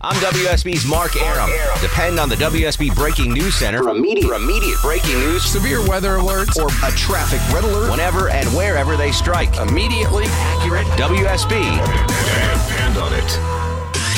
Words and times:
I'm 0.00 0.14
WSB's 0.16 0.86
Mark 0.86 1.20
Arum. 1.20 1.50
Depend 1.80 2.20
on 2.20 2.28
the 2.28 2.36
WSB 2.36 2.94
Breaking 2.94 3.32
News 3.32 3.56
Center 3.56 3.82
for 3.82 3.88
immediate, 3.88 4.28
for 4.28 4.34
immediate 4.34 4.78
breaking 4.80 5.18
news, 5.18 5.44
severe 5.44 5.84
weather 5.88 6.18
alerts, 6.18 6.56
or 6.56 6.68
a 6.86 6.92
traffic 6.92 7.40
red 7.52 7.64
alert 7.64 7.90
whenever 7.90 8.28
and 8.28 8.46
wherever 8.50 8.96
they 8.96 9.10
strike. 9.10 9.56
Immediately 9.56 10.26
accurate 10.28 10.86
WSB. 10.98 11.50
Depend 12.68 12.96
on 12.96 13.12
it. 13.12 13.38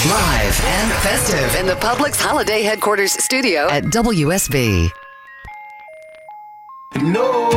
Live 0.06 0.60
and 0.64 0.92
festive 1.02 1.58
in 1.58 1.66
the 1.66 1.76
Publix 1.76 2.20
Holiday 2.20 2.62
Headquarters 2.62 3.12
studio 3.12 3.66
at 3.70 3.84
WSB. 3.84 4.90
No, 7.02 7.48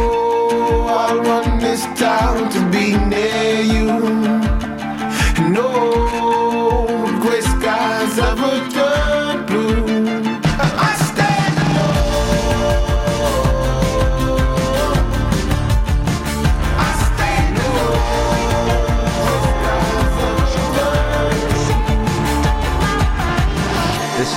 I 0.88 1.14
run 1.16 1.59
this 1.59 1.84
town 2.00 2.50
to 2.52 2.72
be 2.72 2.95
near 3.08 3.62
you. 3.64 3.88
No, 5.50 6.23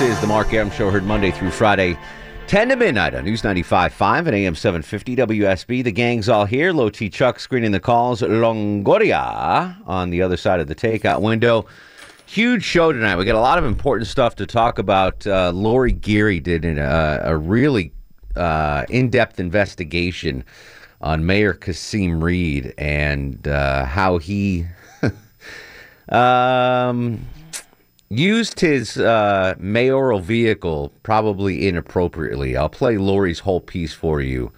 is 0.07 0.21
the 0.21 0.27
Mark 0.27 0.53
Arum 0.53 0.71
Show, 0.71 0.89
heard 0.89 1.03
Monday 1.03 1.31
through 1.31 1.51
Friday, 1.51 1.99
10 2.47 2.69
to 2.69 2.77
midnight 2.77 3.13
on 3.13 3.25
News 3.25 3.41
95.5 3.41 4.19
and 4.19 4.29
AM 4.29 4.55
750 4.55 5.17
WSB. 5.17 5.83
The 5.83 5.91
gang's 5.91 6.29
all 6.29 6.45
here. 6.45 6.71
Low 6.71 6.89
T 6.89 7.09
Chuck 7.09 7.41
screening 7.41 7.71
the 7.71 7.81
calls. 7.81 8.21
Longoria 8.21 9.75
on 9.85 10.09
the 10.09 10.21
other 10.21 10.37
side 10.37 10.61
of 10.61 10.67
the 10.67 10.75
takeout 10.75 11.21
window. 11.21 11.65
Huge 12.25 12.63
show 12.63 12.93
tonight. 12.93 13.17
We 13.17 13.25
got 13.25 13.35
a 13.35 13.41
lot 13.41 13.57
of 13.57 13.65
important 13.65 14.07
stuff 14.07 14.37
to 14.37 14.45
talk 14.45 14.79
about. 14.79 15.27
Uh, 15.27 15.51
Lori 15.51 15.91
Geary 15.91 16.39
did 16.39 16.63
an, 16.63 16.79
uh, 16.79 17.23
a 17.25 17.35
really 17.35 17.91
uh, 18.37 18.85
in 18.89 19.09
depth 19.09 19.41
investigation 19.41 20.45
on 21.01 21.25
Mayor 21.25 21.53
Kasim 21.53 22.23
Reed 22.23 22.73
and 22.77 23.45
uh, 23.45 23.83
how 23.83 24.19
he. 24.19 24.67
um, 26.09 27.27
used 28.09 28.59
his 28.59 28.97
uh, 28.97 29.55
mayoral 29.59 30.19
vehicle 30.19 30.93
probably 31.03 31.67
inappropriately. 31.67 32.55
I'll 32.55 32.69
play 32.69 32.97
Lori's 32.97 33.39
whole 33.39 33.61
piece 33.61 33.93
for 33.93 34.21
you. 34.21 34.51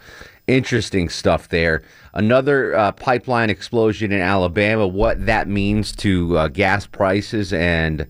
Interesting 0.48 1.10
stuff 1.10 1.50
there. 1.50 1.84
Another 2.14 2.76
uh, 2.76 2.92
pipeline 2.92 3.50
explosion 3.50 4.12
in 4.12 4.22
Alabama, 4.22 4.88
what 4.88 5.26
that 5.26 5.48
means 5.48 5.96
to 5.98 6.38
uh, 6.38 6.48
gas 6.48 6.86
prices 6.86 7.54
and 7.54 8.08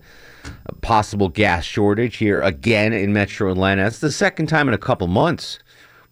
possible 0.80 1.28
gas 1.28 1.64
shortage 1.64 2.16
here 2.16 2.40
again 2.40 2.92
in 2.92 3.12
metro 3.12 3.52
Atlanta. 3.52 3.82
That's 3.82 3.98
the 3.98 4.12
second 4.12 4.46
time 4.46 4.68
in 4.68 4.74
a 4.74 4.78
couple 4.78 5.06
months 5.06 5.58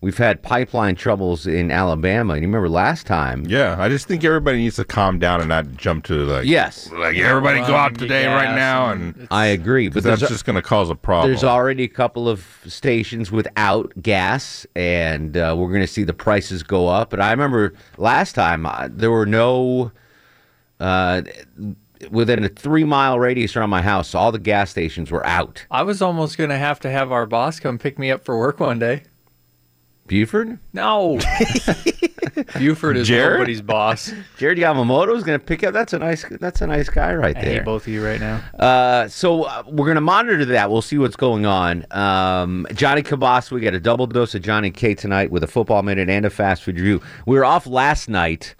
we've 0.00 0.18
had 0.18 0.42
pipeline 0.42 0.94
troubles 0.94 1.46
in 1.46 1.70
Alabama. 1.70 2.34
And 2.34 2.42
you 2.42 2.48
remember 2.48 2.68
last 2.68 3.06
time? 3.06 3.44
Yeah, 3.47 3.76
I 3.78 3.88
just 3.88 4.06
think 4.06 4.22
everybody 4.25 4.59
needs 4.59 4.76
to 4.76 4.84
calm 4.84 5.19
down 5.19 5.41
and 5.41 5.48
not 5.48 5.72
jump 5.76 6.04
to 6.04 6.14
like 6.25 6.47
Yes. 6.47 6.91
like 6.92 7.16
everybody 7.16 7.60
go 7.60 7.75
out 7.75 7.98
today 7.98 8.26
right 8.26 8.54
now 8.54 8.91
and 8.91 9.26
I 9.31 9.47
agree, 9.47 9.88
but 9.88 10.03
that's 10.04 10.20
just 10.20 10.44
going 10.44 10.56
to 10.56 10.62
cause 10.62 10.88
a 10.91 10.94
problem. 10.94 11.31
There's 11.31 11.44
already 11.44 11.84
a 11.84 11.88
couple 11.88 12.28
of 12.28 12.47
stations 12.66 13.32
without 13.32 13.92
gas, 14.00 14.66
and 14.76 15.36
uh, 15.36 15.54
we're 15.59 15.69
going 15.69 15.81
to 15.81 15.86
see 15.86 16.04
the 16.04 16.15
prices 16.15 16.62
go 16.62 16.86
up. 16.88 17.10
But 17.10 17.20
I 17.20 17.30
remember 17.30 17.75
last 17.97 18.34
time 18.34 18.66
uh, 18.66 18.88
there 18.91 19.10
were 19.10 19.26
no. 19.26 19.92
Uh, 20.80 21.22
within 22.12 22.44
a 22.44 22.48
three 22.48 22.84
mile 22.84 23.19
radius 23.19 23.56
around 23.56 23.70
my 23.70 23.82
house, 23.82 24.15
all 24.15 24.30
the 24.30 24.38
gas 24.38 24.70
stations 24.70 25.10
were 25.10 25.26
out. 25.26 25.66
I 25.72 25.82
was 25.82 26.00
almost 26.00 26.38
going 26.38 26.50
to 26.50 26.56
have 26.56 26.78
to 26.80 26.91
have 26.91 27.10
our 27.10 27.26
boss 27.26 27.59
come 27.59 27.78
pick 27.78 27.98
me 27.98 28.12
up 28.12 28.25
for 28.25 28.38
work 28.38 28.60
one 28.60 28.78
day. 28.78 29.03
Buford? 30.08 30.58
No. 30.72 31.19
Buford 32.58 32.96
is 32.96 33.08
Jared? 33.08 33.38
nobody's 33.38 33.62
boss. 33.62 34.12
Jared 34.36 34.58
Yamamoto 34.58 35.14
is 35.16 35.22
going 35.24 35.38
to 35.38 35.44
pick 35.44 35.62
up. 35.64 35.72
That's 35.72 35.92
a 35.92 35.98
nice. 35.98 36.24
That's 36.41 36.60
a 36.60 36.66
nice 36.66 36.88
guy 36.88 37.14
right 37.14 37.36
I 37.36 37.41
there. 37.41 37.52
hate 37.54 37.64
both 37.64 37.82
of 37.86 37.92
you 37.92 38.04
right 38.04 38.20
now. 38.20 38.36
Uh, 38.58 39.08
so 39.08 39.44
uh, 39.44 39.62
we're 39.66 39.86
going 39.86 39.97
to 39.97 40.00
monitor 40.00 40.44
that. 40.44 40.70
We'll 40.70 40.82
see 40.82 40.98
what's 40.98 41.16
going 41.16 41.47
on. 41.47 41.86
Um, 41.91 42.66
Johnny 42.74 43.02
Cabas, 43.02 43.50
we 43.50 43.60
got 43.60 43.74
a 43.74 43.80
double 43.80 44.06
dose 44.06 44.34
of 44.34 44.42
Johnny 44.42 44.70
K 44.70 44.94
tonight 44.94 45.30
with 45.30 45.42
a 45.44 45.48
football 45.48 45.82
minute 45.82 46.08
and 46.08 46.24
a 46.24 46.30
fast 46.30 46.62
food 46.62 46.76
review. 46.76 47.00
We 47.26 47.36
were 47.36 47.44
off 47.44 47.66
last 47.66 48.08
night, 48.08 48.54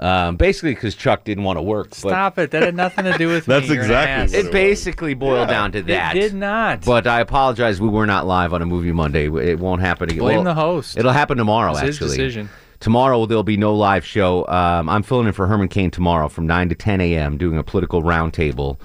um, 0.00 0.36
basically 0.36 0.74
because 0.74 0.94
Chuck 0.94 1.24
didn't 1.24 1.44
want 1.44 1.56
to 1.58 1.62
work. 1.62 1.90
But 1.90 1.96
Stop 1.96 2.38
it. 2.38 2.50
That 2.52 2.62
had 2.62 2.74
nothing 2.74 3.04
to 3.04 3.18
do 3.18 3.28
with 3.28 3.48
me. 3.48 3.54
That's 3.54 3.66
You're 3.66 3.76
an 3.76 3.82
exactly 3.82 4.36
ass. 4.38 4.44
what 4.44 4.46
it 4.46 4.52
basically 4.52 5.14
boiled 5.14 5.48
down 5.48 5.72
to 5.72 5.82
that. 5.82 6.16
It 6.16 6.20
did 6.20 6.34
not. 6.34 6.84
But 6.84 7.06
I 7.06 7.20
apologize. 7.20 7.80
We 7.80 7.88
were 7.88 8.06
not 8.06 8.26
live 8.26 8.52
on 8.52 8.62
a 8.62 8.66
movie 8.66 8.92
Monday. 8.92 9.26
It 9.26 9.58
won't 9.58 9.80
happen 9.80 10.08
again. 10.08 10.20
Blame 10.20 10.44
the 10.44 10.54
host. 10.54 10.96
It'll 10.96 11.12
happen 11.12 11.36
tomorrow. 11.36 11.72
It's 11.72 11.80
his 11.80 11.96
actually, 11.96 12.16
decision. 12.16 12.50
Tomorrow 12.80 13.26
there'll 13.26 13.42
be 13.42 13.56
no 13.56 13.74
live 13.74 14.04
show. 14.04 14.46
Um, 14.46 14.88
I'm 14.88 15.02
filling 15.02 15.26
in 15.26 15.32
for 15.32 15.48
Herman 15.48 15.68
Cain 15.68 15.90
tomorrow 15.90 16.28
from 16.28 16.46
9 16.46 16.68
to 16.68 16.74
10 16.76 17.00
a.m. 17.00 17.36
doing 17.36 17.58
a 17.58 17.64
political 17.64 18.02
roundtable, 18.02 18.78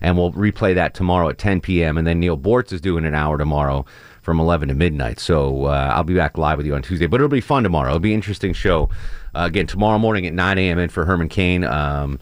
and 0.00 0.16
we'll 0.16 0.32
replay 0.32 0.74
that 0.74 0.94
tomorrow 0.94 1.28
at 1.28 1.38
10 1.38 1.60
p.m. 1.60 1.98
And 1.98 2.06
then 2.06 2.20
Neal 2.20 2.38
Boortz 2.38 2.72
is 2.72 2.80
doing 2.80 3.04
an 3.04 3.14
hour 3.14 3.38
tomorrow 3.38 3.84
from 4.22 4.40
11 4.40 4.68
to 4.68 4.74
midnight. 4.74 5.18
So 5.18 5.66
uh, 5.66 5.92
I'll 5.94 6.04
be 6.04 6.14
back 6.14 6.38
live 6.38 6.58
with 6.58 6.66
you 6.66 6.74
on 6.74 6.82
Tuesday. 6.82 7.06
But 7.06 7.16
it'll 7.16 7.28
be 7.28 7.40
fun 7.40 7.62
tomorrow. 7.62 7.88
It'll 7.88 8.00
be 8.00 8.12
an 8.12 8.16
interesting 8.16 8.52
show. 8.52 8.88
Uh, 9.34 9.44
again, 9.46 9.66
tomorrow 9.66 9.98
morning 9.98 10.26
at 10.26 10.34
9 10.34 10.58
a.m. 10.58 10.78
in 10.78 10.88
for 10.88 11.04
Herman 11.04 11.28
Cain. 11.28 11.64
Um, 11.64 12.18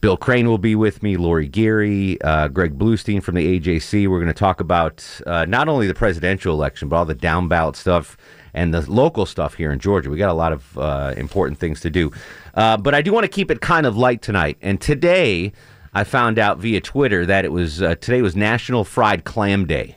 Bill 0.00 0.16
Crane 0.16 0.46
will 0.46 0.58
be 0.58 0.76
with 0.76 1.02
me, 1.02 1.16
Lori 1.16 1.48
Geary, 1.48 2.22
uh, 2.22 2.46
Greg 2.46 2.78
Bluestein 2.78 3.20
from 3.20 3.34
the 3.34 3.58
AJC. 3.58 4.06
We're 4.08 4.20
going 4.20 4.28
to 4.28 4.32
talk 4.32 4.60
about 4.60 5.04
uh, 5.26 5.44
not 5.46 5.68
only 5.68 5.88
the 5.88 5.94
presidential 5.94 6.54
election, 6.54 6.88
but 6.88 6.96
all 6.96 7.04
the 7.04 7.16
down 7.16 7.48
ballot 7.48 7.74
stuff 7.74 8.16
and 8.54 8.72
the 8.72 8.88
local 8.90 9.26
stuff 9.26 9.54
here 9.54 9.72
in 9.72 9.80
Georgia. 9.80 10.08
We 10.08 10.16
got 10.16 10.30
a 10.30 10.34
lot 10.34 10.52
of 10.52 10.78
uh, 10.78 11.14
important 11.16 11.58
things 11.58 11.80
to 11.80 11.90
do. 11.90 12.12
Uh, 12.54 12.76
but 12.76 12.94
I 12.94 13.02
do 13.02 13.12
want 13.12 13.24
to 13.24 13.28
keep 13.28 13.50
it 13.50 13.60
kind 13.60 13.86
of 13.86 13.96
light 13.96 14.22
tonight. 14.22 14.56
And 14.62 14.80
today, 14.80 15.52
I 15.94 16.04
found 16.04 16.38
out 16.38 16.58
via 16.58 16.80
Twitter 16.80 17.26
that 17.26 17.44
it 17.44 17.52
was 17.52 17.82
uh, 17.82 17.94
today 17.96 18.22
was 18.22 18.36
National 18.36 18.84
Fried 18.84 19.24
Clam 19.24 19.66
Day, 19.66 19.96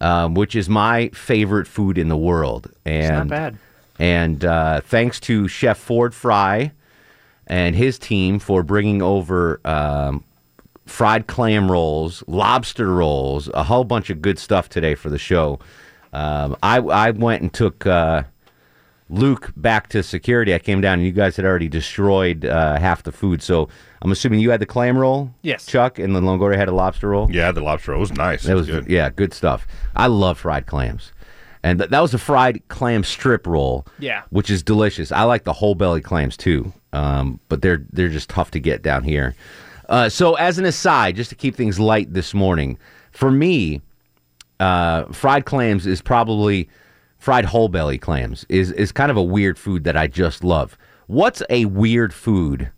um, 0.00 0.34
which 0.34 0.54
is 0.56 0.68
my 0.68 1.08
favorite 1.10 1.66
food 1.66 1.98
in 1.98 2.08
the 2.08 2.16
world. 2.16 2.70
And 2.84 3.14
not 3.14 3.28
bad. 3.28 3.58
And 3.98 4.44
uh, 4.44 4.80
thanks 4.80 5.18
to 5.20 5.48
Chef 5.48 5.78
Ford 5.78 6.14
Fry 6.14 6.72
and 7.46 7.74
his 7.74 7.98
team 7.98 8.38
for 8.38 8.62
bringing 8.62 9.02
over 9.02 9.60
um, 9.64 10.22
fried 10.86 11.26
clam 11.26 11.70
rolls, 11.70 12.22
lobster 12.26 12.92
rolls, 12.92 13.48
a 13.54 13.64
whole 13.64 13.84
bunch 13.84 14.10
of 14.10 14.22
good 14.22 14.38
stuff 14.38 14.68
today 14.68 14.94
for 14.94 15.10
the 15.10 15.18
show. 15.18 15.58
Um, 16.12 16.56
I, 16.62 16.78
I 16.78 17.10
went 17.10 17.42
and 17.42 17.52
took 17.52 17.86
uh, 17.86 18.22
Luke 19.08 19.52
back 19.56 19.88
to 19.88 20.02
security. 20.02 20.54
I 20.54 20.58
came 20.58 20.80
down 20.80 20.94
and 20.94 21.04
you 21.04 21.12
guys 21.12 21.36
had 21.36 21.44
already 21.44 21.68
destroyed 21.68 22.44
uh, 22.44 22.78
half 22.78 23.02
the 23.02 23.12
food. 23.12 23.42
So 23.42 23.68
I'm 24.02 24.12
assuming 24.12 24.40
you 24.40 24.50
had 24.50 24.60
the 24.60 24.66
clam 24.66 24.96
roll, 24.96 25.30
Yes. 25.42 25.66
Chuck, 25.66 25.98
and 25.98 26.14
then 26.14 26.22
Longoria 26.22 26.56
had 26.56 26.68
a 26.68 26.72
lobster 26.74 27.08
roll. 27.08 27.28
Yeah, 27.30 27.50
the 27.52 27.60
lobster 27.60 27.92
roll 27.92 28.00
was 28.00 28.12
nice. 28.12 28.44
That 28.44 28.54
was 28.56 28.66
good. 28.66 28.86
yeah, 28.88 29.10
good 29.10 29.34
stuff. 29.34 29.66
I 29.96 30.06
love 30.06 30.38
fried 30.38 30.66
clams, 30.66 31.12
and 31.62 31.78
th- 31.80 31.90
that 31.90 32.00
was 32.00 32.14
a 32.14 32.18
fried 32.18 32.62
clam 32.68 33.02
strip 33.04 33.46
roll. 33.46 33.86
Yeah. 33.98 34.22
which 34.30 34.50
is 34.50 34.62
delicious. 34.62 35.10
I 35.10 35.22
like 35.24 35.44
the 35.44 35.52
whole 35.52 35.74
belly 35.74 36.00
clams 36.00 36.36
too, 36.36 36.72
um, 36.92 37.40
but 37.48 37.60
they're 37.62 37.84
they're 37.92 38.08
just 38.08 38.28
tough 38.30 38.50
to 38.52 38.60
get 38.60 38.82
down 38.82 39.02
here. 39.04 39.34
Uh, 39.88 40.08
so 40.08 40.34
as 40.34 40.58
an 40.58 40.64
aside, 40.66 41.16
just 41.16 41.30
to 41.30 41.34
keep 41.36 41.56
things 41.56 41.80
light 41.80 42.12
this 42.12 42.34
morning, 42.34 42.78
for 43.10 43.30
me, 43.30 43.80
uh, 44.60 45.04
fried 45.12 45.44
clams 45.44 45.86
is 45.86 46.02
probably 46.02 46.68
fried 47.18 47.44
whole 47.46 47.68
belly 47.68 47.98
clams 47.98 48.44
is 48.48 48.70
is 48.72 48.92
kind 48.92 49.10
of 49.10 49.16
a 49.16 49.22
weird 49.22 49.58
food 49.58 49.84
that 49.84 49.96
I 49.96 50.06
just 50.06 50.44
love. 50.44 50.76
What's 51.08 51.42
a 51.50 51.64
weird 51.64 52.12
food 52.14 52.70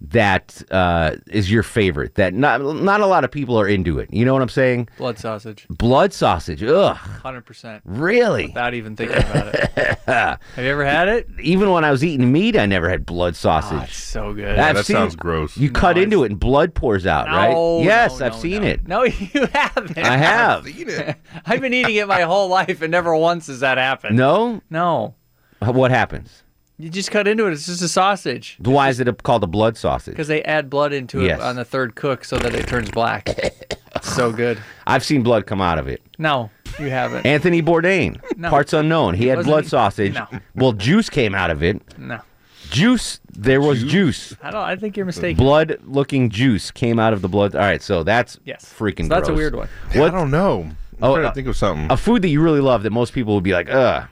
that 0.00 0.62
uh, 0.70 1.16
is 1.28 1.50
your 1.50 1.62
favorite? 1.62 2.16
That 2.16 2.34
not 2.34 2.60
not 2.60 3.00
a 3.00 3.06
lot 3.06 3.24
of 3.24 3.30
people 3.30 3.58
are 3.58 3.66
into 3.66 3.98
it. 3.98 4.12
You 4.12 4.24
know 4.24 4.32
what 4.34 4.42
I'm 4.42 4.48
saying? 4.50 4.88
Blood 4.98 5.18
sausage. 5.18 5.66
Blood 5.70 6.12
sausage. 6.12 6.62
Ugh. 6.62 6.96
100%. 6.96 7.80
Really? 7.84 8.46
Without 8.48 8.74
even 8.74 8.94
thinking 8.94 9.16
about 9.16 9.54
it. 9.54 9.98
Have 10.06 10.38
you 10.58 10.64
ever 10.64 10.84
had 10.84 11.08
it? 11.08 11.28
Even 11.40 11.70
when 11.70 11.84
I 11.84 11.90
was 11.90 12.04
eating 12.04 12.30
meat, 12.30 12.56
I 12.56 12.66
never 12.66 12.88
had 12.90 13.06
blood 13.06 13.36
sausage. 13.36 13.78
Oh, 13.78 13.84
it's 13.84 13.96
so 13.96 14.34
good. 14.34 14.58
I've 14.58 14.76
that 14.76 14.84
seen- 14.86 14.96
sounds 14.96 15.16
gross. 15.16 15.56
You 15.56 15.70
cut 15.70 15.96
No, 15.96 16.02
into 16.02 16.24
it 16.24 16.30
and 16.30 16.38
blood 16.38 16.74
pours 16.74 17.06
out, 17.06 17.26
No, 17.28 17.34
right? 17.78 17.84
Yes, 17.84 18.20
no, 18.20 18.26
I've 18.26 18.32
no, 18.32 18.38
seen 18.38 18.62
no. 18.62 18.68
it. 18.68 18.86
No, 18.88 19.02
you 19.04 19.46
haven't. 19.52 19.96
I 19.98 20.16
have. 20.16 20.66
I've 21.46 21.60
been 21.60 21.72
eating 21.74 21.96
it 21.96 22.06
my 22.06 22.22
whole 22.22 22.48
life, 22.48 22.82
and 22.82 22.90
never 22.90 23.16
once 23.16 23.46
has 23.46 23.60
that 23.60 23.78
happened. 23.78 24.16
No? 24.16 24.60
No. 24.70 25.14
What 25.60 25.90
happens? 25.90 26.42
You 26.78 26.90
just 26.90 27.10
cut 27.10 27.26
into 27.26 27.46
it. 27.46 27.52
It's 27.52 27.66
just 27.66 27.80
a 27.82 27.88
sausage. 27.88 28.56
Why 28.60 28.90
is 28.90 29.00
it 29.00 29.08
a, 29.08 29.14
called 29.14 29.42
a 29.42 29.46
blood 29.46 29.78
sausage? 29.78 30.12
Because 30.12 30.28
they 30.28 30.42
add 30.42 30.68
blood 30.68 30.92
into 30.92 31.22
Yes. 31.22 31.38
it 31.38 31.42
on 31.44 31.56
the 31.56 31.64
third 31.64 31.94
cook 31.94 32.22
so 32.24 32.36
that 32.38 32.54
it 32.54 32.66
turns 32.66 32.90
black. 32.90 33.28
So 34.02 34.30
good. 34.30 34.58
I've 34.86 35.02
seen 35.02 35.22
blood 35.22 35.46
come 35.46 35.62
out 35.62 35.78
of 35.78 35.88
it. 35.88 36.02
No, 36.18 36.50
you 36.78 36.90
haven't. 36.90 37.24
Anthony 37.24 37.62
Bourdain, 37.62 38.20
No. 38.36 38.50
parts 38.50 38.74
unknown. 38.74 39.14
He 39.14 39.26
had 39.28 39.38
wasn't 39.38 39.52
blood 39.52 39.64
he? 39.64 39.70
sausage. 39.70 40.12
No. 40.14 40.26
Well, 40.54 40.72
juice 40.72 41.08
came 41.08 41.34
out 41.34 41.50
of 41.50 41.62
it. 41.62 41.80
no. 41.98 42.20
Juice, 42.68 43.20
there 43.32 43.60
was 43.62 43.82
juice. 43.82 44.36
I 44.42 44.50
don't. 44.50 44.62
I 44.62 44.76
think 44.76 44.98
you're 44.98 45.06
mistaken. 45.06 45.42
Blood 45.42 45.78
looking 45.84 46.28
juice 46.28 46.70
came 46.70 46.98
out 46.98 47.14
of 47.14 47.22
the 47.22 47.28
blood. 47.28 47.54
All 47.54 47.62
right, 47.62 47.80
so 47.80 48.02
that's 48.02 48.38
Yes. 48.44 48.70
freaking 48.78 49.04
So 49.04 49.08
that's 49.08 49.28
a 49.28 49.32
gross. 49.32 49.38
weird 49.38 49.54
one. 49.54 49.68
I 49.94 49.98
What 50.00 50.12
don't 50.12 50.30
know. 50.30 50.62
I'm 50.64 50.76
Oh, 51.00 51.14
trying 51.14 51.24
to 51.24 51.30
uh, 51.30 51.32
think 51.32 51.48
of 51.48 51.56
something. 51.56 51.90
a 51.90 51.96
food 51.96 52.20
that 52.20 52.28
you 52.28 52.42
really 52.42 52.60
love 52.60 52.82
that 52.82 52.90
most 52.90 53.14
people 53.14 53.34
would 53.34 53.44
be 53.44 53.52
like, 53.54 53.70
ugh. 53.70 54.04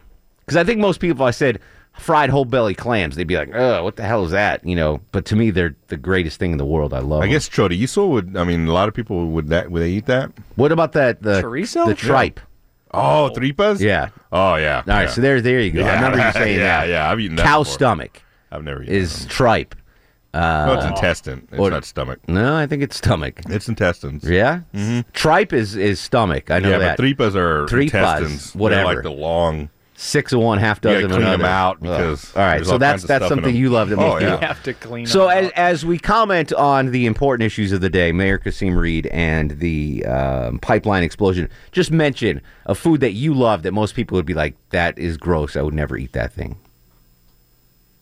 Because 0.46 0.56
I 0.56 0.64
think 0.64 0.80
most 0.80 0.98
people, 0.98 1.16
if 1.22 1.28
I 1.28 1.30
said 1.30 1.60
fried 1.94 2.30
whole 2.30 2.44
belly 2.44 2.74
clams, 2.74 3.16
they'd 3.16 3.24
be 3.26 3.36
like, 3.36 3.54
ugh, 3.54 3.82
what 3.84 3.96
the 3.96 4.02
hell 4.04 4.24
is 4.24 4.30
that? 4.32 4.64
You 4.66 4.76
know, 4.76 5.00
but 5.12 5.24
to 5.26 5.36
me, 5.36 5.50
they're 5.50 5.74
the 5.88 5.96
greatest 5.96 6.38
thing 6.38 6.52
in 6.52 6.58
the 6.58 6.64
world. 6.66 6.92
I 6.92 6.98
love 6.98 7.20
I 7.22 7.26
them. 7.26 7.32
guess 7.32 7.48
chorizo 7.48 8.08
would. 8.10 8.36
I 8.36 8.44
mean, 8.44 8.66
a 8.66 8.72
lot 8.72 8.88
of 8.88 8.94
people 8.94 9.26
would 9.28 9.48
that 9.48 9.70
would 9.70 9.80
they 9.82 9.90
eat 9.90 10.06
that? 10.06 10.30
What 10.56 10.72
about 10.72 10.92
that? 10.92 11.22
The 11.22 11.40
Chorizo? 11.42 11.86
The 11.86 11.94
tripe. 11.94 12.40
Oh, 12.92 13.30
tripas. 13.34 13.80
Yeah. 13.80 14.10
Oh 14.30 14.54
yeah. 14.56 14.78
All 14.86 14.94
right, 14.94 15.02
yeah. 15.04 15.08
so 15.08 15.20
there, 15.20 15.40
there 15.40 15.60
you 15.60 15.72
go. 15.72 15.80
I 15.82 15.84
Yeah, 15.86 15.94
remember 15.94 16.26
you 16.26 16.32
saying 16.44 16.58
yeah, 16.58 16.80
that. 16.82 16.88
yeah, 16.88 17.10
I've 17.10 17.18
eaten 17.20 17.36
that 17.36 17.44
Cow 17.46 17.60
before. 17.60 17.72
stomach 17.74 18.22
I've 18.52 18.62
never 18.62 18.82
eaten. 18.84 18.94
is 18.94 19.24
that. 19.24 19.30
tripe. 19.30 19.74
no, 20.32 20.74
it's 20.76 20.84
uh, 20.84 20.88
intestine. 20.88 21.48
It's 21.50 21.58
or- 21.60 21.70
not 21.70 21.84
stomach. 21.84 22.20
No, 22.28 22.56
I 22.56 22.66
think 22.66 22.82
it's 22.84 22.96
stomach. 22.96 23.40
It's 23.48 23.68
intestines. 23.68 24.22
Yeah, 24.28 24.60
mm-hmm. 24.72 25.08
tripe 25.12 25.52
is 25.52 25.74
is 25.74 25.98
stomach. 26.00 26.50
I 26.52 26.58
know 26.60 26.70
that. 26.70 26.80
yeah, 26.80 26.86
that. 26.88 26.96
but 26.98 27.04
tripas 27.04 27.34
are 27.34 27.66
Tripas, 27.66 27.82
intestines. 27.82 28.52
They're 28.52 28.60
whatever. 28.62 28.94
like 28.94 29.02
the 29.02 29.10
long. 29.10 29.70
Six 29.96 30.32
of 30.32 30.40
one, 30.40 30.58
half 30.58 30.80
dozen 30.80 31.02
gotta 31.02 31.04
of 31.04 31.10
clean 31.12 31.22
another. 31.22 31.36
them 31.38 31.46
out 31.46 31.76
Ugh. 31.76 31.80
because 31.82 32.36
all 32.36 32.42
right, 32.42 32.64
so 32.66 32.72
all 32.72 32.78
that's 32.78 33.04
that's 33.04 33.28
something 33.28 33.54
you 33.54 33.70
love 33.70 33.90
to 33.90 33.96
most 33.96 34.14
Oh, 34.14 34.18
yeah. 34.18 34.32
You 34.34 34.46
have 34.46 34.62
to 34.64 34.74
clean. 34.74 35.06
So 35.06 35.28
them 35.28 35.38
as, 35.38 35.46
out. 35.46 35.52
as 35.54 35.86
we 35.86 35.98
comment 35.98 36.52
on 36.52 36.90
the 36.90 37.06
important 37.06 37.46
issues 37.46 37.70
of 37.70 37.80
the 37.80 37.88
day, 37.90 38.10
Mayor 38.10 38.38
Kasim 38.38 38.76
Reed 38.76 39.06
and 39.08 39.52
the 39.60 40.04
um, 40.04 40.58
pipeline 40.58 41.04
explosion, 41.04 41.48
just 41.70 41.92
mention 41.92 42.40
a 42.66 42.74
food 42.74 43.00
that 43.02 43.12
you 43.12 43.34
love 43.34 43.62
that 43.62 43.72
most 43.72 43.94
people 43.94 44.16
would 44.16 44.26
be 44.26 44.34
like, 44.34 44.56
"That 44.70 44.98
is 44.98 45.16
gross. 45.16 45.54
I 45.54 45.62
would 45.62 45.74
never 45.74 45.96
eat 45.96 46.12
that 46.12 46.32
thing." 46.32 46.56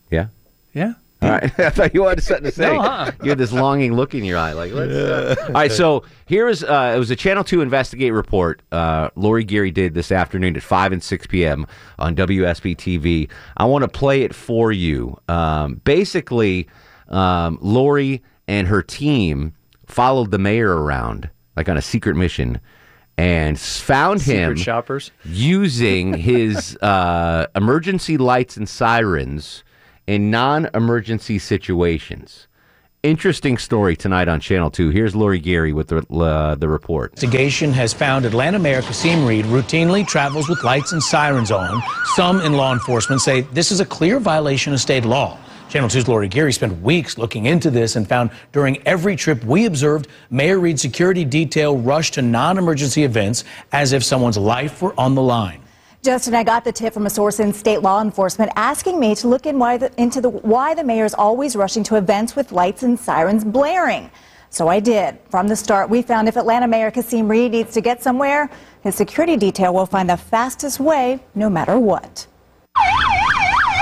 Yeah. 0.09 0.27
yeah. 0.73 0.93
All 1.23 1.29
right. 1.29 1.43
I 1.59 1.69
thought 1.69 1.93
you 1.93 2.03
had 2.03 2.21
something 2.21 2.45
to 2.45 2.51
say. 2.51 2.75
No, 2.75 2.81
huh? 2.81 3.11
You 3.23 3.29
had 3.29 3.37
this 3.37 3.51
longing 3.51 3.93
look 3.93 4.13
in 4.13 4.23
your 4.23 4.37
eye. 4.37 4.53
Like, 4.53 4.73
let's. 4.73 4.91
Uh... 4.91 5.35
All 5.47 5.53
right. 5.53 5.71
So 5.71 6.03
here 6.25 6.47
is 6.47 6.63
uh, 6.63 6.93
it 6.95 6.99
was 6.99 7.09
a 7.11 7.15
Channel 7.15 7.43
Two 7.43 7.61
Investigate 7.61 8.13
report. 8.13 8.61
Uh, 8.71 9.09
Lori 9.15 9.43
Geary 9.43 9.71
did 9.71 9.93
this 9.93 10.11
afternoon 10.11 10.55
at 10.55 10.63
five 10.63 10.91
and 10.91 11.01
six 11.01 11.25
p.m. 11.25 11.65
on 11.97 12.15
WSB 12.15 12.75
TV. 12.75 13.29
I 13.57 13.65
want 13.65 13.83
to 13.83 13.87
play 13.87 14.23
it 14.23 14.35
for 14.35 14.71
you. 14.71 15.17
Um, 15.29 15.75
basically, 15.85 16.67
um, 17.07 17.57
Lori 17.61 18.21
and 18.47 18.67
her 18.67 18.81
team 18.81 19.53
followed 19.87 20.31
the 20.31 20.39
mayor 20.39 20.75
around 20.75 21.29
like 21.55 21.69
on 21.69 21.77
a 21.77 21.81
secret 21.81 22.15
mission. 22.15 22.59
And 23.15 23.57
s- 23.57 23.79
found 23.79 24.23
him 24.23 24.55
shoppers. 24.55 25.11
using 25.23 26.15
his 26.15 26.75
uh, 26.77 27.45
emergency 27.55 28.17
lights 28.17 28.57
and 28.57 28.67
sirens 28.67 29.63
in 30.07 30.31
non-emergency 30.31 31.39
situations. 31.39 32.47
Interesting 33.03 33.57
story 33.57 33.97
tonight 33.97 34.29
on 34.29 34.39
Channel 34.39 34.71
Two. 34.71 34.89
Here's 34.89 35.13
Lori 35.13 35.39
Geary 35.39 35.73
with 35.73 35.89
the 35.89 35.97
uh, 36.09 36.55
the 36.55 36.69
report. 36.69 37.11
Investigation 37.11 37.73
has 37.73 37.91
found 37.93 38.23
Atlanta 38.23 38.57
Mayor 38.57 38.81
Kasim 38.81 39.25
Reed 39.25 39.43
routinely 39.45 40.07
travels 40.07 40.47
with 40.47 40.63
lights 40.63 40.93
and 40.93 41.03
sirens 41.03 41.51
on. 41.51 41.83
Some 42.15 42.39
in 42.39 42.53
law 42.53 42.71
enforcement 42.71 43.19
say 43.19 43.41
this 43.41 43.73
is 43.73 43.81
a 43.81 43.85
clear 43.85 44.21
violation 44.21 44.71
of 44.71 44.79
state 44.79 45.03
law. 45.03 45.37
Channel 45.67 45.89
2's 45.89 46.07
Lori 46.07 46.29
Geary 46.29 46.53
spent 46.53 46.81
weeks 46.81 47.17
looking 47.17 47.47
into 47.47 47.69
this 47.69 47.97
and 47.97 48.07
found 48.07 48.29
during 48.53 48.77
every 48.87 49.15
trip 49.17 49.43
we 49.43 49.65
observed, 49.65 50.07
Mayor 50.29 50.59
Reed's 50.59 50.81
security 50.81 51.25
detail 51.25 51.75
rushed 51.75 52.13
to 52.13 52.21
non 52.21 52.57
emergency 52.57 53.03
events 53.03 53.43
as 53.73 53.91
if 53.91 54.01
someone's 54.01 54.37
life 54.37 54.81
were 54.81 54.97
on 54.97 55.15
the 55.15 55.21
line. 55.21 55.62
Justin, 56.03 56.35
I 56.35 56.43
got 56.43 56.65
the 56.65 56.71
tip 56.73 56.93
from 56.93 57.05
a 57.05 57.09
source 57.09 57.39
in 57.39 57.53
state 57.53 57.81
law 57.81 58.01
enforcement 58.01 58.51
asking 58.57 58.99
me 58.99 59.15
to 59.15 59.29
look 59.29 59.45
in 59.45 59.57
the, 59.57 59.89
into 59.95 60.19
the 60.19 60.29
why 60.29 60.73
the 60.73 60.83
mayor 60.83 61.05
is 61.05 61.13
always 61.13 61.55
rushing 61.55 61.81
to 61.83 61.95
events 61.95 62.35
with 62.35 62.51
lights 62.51 62.83
and 62.83 62.99
sirens 62.99 63.45
blaring. 63.45 64.11
So 64.49 64.67
I 64.67 64.81
did. 64.81 65.17
From 65.29 65.47
the 65.47 65.55
start, 65.55 65.89
we 65.89 66.01
found 66.01 66.27
if 66.27 66.35
Atlanta 66.35 66.67
Mayor 66.67 66.91
Kasim 66.91 67.29
Reed 67.29 67.53
needs 67.53 67.73
to 67.75 67.79
get 67.79 68.03
somewhere, 68.03 68.49
his 68.81 68.95
security 68.95 69.37
detail 69.37 69.73
will 69.73 69.85
find 69.85 70.09
the 70.09 70.17
fastest 70.17 70.77
way, 70.81 71.23
no 71.35 71.49
matter 71.49 71.79
what. 71.79 72.27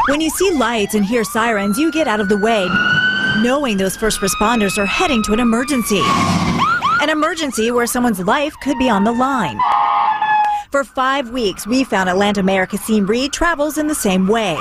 When 0.07 0.21
you 0.21 0.29
see 0.29 0.51
lights 0.51 0.93
and 0.93 1.03
hear 1.03 1.23
sirens, 1.23 1.79
you 1.79 1.91
get 1.91 2.07
out 2.07 2.19
of 2.19 2.29
the 2.29 2.37
way, 2.37 2.67
knowing 3.41 3.77
those 3.77 3.97
first 3.97 4.19
responders 4.19 4.77
are 4.77 4.85
heading 4.85 5.23
to 5.23 5.33
an 5.33 5.39
emergency. 5.39 6.03
An 7.01 7.09
emergency 7.09 7.71
where 7.71 7.87
someone's 7.87 8.19
life 8.19 8.53
could 8.61 8.77
be 8.77 8.89
on 8.89 9.05
the 9.05 9.11
line. 9.11 9.57
For 10.71 10.85
five 10.85 11.31
weeks, 11.31 11.67
we 11.67 11.83
found 11.83 12.07
Atlanta 12.07 12.41
Mayor 12.41 12.65
Kasim 12.65 13.05
Reed 13.05 13.33
travels 13.33 13.77
in 13.77 13.87
the 13.87 13.95
same 13.95 14.25
way. 14.25 14.55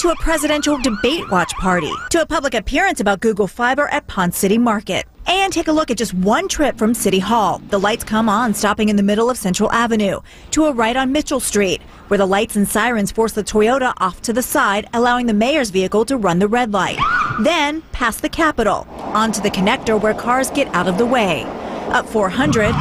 To 0.00 0.10
a 0.10 0.16
presidential 0.16 0.76
debate 0.82 1.30
watch 1.30 1.50
party, 1.54 1.90
to 2.10 2.20
a 2.20 2.26
public 2.26 2.52
appearance 2.52 3.00
about 3.00 3.20
Google 3.20 3.46
Fiber 3.46 3.88
at 3.88 4.06
Ponce 4.06 4.36
City 4.36 4.58
Market. 4.58 5.06
And 5.26 5.50
take 5.50 5.68
a 5.68 5.72
look 5.72 5.90
at 5.90 5.96
just 5.96 6.12
one 6.12 6.46
trip 6.46 6.76
from 6.76 6.92
City 6.92 7.20
Hall. 7.20 7.62
The 7.70 7.80
lights 7.80 8.04
come 8.04 8.28
on, 8.28 8.52
stopping 8.52 8.90
in 8.90 8.96
the 8.96 9.02
middle 9.02 9.30
of 9.30 9.38
Central 9.38 9.72
Avenue, 9.72 10.20
to 10.50 10.66
a 10.66 10.72
right 10.72 10.96
on 10.96 11.10
Mitchell 11.10 11.40
Street, 11.40 11.80
where 12.08 12.18
the 12.18 12.26
lights 12.26 12.56
and 12.56 12.68
sirens 12.68 13.10
force 13.10 13.32
the 13.32 13.42
Toyota 13.42 13.94
off 13.96 14.20
to 14.22 14.34
the 14.34 14.42
side, 14.42 14.90
allowing 14.92 15.24
the 15.24 15.32
mayor's 15.32 15.70
vehicle 15.70 16.04
to 16.04 16.18
run 16.18 16.38
the 16.38 16.48
red 16.48 16.74
light. 16.74 16.98
Then, 17.40 17.80
past 17.92 18.20
the 18.20 18.28
Capitol, 18.28 18.86
onto 18.90 19.40
the 19.40 19.50
connector 19.50 19.98
where 19.98 20.12
cars 20.12 20.50
get 20.50 20.68
out 20.74 20.86
of 20.86 20.98
the 20.98 21.06
way. 21.06 21.44
Up 21.88 22.06
400, 22.06 22.74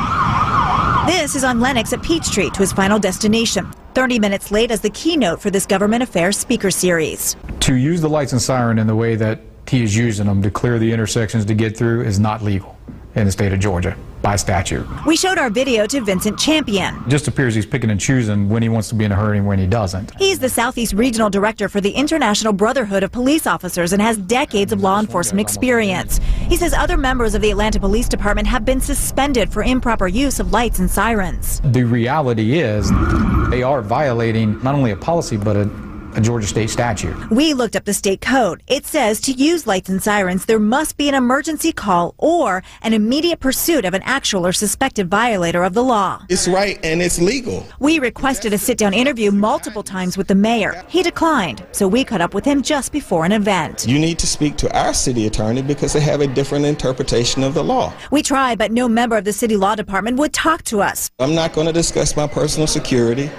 this 1.08 1.36
is 1.36 1.44
on 1.44 1.60
Lenox 1.60 1.94
at 1.94 2.04
Peachtree 2.04 2.50
to 2.50 2.60
his 2.60 2.72
final 2.72 3.00
destination. 3.00 3.72
30 3.94 4.20
minutes 4.20 4.52
late 4.52 4.72
as 4.72 4.82
the 4.82 4.90
keynote 4.90 5.42
for 5.42 5.50
this 5.50 5.66
government 5.66 6.04
affairs 6.04 6.38
speaker 6.38 6.72
series. 6.72 7.36
To 7.62 7.76
use 7.76 8.02
the 8.02 8.10
lights 8.10 8.32
and 8.32 8.42
siren 8.42 8.80
in 8.80 8.88
the 8.88 8.96
way 8.96 9.16
that 9.16 9.42
he 9.68 9.84
is 9.84 9.96
using 9.96 10.26
them 10.26 10.42
to 10.42 10.52
clear 10.52 10.80
the 10.80 10.92
intersections 10.92 11.46
to 11.46 11.54
get 11.54 11.78
through 11.78 12.04
is 12.04 12.20
not 12.20 12.42
legal 12.42 12.78
in 13.16 13.26
the 13.26 13.32
state 13.32 13.54
of 13.54 13.60
Georgia 13.60 13.96
by 14.22 14.36
statute. 14.36 14.88
We 15.06 15.16
showed 15.18 15.38
our 15.38 15.50
video 15.50 15.88
to 15.88 16.02
Vincent 16.02 16.38
Champion. 16.40 16.96
It 17.06 17.10
just 17.10 17.28
appears 17.28 17.56
he's 17.56 17.66
picking 17.66 17.90
and 17.90 18.00
choosing 18.00 18.50
when 18.50 18.62
he 18.62 18.70
wants 18.70 18.90
to 18.90 18.96
be 18.96 19.06
in 19.06 19.12
a 19.12 19.16
hurry 19.16 19.38
and 19.38 19.48
when 19.48 19.60
he 19.60 19.68
doesn't. 19.68 20.14
He's 20.18 20.40
the 20.40 20.50
Southeast 20.50 20.94
Regional 20.94 21.30
Director 21.30 21.70
for 21.70 21.82
the 21.82 21.92
International 21.92 22.54
Brotherhood 22.54 23.04
of 23.04 23.12
Police 23.12 23.48
Officers 23.48 23.94
and 23.94 24.02
has 24.02 24.18
decades 24.18 24.72
of 24.72 24.82
law 24.82 25.00
enforcement 25.00 25.42
experience. 25.42 26.20
He 26.48 26.58
says 26.58 26.74
other 26.74 26.98
members 26.98 27.36
of 27.36 27.42
the 27.42 27.52
Atlanta 27.52 27.80
Police 27.80 28.08
Department 28.08 28.48
have 28.48 28.66
been 28.66 28.82
suspended 28.82 29.52
for 29.52 29.64
improper 29.64 30.08
use 30.08 30.40
of 30.40 30.52
lights 30.52 30.80
and 30.80 30.90
sirens. 30.90 31.62
The 31.64 31.84
reality 31.84 32.60
is 32.60 32.92
they 33.50 33.64
are 33.64 33.82
violating 33.82 34.62
not 34.64 34.76
only 34.76 34.92
a 34.92 34.96
policy 34.96 35.38
but 35.38 35.56
a, 35.56 35.70
a 36.16 36.22
Georgia 36.22 36.48
state 36.48 36.70
statute. 36.70 37.30
We 37.30 37.54
looked 37.54 37.76
up 37.76 37.86
the 37.86 37.94
state 37.94 38.22
code. 38.22 38.64
It 38.68 38.86
says 38.86 39.22
to 39.22 39.32
use 39.32 39.68
lights 39.68 39.90
and 39.90 40.02
sirens, 40.02 40.46
there 40.46 40.60
must 40.60 40.98
be 40.98 41.10
an 41.10 41.16
emergency 41.16 41.72
call 41.72 42.16
or 42.18 42.64
an 42.82 42.94
immediate 42.94 43.40
pursuit 43.40 43.86
of 43.86 43.94
an 43.94 44.02
actual 44.04 44.46
or 44.46 44.54
suspected 44.54 45.10
violator 45.10 45.64
of 45.64 45.74
the 45.74 45.84
law. 45.84 46.24
It's 46.30 46.48
right 46.48 46.80
and 46.84 47.02
it's 47.02 47.20
legal. 47.20 47.66
We 47.80 48.00
requested 48.00 48.54
a 48.54 48.58
sit 48.58 48.78
down 48.78 48.94
interview 48.94 49.32
multiple 49.32 49.84
times 49.84 50.18
with 50.18 50.28
the 50.28 50.36
mayor. 50.36 50.84
He 50.88 51.04
declined, 51.04 51.66
so 51.72 51.88
we 51.88 52.04
caught 52.04 52.22
up 52.22 52.34
with 52.34 52.46
him 52.46 52.62
just 52.62 52.92
before 52.92 53.26
an 53.26 53.32
event. 53.32 53.86
You 53.88 54.00
need 54.00 54.20
to 54.20 54.28
speak 54.28 54.58
to 54.58 54.78
our 54.78 54.94
city 54.94 55.28
attorney 55.28 55.62
because 55.62 55.94
they 55.94 56.02
have 56.02 56.22
a 56.22 56.28
different 56.28 56.66
interpretation 56.66 57.44
of 57.44 57.54
the 57.54 57.64
law. 57.64 57.94
We 58.12 58.22
tried, 58.24 58.58
but 58.58 58.72
no 58.72 58.88
member 58.88 59.18
of 59.18 59.26
the 59.26 59.34
city 59.34 59.58
law 59.58 59.76
department 59.76 60.18
would 60.18 60.34
talk 60.34 60.64
to 60.64 60.82
us. 60.82 61.10
I'm 61.20 61.36
not 61.36 61.54
going 61.54 61.68
to 61.68 61.74
discuss 61.74 62.16
my 62.16 62.28
personal 62.28 62.68
security. 62.68 63.30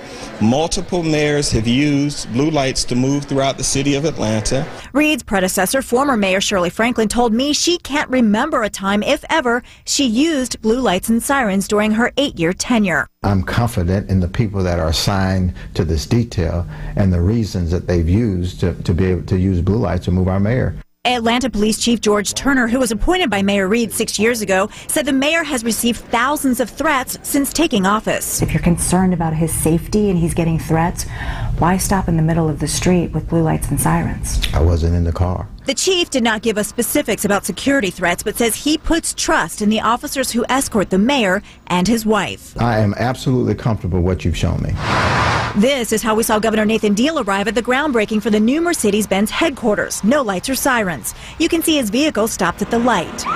Multiple 0.40 1.02
mayors 1.02 1.50
have 1.52 1.66
used 1.66 2.32
blue 2.32 2.50
lights 2.62 2.84
to 2.84 2.94
move 2.94 3.24
throughout 3.24 3.56
the 3.56 3.64
city 3.64 3.96
of 3.96 4.04
Atlanta. 4.04 4.64
Reed's 4.92 5.24
predecessor, 5.24 5.82
former 5.82 6.16
Mayor 6.16 6.40
Shirley 6.40 6.70
Franklin, 6.70 7.08
told 7.08 7.32
me 7.32 7.52
she 7.52 7.76
can't 7.78 8.08
remember 8.08 8.62
a 8.62 8.70
time, 8.70 9.02
if 9.02 9.24
ever, 9.28 9.64
she 9.84 10.06
used 10.06 10.62
blue 10.62 10.80
lights 10.80 11.08
and 11.08 11.20
sirens 11.20 11.66
during 11.66 11.90
her 11.90 12.12
eight 12.16 12.38
year 12.38 12.52
tenure. 12.52 13.08
I'm 13.24 13.42
confident 13.42 14.08
in 14.08 14.20
the 14.20 14.28
people 14.28 14.62
that 14.62 14.78
are 14.78 14.90
assigned 14.90 15.54
to 15.74 15.84
this 15.84 16.06
detail 16.06 16.64
and 16.94 17.12
the 17.12 17.20
reasons 17.20 17.72
that 17.72 17.88
they've 17.88 18.08
used 18.08 18.60
to, 18.60 18.74
to 18.74 18.94
be 18.94 19.06
able 19.06 19.26
to 19.26 19.36
use 19.36 19.60
blue 19.60 19.78
lights 19.78 20.04
to 20.04 20.12
move 20.12 20.28
our 20.28 20.38
mayor. 20.38 20.76
Atlanta 21.04 21.50
Police 21.50 21.80
Chief 21.80 22.00
George 22.00 22.32
Turner, 22.32 22.68
who 22.68 22.78
was 22.78 22.92
appointed 22.92 23.28
by 23.28 23.42
Mayor 23.42 23.66
Reed 23.66 23.90
six 23.90 24.20
years 24.20 24.40
ago, 24.40 24.70
said 24.86 25.04
the 25.04 25.12
mayor 25.12 25.42
has 25.42 25.64
received 25.64 25.98
thousands 25.98 26.60
of 26.60 26.70
threats 26.70 27.18
since 27.24 27.52
taking 27.52 27.86
office. 27.86 28.40
If 28.40 28.54
you're 28.54 28.62
concerned 28.62 29.12
about 29.12 29.34
his 29.34 29.52
safety 29.52 30.10
and 30.10 30.16
he's 30.16 30.32
getting 30.32 30.60
threats, 30.60 31.04
why 31.58 31.76
stop 31.76 32.06
in 32.06 32.16
the 32.16 32.22
middle 32.22 32.48
of 32.48 32.60
the 32.60 32.68
street 32.68 33.08
with 33.08 33.28
blue 33.28 33.42
lights 33.42 33.68
and 33.68 33.80
sirens? 33.80 34.40
I 34.54 34.62
wasn't 34.62 34.94
in 34.94 35.02
the 35.02 35.12
car. 35.12 35.48
The 35.66 35.74
chief 35.74 36.08
did 36.08 36.22
not 36.22 36.42
give 36.42 36.56
us 36.56 36.68
specifics 36.68 37.24
about 37.24 37.44
security 37.44 37.90
threats, 37.90 38.22
but 38.22 38.36
says 38.36 38.54
he 38.54 38.78
puts 38.78 39.12
trust 39.12 39.60
in 39.60 39.70
the 39.70 39.80
officers 39.80 40.30
who 40.30 40.44
escort 40.48 40.90
the 40.90 40.98
mayor 40.98 41.42
and 41.66 41.88
his 41.88 42.06
wife. 42.06 42.56
I 42.60 42.78
am 42.78 42.94
absolutely 42.94 43.56
comfortable 43.56 43.98
with 43.98 44.06
what 44.06 44.24
you've 44.24 44.36
shown 44.36 44.62
me. 44.62 44.70
This 45.56 45.92
is 45.92 46.02
how 46.02 46.14
we 46.14 46.22
saw 46.22 46.38
Governor 46.38 46.64
Nathan 46.64 46.94
Deal 46.94 47.18
arrive 47.18 47.46
at 47.46 47.54
the 47.54 47.62
groundbreaking 47.62 48.22
for 48.22 48.30
the 48.30 48.40
new 48.40 48.62
Mercedes 48.62 49.06
Benz 49.06 49.30
headquarters. 49.30 50.02
No 50.02 50.22
lights 50.22 50.48
or 50.48 50.54
sirens. 50.54 51.14
You 51.38 51.50
can 51.50 51.62
see 51.62 51.76
his 51.76 51.90
vehicle 51.90 52.26
stopped 52.26 52.62
at 52.62 52.70
the 52.70 52.78
light. 52.78 53.26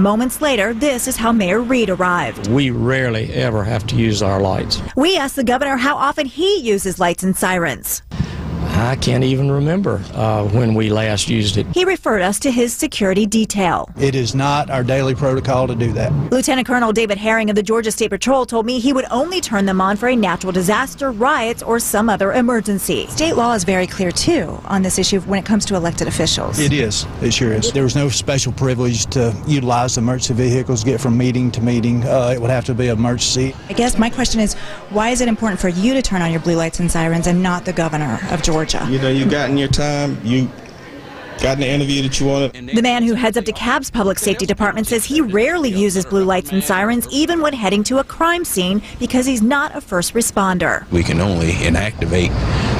Moments 0.00 0.40
later, 0.40 0.74
this 0.74 1.06
is 1.06 1.16
how 1.16 1.30
Mayor 1.30 1.60
Reed 1.60 1.90
arrived. 1.90 2.48
We 2.48 2.70
rarely 2.70 3.32
ever 3.34 3.62
have 3.62 3.86
to 3.86 3.94
use 3.94 4.20
our 4.20 4.40
lights. 4.40 4.82
We 4.96 5.16
asked 5.16 5.36
the 5.36 5.44
governor 5.44 5.76
how 5.76 5.94
often 5.96 6.26
he 6.26 6.58
uses 6.58 6.98
lights 6.98 7.22
and 7.22 7.36
sirens. 7.36 8.02
I 8.76 8.94
can't 8.94 9.24
even 9.24 9.50
remember 9.50 10.02
uh, 10.12 10.46
when 10.48 10.74
we 10.74 10.90
last 10.90 11.30
used 11.30 11.56
it. 11.56 11.66
He 11.72 11.86
referred 11.86 12.20
us 12.20 12.38
to 12.40 12.50
his 12.50 12.74
security 12.74 13.24
detail. 13.24 13.88
It 13.98 14.14
is 14.14 14.34
not 14.34 14.68
our 14.68 14.84
daily 14.84 15.14
protocol 15.14 15.66
to 15.66 15.74
do 15.74 15.92
that. 15.94 16.12
Lieutenant 16.30 16.66
Colonel 16.66 16.92
David 16.92 17.16
Herring 17.16 17.48
of 17.48 17.56
the 17.56 17.62
Georgia 17.62 17.90
State 17.90 18.10
Patrol 18.10 18.44
told 18.44 18.66
me 18.66 18.78
he 18.78 18.92
would 18.92 19.06
only 19.10 19.40
turn 19.40 19.64
them 19.64 19.80
on 19.80 19.96
for 19.96 20.08
a 20.08 20.14
natural 20.14 20.52
disaster, 20.52 21.10
riots, 21.10 21.62
or 21.62 21.78
some 21.78 22.10
other 22.10 22.34
emergency. 22.34 23.06
State 23.06 23.34
law 23.34 23.54
is 23.54 23.64
very 23.64 23.86
clear, 23.86 24.12
too, 24.12 24.60
on 24.66 24.82
this 24.82 24.98
issue 24.98 25.20
when 25.22 25.38
it 25.38 25.46
comes 25.46 25.64
to 25.64 25.74
elected 25.74 26.06
officials. 26.06 26.58
It 26.58 26.74
is. 26.74 27.06
It 27.22 27.32
sure 27.32 27.54
is. 27.54 27.72
There 27.72 27.82
was 27.82 27.96
no 27.96 28.10
special 28.10 28.52
privilege 28.52 29.06
to 29.06 29.34
utilize 29.46 29.94
the 29.94 30.02
emergency 30.02 30.34
vehicles, 30.34 30.84
get 30.84 31.00
from 31.00 31.16
meeting 31.16 31.50
to 31.52 31.62
meeting. 31.62 32.04
Uh, 32.04 32.32
it 32.34 32.40
would 32.42 32.50
have 32.50 32.66
to 32.66 32.74
be 32.74 32.88
an 32.88 32.98
emergency. 32.98 33.56
I 33.70 33.72
guess 33.72 33.96
my 33.98 34.10
question 34.10 34.42
is 34.42 34.52
why 34.90 35.08
is 35.08 35.22
it 35.22 35.28
important 35.28 35.60
for 35.62 35.70
you 35.70 35.94
to 35.94 36.02
turn 36.02 36.20
on 36.20 36.30
your 36.30 36.40
blue 36.40 36.56
lights 36.56 36.78
and 36.78 36.92
sirens 36.92 37.26
and 37.26 37.42
not 37.42 37.64
the 37.64 37.72
governor 37.72 38.20
of 38.30 38.42
Georgia? 38.42 38.65
You 38.74 38.98
know, 38.98 39.08
you 39.08 39.26
got 39.28 39.50
in 39.50 39.56
your 39.56 39.68
time, 39.68 40.18
you 40.24 40.50
got 41.40 41.54
in 41.54 41.60
the 41.60 41.68
interview 41.68 42.02
that 42.02 42.18
you 42.18 42.26
wanted. 42.26 42.52
The 42.74 42.82
man 42.82 43.02
who 43.02 43.14
heads 43.14 43.36
up 43.36 43.44
DeKalb's 43.44 43.90
public 43.90 44.18
safety 44.18 44.46
department 44.46 44.86
says 44.86 45.04
he 45.04 45.20
rarely 45.20 45.70
uses 45.70 46.04
blue 46.04 46.24
lights 46.24 46.50
and 46.50 46.62
sirens, 46.62 47.06
even 47.10 47.40
when 47.40 47.52
heading 47.52 47.84
to 47.84 47.98
a 47.98 48.04
crime 48.04 48.44
scene, 48.44 48.82
because 48.98 49.26
he's 49.26 49.42
not 49.42 49.74
a 49.76 49.80
first 49.80 50.14
responder. 50.14 50.90
We 50.90 51.02
can 51.02 51.20
only 51.20 51.52
inactivate 51.52 52.30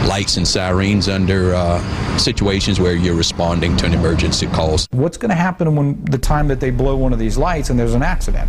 lights 0.09 0.37
and 0.37 0.47
sirens 0.47 1.09
under 1.09 1.55
uh, 1.55 2.19
situations 2.19 2.81
where 2.81 2.95
you're 2.95 3.15
responding 3.15 3.77
to 3.79 3.87
an 3.87 3.95
emergency 3.95 4.47
call. 4.47 4.79
What's 4.91 5.17
going 5.17 5.31
to 5.31 5.35
happen 5.35 5.75
when 5.77 6.05
the 6.05 6.19
time 6.19 6.49
that 6.49 6.61
they 6.61 6.71
blow 6.71 6.97
one 6.97 7.13
of 7.13 7.19
these 7.19 7.37
lights 7.37 7.71
and 7.71 7.79
there's 7.79 7.95
an 7.95 8.03
accident? 8.03 8.49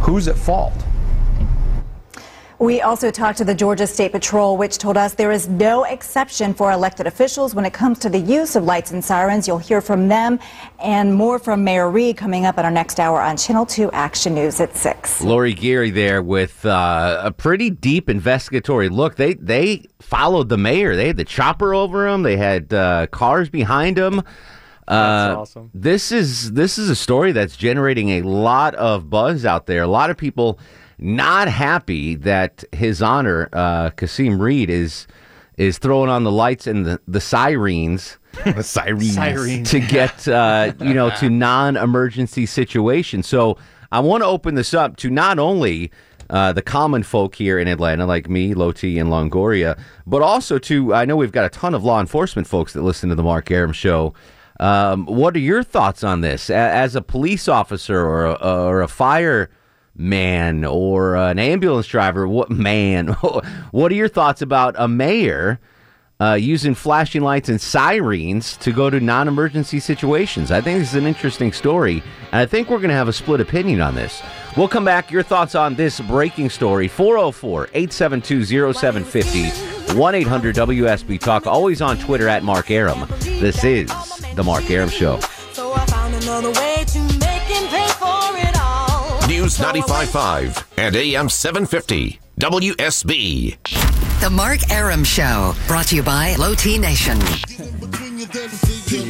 Who's 0.00 0.28
at 0.28 0.36
fault? 0.36 0.74
We 2.60 2.80
also 2.82 3.10
talked 3.10 3.38
to 3.38 3.44
the 3.44 3.54
Georgia 3.54 3.86
State 3.86 4.12
Patrol, 4.12 4.56
which 4.56 4.78
told 4.78 4.96
us 4.96 5.14
there 5.14 5.32
is 5.32 5.48
no 5.48 5.84
exception 5.84 6.54
for 6.54 6.70
elected 6.70 7.06
officials 7.06 7.52
when 7.54 7.64
it 7.64 7.72
comes 7.72 7.98
to 8.00 8.08
the 8.08 8.18
use 8.18 8.54
of 8.54 8.62
lights 8.64 8.92
and 8.92 9.04
sirens. 9.04 9.48
You'll 9.48 9.58
hear 9.58 9.80
from 9.80 10.06
them 10.08 10.38
and 10.78 11.12
more 11.12 11.38
from 11.40 11.64
Mayor 11.64 11.90
Reed 11.90 12.16
coming 12.16 12.46
up 12.46 12.56
at 12.56 12.64
our 12.64 12.70
next 12.70 13.00
hour 13.00 13.20
on 13.20 13.36
Channel 13.36 13.66
2 13.66 13.90
Action 13.90 14.34
News 14.34 14.60
at 14.60 14.76
6. 14.76 15.22
Lori 15.22 15.52
Geary 15.52 15.90
there 15.90 16.22
with 16.22 16.64
uh, 16.64 17.20
a 17.24 17.32
pretty 17.32 17.70
deep 17.70 18.08
investigatory 18.08 18.88
look. 18.88 19.16
They 19.16 19.34
they 19.34 19.86
followed 20.00 20.48
the 20.48 20.56
mayor. 20.58 20.94
They 20.94 21.08
had 21.08 21.16
the 21.16 21.24
chopper 21.24 21.74
over 21.74 22.06
him. 22.06 22.22
They 22.22 22.36
had 22.36 22.72
uh, 22.72 23.08
cars 23.08 23.48
behind 23.48 23.98
him. 23.98 24.22
That's 24.86 25.34
Uh, 25.34 25.40
awesome. 25.40 25.70
This 25.74 26.12
is 26.12 26.52
this 26.52 26.78
is 26.78 26.88
a 26.88 26.96
story 26.96 27.32
that's 27.32 27.56
generating 27.56 28.10
a 28.10 28.22
lot 28.22 28.74
of 28.76 29.10
buzz 29.10 29.44
out 29.44 29.66
there. 29.66 29.82
A 29.82 29.88
lot 29.88 30.10
of 30.10 30.16
people 30.16 30.58
not 30.98 31.48
happy 31.48 32.14
that 32.16 32.64
His 32.72 33.02
Honor 33.02 33.48
uh, 33.52 33.90
Kasim 33.90 34.40
Reed 34.40 34.70
is 34.70 35.06
is 35.56 35.78
throwing 35.78 36.10
on 36.10 36.24
the 36.24 36.32
lights 36.32 36.66
and 36.66 36.84
the, 36.84 37.00
the 37.06 37.20
sirens. 37.20 38.18
the 38.44 38.62
sirens. 38.62 39.14
Sirens. 39.14 39.70
to 39.70 39.80
get 39.80 40.26
uh, 40.26 40.72
you 40.80 40.94
know 40.94 41.10
to 41.18 41.30
non-emergency 41.30 42.46
situations. 42.46 43.26
So 43.26 43.58
I 43.92 44.00
want 44.00 44.22
to 44.22 44.26
open 44.26 44.54
this 44.54 44.74
up 44.74 44.96
to 44.98 45.10
not 45.10 45.38
only 45.38 45.92
uh, 46.30 46.52
the 46.52 46.62
common 46.62 47.02
folk 47.02 47.34
here 47.34 47.58
in 47.58 47.68
Atlanta, 47.68 48.06
like 48.06 48.28
me, 48.28 48.54
Low 48.54 48.72
T, 48.72 48.98
and 48.98 49.10
Longoria, 49.10 49.78
but 50.06 50.22
also 50.22 50.58
to 50.58 50.94
I 50.94 51.04
know 51.04 51.16
we've 51.16 51.32
got 51.32 51.44
a 51.44 51.50
ton 51.50 51.74
of 51.74 51.84
law 51.84 52.00
enforcement 52.00 52.48
folks 52.48 52.72
that 52.72 52.82
listen 52.82 53.08
to 53.10 53.14
the 53.14 53.22
Mark 53.22 53.50
Arum 53.50 53.72
show. 53.72 54.14
Um, 54.60 55.06
what 55.06 55.34
are 55.34 55.40
your 55.40 55.62
thoughts 55.64 56.04
on 56.04 56.20
this 56.20 56.48
as 56.48 56.94
a 56.94 57.02
police 57.02 57.48
officer 57.48 58.00
or 58.00 58.26
a, 58.26 58.32
or 58.34 58.82
a 58.82 58.88
fireman 59.96 60.64
or 60.64 61.16
an 61.16 61.38
ambulance 61.38 61.86
driver? 61.86 62.26
What 62.26 62.50
man? 62.50 63.08
what 63.70 63.92
are 63.92 63.94
your 63.94 64.08
thoughts 64.08 64.42
about 64.42 64.74
a 64.78 64.88
mayor? 64.88 65.60
uh, 66.20 66.34
using 66.34 66.76
flashing 66.76 67.22
lights 67.22 67.48
and 67.48 67.60
sirens 67.60 68.56
to 68.58 68.70
go 68.72 68.88
to 68.88 69.00
non 69.00 69.26
emergency 69.26 69.80
situations. 69.80 70.52
I 70.52 70.60
think 70.60 70.78
this 70.78 70.90
is 70.90 70.94
an 70.94 71.06
interesting 71.06 71.52
story, 71.52 72.04
and 72.30 72.40
I 72.40 72.46
think 72.46 72.70
we're 72.70 72.78
going 72.78 72.90
to 72.90 72.94
have 72.94 73.08
a 73.08 73.12
split 73.12 73.40
opinion 73.40 73.80
on 73.80 73.96
this. 73.96 74.22
We'll 74.56 74.68
come 74.68 74.84
back. 74.84 75.10
Your 75.10 75.24
thoughts 75.24 75.56
on 75.56 75.74
this 75.74 76.00
breaking 76.00 76.50
story 76.50 76.86
404 76.86 77.64
872 77.74 78.72
0750 78.72 79.98
1 79.98 80.14
800 80.14 80.54
WSB 80.54 81.20
Talk. 81.20 81.48
Always 81.48 81.82
on 81.82 81.98
Twitter 81.98 82.28
at 82.28 82.44
Mark 82.44 82.70
Arum. 82.70 83.06
This 83.18 83.64
is 83.64 83.88
The 84.36 84.44
Mark 84.44 84.70
Arum 84.70 84.88
Show. 84.88 85.18
News 89.44 89.58
95.5 89.58 90.64
and 90.78 90.96
AM 90.96 91.28
750 91.28 92.18
WSB. 92.40 93.58
The 94.22 94.30
Mark 94.30 94.70
Arum 94.70 95.04
Show, 95.04 95.54
brought 95.68 95.88
to 95.88 95.96
you 95.96 96.02
by 96.02 96.34
Low 96.36 96.54
T 96.54 96.78
Nation. 96.78 97.18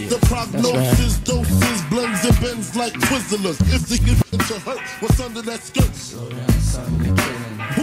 The 0.09 0.19
prognosis, 0.23 1.19
doses, 1.19 1.83
blends 1.89 2.25
and 2.25 2.41
bends 2.41 2.75
like 2.75 2.95
Twizzlers. 2.95 3.61
If 3.73 3.83
they 3.83 3.99
get 3.99 4.19
to 4.49 4.59
hurt, 4.59 4.81
what's 5.01 5.21
under 5.21 5.41
that 5.43 5.63
skirt? 5.63 5.95
Slow 5.95 6.29
down, 6.29 6.51
son, 6.59 7.15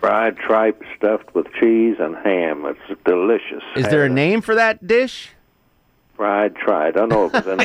Fried 0.00 0.36
tripe 0.36 0.82
stuffed 0.96 1.34
with 1.34 1.46
cheese 1.60 1.96
and 2.00 2.16
ham. 2.16 2.64
It's 2.66 3.00
delicious. 3.04 3.62
Is 3.76 3.88
there 3.88 4.04
a 4.04 4.08
name 4.08 4.40
for 4.40 4.54
that 4.54 4.86
dish? 4.86 5.30
Fried 6.16 6.56
tripe. 6.56 6.96
I 6.96 7.06
know 7.06 7.26
it 7.26 7.32
was 7.32 7.46
in 7.46 7.60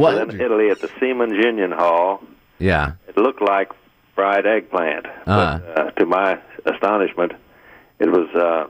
Italy, 0.00 0.32
in 0.32 0.40
Italy 0.40 0.70
at 0.70 0.80
the 0.80 0.90
Siemens 0.98 1.34
Union 1.34 1.70
Hall. 1.70 2.22
Yeah. 2.58 2.92
It 3.08 3.16
looked 3.16 3.42
like 3.42 3.70
fried 4.14 4.46
eggplant. 4.46 5.06
Uh-huh. 5.06 5.60
But 5.64 5.78
uh, 5.78 5.90
to 5.92 6.06
my 6.06 6.38
astonishment, 6.66 7.32
it 7.98 8.10
was 8.10 8.28
uh, 8.34 8.66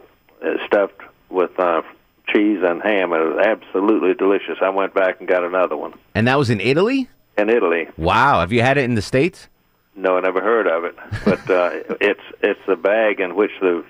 stuffed 0.66 1.00
with 1.30 1.58
uh, 1.58 1.82
cheese 2.28 2.60
and 2.62 2.82
ham. 2.82 3.12
It 3.12 3.18
was 3.18 3.44
absolutely 3.46 4.14
delicious. 4.14 4.58
I 4.60 4.68
went 4.70 4.94
back 4.94 5.20
and 5.20 5.28
got 5.28 5.44
another 5.44 5.76
one 5.76 5.94
And 6.14 6.26
that 6.28 6.38
was 6.38 6.50
in 6.50 6.60
Italy? 6.60 7.08
in 7.38 7.48
Italy. 7.48 7.88
Wow. 7.96 8.40
Have 8.40 8.52
you 8.52 8.60
had 8.60 8.76
it 8.78 8.84
in 8.84 8.94
the 8.94 9.02
States? 9.02 9.48
No, 9.96 10.16
I 10.16 10.20
never 10.20 10.40
heard 10.40 10.66
of 10.66 10.84
it. 10.84 10.96
But 11.24 11.50
uh, 11.50 11.70
it's 12.00 12.20
it's 12.42 12.60
the 12.66 12.76
bag 12.76 13.20
in 13.20 13.34
which 13.34 13.50
the 13.60 13.84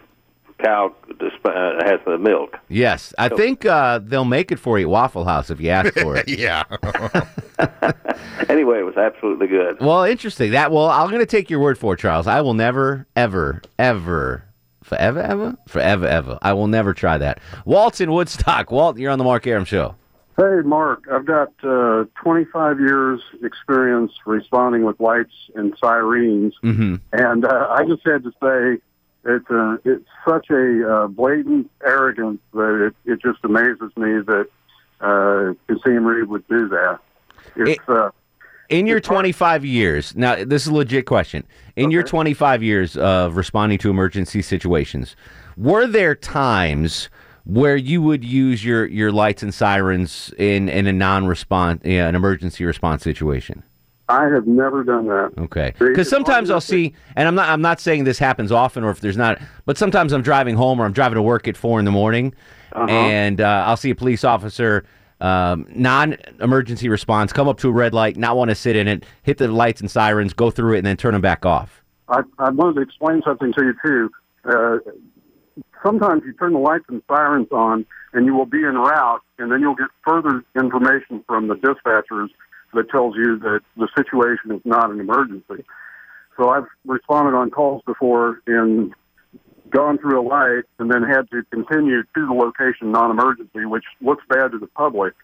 cow 0.59 0.95
disp- 1.21 1.45
uh, 1.47 1.85
has 1.85 2.01
the 2.07 2.19
milk. 2.19 2.57
Yes. 2.69 3.13
I 3.19 3.29
think 3.29 3.65
uh, 3.67 3.99
they'll 4.03 4.25
make 4.25 4.51
it 4.53 4.59
for 4.59 4.79
you 4.79 4.89
Waffle 4.89 5.25
House 5.25 5.51
if 5.51 5.61
you 5.61 5.71
ask 5.71 5.93
for 6.01 6.17
it. 6.17 6.29
yeah. 6.29 6.63
Anyway, 8.49 8.79
it 8.81 8.83
was 8.83 8.97
absolutely 8.97 9.47
good. 9.47 9.81
Well, 9.81 10.05
interesting. 10.05 10.51
That 10.53 10.73
well, 10.73 10.89
I'm 10.91 11.09
going 11.09 11.21
to 11.21 11.27
take 11.27 11.49
your 11.49 11.61
word 11.61 11.79
for 11.79 11.95
it, 11.95 11.99
Charles. 12.01 12.27
I 12.27 12.41
will 12.41 12.55
never, 12.55 13.07
ever, 13.17 13.63
ever, 13.79 14.45
forever, 14.83 15.21
ever, 15.21 15.57
forever, 15.69 16.07
ever. 16.07 16.39
I 16.43 16.53
will 16.53 16.67
never 16.67 16.93
try 16.93 17.19
that. 17.19 17.41
Walt's 17.65 18.01
in 18.01 18.11
Woodstock. 18.13 18.71
Walt, 18.71 18.99
you're 18.99 19.11
on 19.13 19.19
the 19.19 19.25
Mark 19.25 19.47
Arum 19.47 19.65
Show. 19.65 19.95
Hey, 20.37 20.61
Mark, 20.65 21.05
I've 21.13 21.25
got 21.27 21.53
uh, 21.63 22.05
25 22.23 22.81
years 22.81 23.21
experience 23.43 24.13
responding 24.27 24.85
with 24.85 24.99
lights 24.99 25.33
and 25.55 25.75
sirens, 25.83 26.55
Mm-hmm. 26.65 26.97
and 27.13 27.45
uh, 27.45 27.67
I 27.71 27.85
just 27.85 28.03
had 28.05 28.25
to 28.25 28.33
say 28.43 28.83
it's 29.25 29.51
uh, 29.51 29.77
it's 29.85 30.05
such 30.27 30.51
a 30.51 30.89
uh, 30.89 31.07
blatant 31.07 31.71
arrogance 31.85 32.41
that 32.53 32.87
it, 32.87 33.13
it 33.13 33.23
just 33.23 33.39
amazes 33.45 33.91
me 33.97 34.21
that 34.27 34.49
uh, 35.01 35.55
Kasim 35.69 36.05
Reed 36.05 36.29
would 36.29 36.47
do 36.49 36.69
that. 36.69 36.99
It's 37.57 37.89
uh, 37.89 38.11
In 38.69 38.87
your 38.87 39.01
25 39.01 39.65
years, 39.65 40.17
now 40.17 40.45
this 40.45 40.63
is 40.63 40.69
a 40.69 40.75
legit 40.75 41.07
question. 41.07 41.45
In 41.77 41.91
your 41.91 42.03
25 42.03 42.63
years 42.63 42.97
of 42.97 43.37
responding 43.37 43.79
to 43.79 43.91
emergency 43.91 44.43
situations, 44.43 45.17
were 45.57 45.87
there 45.87 46.15
times 46.15 47.09
where 47.45 47.77
you 47.77 48.01
would 48.01 48.25
use 48.25 48.65
your, 48.65 48.87
your 48.87 49.11
lights 49.11 49.43
and 49.43 49.53
sirens 49.53 50.33
in, 50.39 50.69
in 50.69 50.87
a 50.87 50.93
non-response, 50.93 51.83
yeah, 51.85 52.09
an 52.09 52.15
emergency 52.15 52.65
response 52.65 53.03
situation? 53.03 53.63
I 54.13 54.29
have 54.29 54.47
never 54.47 54.85
done 54.85 55.07
that. 55.07 55.33
Okay. 55.39 55.73
Because 55.79 56.09
sometimes 56.11 56.51
I'll 56.51 56.61
see, 56.61 56.93
and 57.17 57.27
I'm 57.27 57.35
not 57.35 57.49
I'm 57.49 57.63
not 57.63 57.81
saying 57.81 58.05
this 58.05 58.19
happens 58.19 58.53
often, 58.53 58.85
or 58.85 58.91
if 58.91 59.01
there's 59.01 59.17
not, 59.17 59.41
but 59.65 59.79
sometimes 59.79 60.13
I'm 60.13 60.21
driving 60.23 60.55
home 60.55 60.81
or 60.81 60.85
I'm 60.85 60.93
driving 60.93 61.17
to 61.17 61.23
work 61.23 61.49
at 61.49 61.57
four 61.57 61.79
in 61.79 61.87
the 61.87 61.91
morning, 61.91 62.35
Uh-huh. 62.73 62.87
and 62.91 63.41
uh, 63.41 63.65
I'll 63.67 63.77
see 63.79 63.91
a 63.91 63.95
police 63.95 64.23
officer, 64.23 64.85
um, 65.23 65.67
non-emergency 65.71 66.89
response, 66.91 67.33
come 67.33 67.49
up 67.49 67.59
to 67.61 67.69
a 67.69 67.73
red 67.73 67.95
light, 67.95 68.17
not 68.19 68.37
want 68.37 68.51
to 68.51 68.55
sit 68.55 68.77
in 68.77 68.87
it, 68.87 69.05
hit 69.23 69.39
the 69.39 69.49
lights 69.49 69.81
and 69.81 69.91
sirens, 69.91 70.35
go 70.35 70.51
through 70.51 70.75
it, 70.75 70.79
and 70.79 70.87
then 70.87 70.97
turn 70.99 71.13
them 71.13 71.23
back 71.23 71.47
off. 71.47 71.83
I, 72.09 72.21
I 72.39 72.51
wanted 72.51 72.75
to 72.75 72.81
explain 72.83 73.23
something 73.25 73.53
to 73.55 73.65
you 73.65 73.75
too. 73.85 74.11
Uh, 74.45 74.79
sometimes 75.83 76.23
you 76.27 76.35
turn 76.35 76.53
the 76.53 76.59
lights 76.59 76.85
and 76.89 77.03
sirens 77.09 77.49
on, 77.51 77.87
and 78.13 78.27
you 78.27 78.35
will 78.35 78.47
be 78.47 78.59
en 78.65 78.75
route, 78.77 79.23
and 79.39 79.51
then 79.51 79.61
you'll 79.61 79.75
get 79.75 79.89
further 80.05 80.45
information 80.55 81.25
from 81.27 81.49
the 81.49 81.55
dispatchers 81.55 82.29
that 82.75 82.91
tells 82.91 83.17
you 83.17 83.39
that 83.41 83.61
the 83.77 83.89
situation 83.97 84.53
is 84.53 84.61
not 84.65 84.91
an 84.91 85.01
emergency. 85.01 85.65
So 86.37 86.49
I've 86.49 86.67
responded 86.87 87.37
on 87.37 87.51
calls 87.51 87.83
before 87.87 88.41
and 88.47 88.95
gone 89.73 89.99
through 89.99 90.21
a 90.21 90.27
light, 90.27 90.65
and 90.79 90.91
then 90.91 91.03
had 91.03 91.31
to 91.31 91.43
continue 91.51 92.03
to 92.03 92.27
the 92.27 92.33
location 92.33 92.93
non-emergency, 92.93 93.65
which 93.65 93.85
looks 94.01 94.23
bad 94.29 94.53
to 94.53 94.59
the 94.59 94.67
public. 94.67 95.15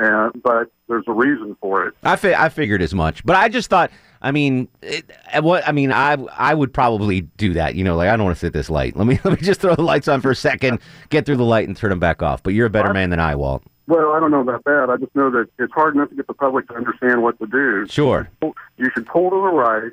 Uh, 0.00 0.30
but 0.44 0.70
there's 0.88 1.04
a 1.08 1.12
reason 1.12 1.56
for 1.60 1.86
it. 1.86 1.94
I 2.04 2.14
fi- 2.14 2.34
I 2.34 2.50
figured 2.50 2.80
as 2.82 2.94
much, 2.94 3.26
but 3.26 3.34
I 3.34 3.48
just 3.48 3.68
thought, 3.68 3.90
I 4.22 4.30
mean, 4.30 4.68
it, 4.80 5.10
what 5.40 5.66
I 5.66 5.72
mean, 5.72 5.90
I 5.90 6.12
I 6.12 6.54
would 6.54 6.72
probably 6.72 7.22
do 7.22 7.54
that. 7.54 7.74
You 7.74 7.82
know, 7.82 7.96
like 7.96 8.08
I 8.08 8.16
don't 8.16 8.24
want 8.24 8.36
to 8.36 8.40
sit 8.40 8.52
this 8.52 8.70
light. 8.70 8.96
Let 8.96 9.08
me 9.08 9.18
let 9.24 9.40
me 9.40 9.44
just 9.44 9.60
throw 9.60 9.74
the 9.74 9.82
lights 9.82 10.06
on 10.06 10.20
for 10.20 10.30
a 10.30 10.36
second, 10.36 10.78
get 11.08 11.26
through 11.26 11.38
the 11.38 11.44
light, 11.44 11.66
and 11.66 11.76
turn 11.76 11.90
them 11.90 11.98
back 11.98 12.22
off. 12.22 12.44
But 12.44 12.54
you're 12.54 12.66
a 12.66 12.70
better 12.70 12.94
man 12.94 13.10
than 13.10 13.18
I, 13.18 13.34
Walt. 13.34 13.64
Well, 13.88 14.12
I 14.12 14.20
don't 14.20 14.30
know 14.30 14.40
about 14.40 14.64
that. 14.64 14.88
I 14.90 14.98
just 14.98 15.16
know 15.16 15.30
that 15.30 15.48
it's 15.58 15.72
hard 15.72 15.94
enough 15.94 16.10
to 16.10 16.14
get 16.14 16.26
the 16.26 16.34
public 16.34 16.68
to 16.68 16.74
understand 16.74 17.22
what 17.22 17.38
to 17.40 17.46
do. 17.46 17.86
Sure. 17.88 18.28
You 18.42 18.90
should 18.94 19.06
pull 19.06 19.30
to 19.30 19.36
the 19.36 19.48
right 19.48 19.92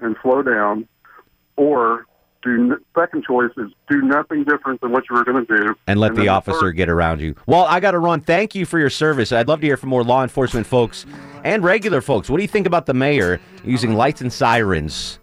and 0.00 0.16
slow 0.22 0.42
down, 0.42 0.86
or 1.56 2.04
do 2.42 2.72
n- 2.72 2.76
second 2.94 3.24
choice 3.24 3.50
is 3.56 3.70
do 3.88 4.02
nothing 4.02 4.44
different 4.44 4.82
than 4.82 4.92
what 4.92 5.04
you 5.08 5.16
were 5.16 5.24
going 5.24 5.46
to 5.46 5.56
do, 5.56 5.74
and 5.86 5.98
let 5.98 6.14
then 6.14 6.24
the 6.24 6.28
officer 6.28 6.72
get 6.72 6.90
around 6.90 7.22
you. 7.22 7.34
Well, 7.46 7.64
I 7.64 7.80
got 7.80 7.92
to 7.92 7.98
run. 7.98 8.20
Thank 8.20 8.54
you 8.54 8.66
for 8.66 8.78
your 8.78 8.90
service. 8.90 9.32
I'd 9.32 9.48
love 9.48 9.60
to 9.62 9.66
hear 9.66 9.78
from 9.78 9.88
more 9.88 10.04
law 10.04 10.22
enforcement 10.22 10.66
folks 10.66 11.06
and 11.42 11.64
regular 11.64 12.02
folks. 12.02 12.28
What 12.28 12.36
do 12.36 12.42
you 12.42 12.48
think 12.48 12.66
about 12.66 12.84
the 12.84 12.94
mayor 12.94 13.40
using 13.64 13.94
lights 13.94 14.20
and 14.20 14.30
sirens 14.30 15.18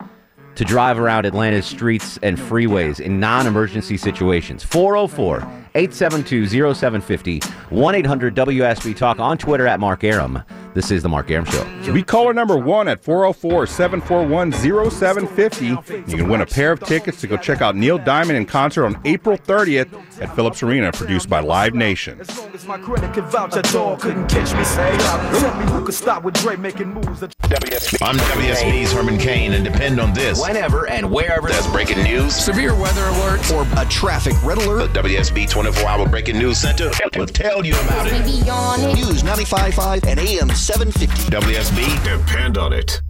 to 0.56 0.66
drive 0.66 0.98
around 0.98 1.25
Atlanta's 1.25 1.68
streets 1.68 2.18
and 2.24 2.38
freeways 2.39 3.00
in 3.00 3.20
non 3.20 3.46
emergency 3.46 3.98
situations? 3.98 4.63
404 4.63 5.48
872 5.79 6.48
0750 6.74 7.39
1 7.69 7.95
800 7.95 8.36
WSB 8.36 8.95
Talk 8.98 9.19
on 9.19 9.38
Twitter 9.38 9.65
at 9.65 9.79
Mark 9.79 10.03
Arum. 10.03 10.43
This 10.74 10.92
is 10.92 11.02
The 11.02 11.10
Mark 11.10 11.32
Arum 11.32 11.46
Show. 11.46 11.94
Be 11.94 12.04
caller 12.04 12.34
number 12.34 12.56
one 12.58 12.88
at 12.88 13.04
404 13.04 13.66
741 13.66 14.52
0750. 14.52 15.66
You 16.12 16.18
can 16.18 16.30
win 16.30 16.42
a 16.42 16.46
pair 16.46 16.72
of 16.72 16.80
tickets 16.80 17.20
to 17.22 17.28
go 17.28 17.38
check 17.38 17.62
out 17.62 17.76
Neil 17.76 17.98
Diamond 17.98 18.38
in 18.38 18.46
concert 18.46 18.86
on 18.86 19.00
April 19.06 19.38
30th 19.38 20.22
at 20.22 20.36
Phillips 20.36 20.62
Arena, 20.62 20.92
produced 20.92 21.30
by 21.30 21.40
Live 21.40 21.74
Nation. 21.74 22.22
My 22.68 22.78
credit 22.78 23.14
can 23.14 23.26
vouch, 23.26 23.56
a 23.56 23.64
dog 23.74 24.02
couldn't 24.02 24.28
catch 24.28 24.56
me. 24.56 24.64
Say, 24.64 24.92
uh, 24.94 25.40
tell 25.40 25.60
me 25.60 25.72
who 25.72 25.86
could 25.86 25.96
stop 25.96 26.24
with 26.24 26.36
Dre 26.36 26.56
making 26.56 26.94
moves. 26.94 27.24
I'm 27.24 28.18
WSB's 28.18 28.92
Herman 28.92 29.18
Cain, 29.18 29.54
and 29.54 29.64
depend 29.64 30.00
on 30.00 30.14
this 30.14 30.40
whenever 30.40 30.88
and 30.88 31.10
wherever 31.10 31.50
there's 31.50 31.66
breaking 31.68 32.04
news, 32.04 32.36
severe 32.36 32.76
weather 32.80 33.06
alert, 33.06 33.52
or 33.52 33.66
a 33.76 33.86
traffic 33.86 34.36
red 34.44 34.60
alert. 34.60 34.94
The 34.94 35.02
WSB 35.02 35.50
24 35.50 35.90
Hour 35.90 36.08
Breaking 36.08 36.38
News 36.38 36.60
Center 36.60 36.92
will 37.18 37.26
tell 37.26 37.66
you 37.66 37.74
about 37.74 38.08
it. 38.08 38.20
News 38.24 39.24
95.5 39.24 40.06
and 40.06 40.20
AM 40.20 40.50
750. 40.60 41.32
WSB, 41.32 42.04
depend 42.04 42.58
on 42.58 42.74
it. 42.74 43.01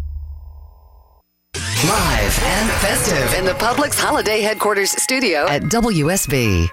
Live 1.56 2.44
and 2.44 2.72
festive 2.82 3.40
in 3.40 3.46
the 3.46 3.54
Publix 3.54 4.00
Holiday 4.00 4.42
Headquarters 4.42 4.92
studio 4.92 5.48
at 5.48 5.64
WSB. 5.64 6.70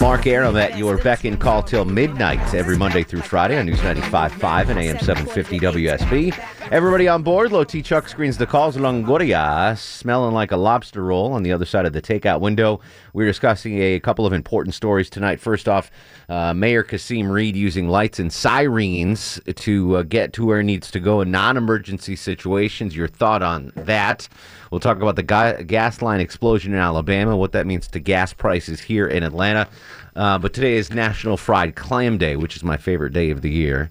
Mark 0.00 0.26
Arum 0.26 0.56
at 0.56 0.76
your 0.76 0.98
beck 0.98 1.24
and 1.24 1.40
call 1.40 1.62
till 1.62 1.84
midnight 1.84 2.54
every 2.54 2.76
Monday 2.76 3.02
through 3.02 3.22
Friday 3.22 3.58
on 3.58 3.66
News 3.66 3.78
95.5 3.78 4.68
and 4.68 4.78
AM 4.78 4.98
750 4.98 5.60
WSB. 5.60 6.61
Everybody 6.72 7.06
on 7.06 7.22
board. 7.22 7.52
Low 7.52 7.64
T 7.64 7.82
Chuck 7.82 8.08
screens 8.08 8.38
the 8.38 8.46
calls. 8.46 8.78
Longoria 8.78 9.76
smelling 9.76 10.32
like 10.32 10.52
a 10.52 10.56
lobster 10.56 11.04
roll 11.04 11.34
on 11.34 11.42
the 11.42 11.52
other 11.52 11.66
side 11.66 11.84
of 11.84 11.92
the 11.92 12.00
takeout 12.00 12.40
window. 12.40 12.80
We're 13.12 13.26
discussing 13.26 13.78
a 13.78 14.00
couple 14.00 14.24
of 14.24 14.32
important 14.32 14.74
stories 14.74 15.10
tonight. 15.10 15.38
First 15.38 15.68
off, 15.68 15.90
uh, 16.30 16.54
Mayor 16.54 16.82
Kasim 16.82 17.30
Reed 17.30 17.56
using 17.56 17.88
lights 17.88 18.18
and 18.18 18.32
sirens 18.32 19.38
to 19.54 19.96
uh, 19.98 20.02
get 20.02 20.32
to 20.32 20.46
where 20.46 20.62
he 20.62 20.66
needs 20.66 20.90
to 20.92 20.98
go 20.98 21.20
in 21.20 21.30
non 21.30 21.58
emergency 21.58 22.16
situations. 22.16 22.96
Your 22.96 23.06
thought 23.06 23.42
on 23.42 23.70
that? 23.76 24.26
We'll 24.70 24.80
talk 24.80 24.96
about 24.96 25.16
the 25.16 25.24
ga- 25.24 25.64
gas 25.64 26.00
line 26.00 26.20
explosion 26.20 26.72
in 26.72 26.78
Alabama, 26.78 27.36
what 27.36 27.52
that 27.52 27.66
means 27.66 27.86
to 27.88 28.00
gas 28.00 28.32
prices 28.32 28.80
here 28.80 29.06
in 29.06 29.24
Atlanta. 29.24 29.68
Uh, 30.16 30.38
but 30.38 30.54
today 30.54 30.76
is 30.76 30.90
National 30.90 31.36
Fried 31.36 31.76
Clam 31.76 32.16
Day, 32.16 32.36
which 32.36 32.56
is 32.56 32.64
my 32.64 32.78
favorite 32.78 33.12
day 33.12 33.28
of 33.28 33.42
the 33.42 33.50
year. 33.50 33.90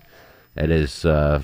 It 0.56 0.72
is 0.72 1.06
uh, 1.06 1.44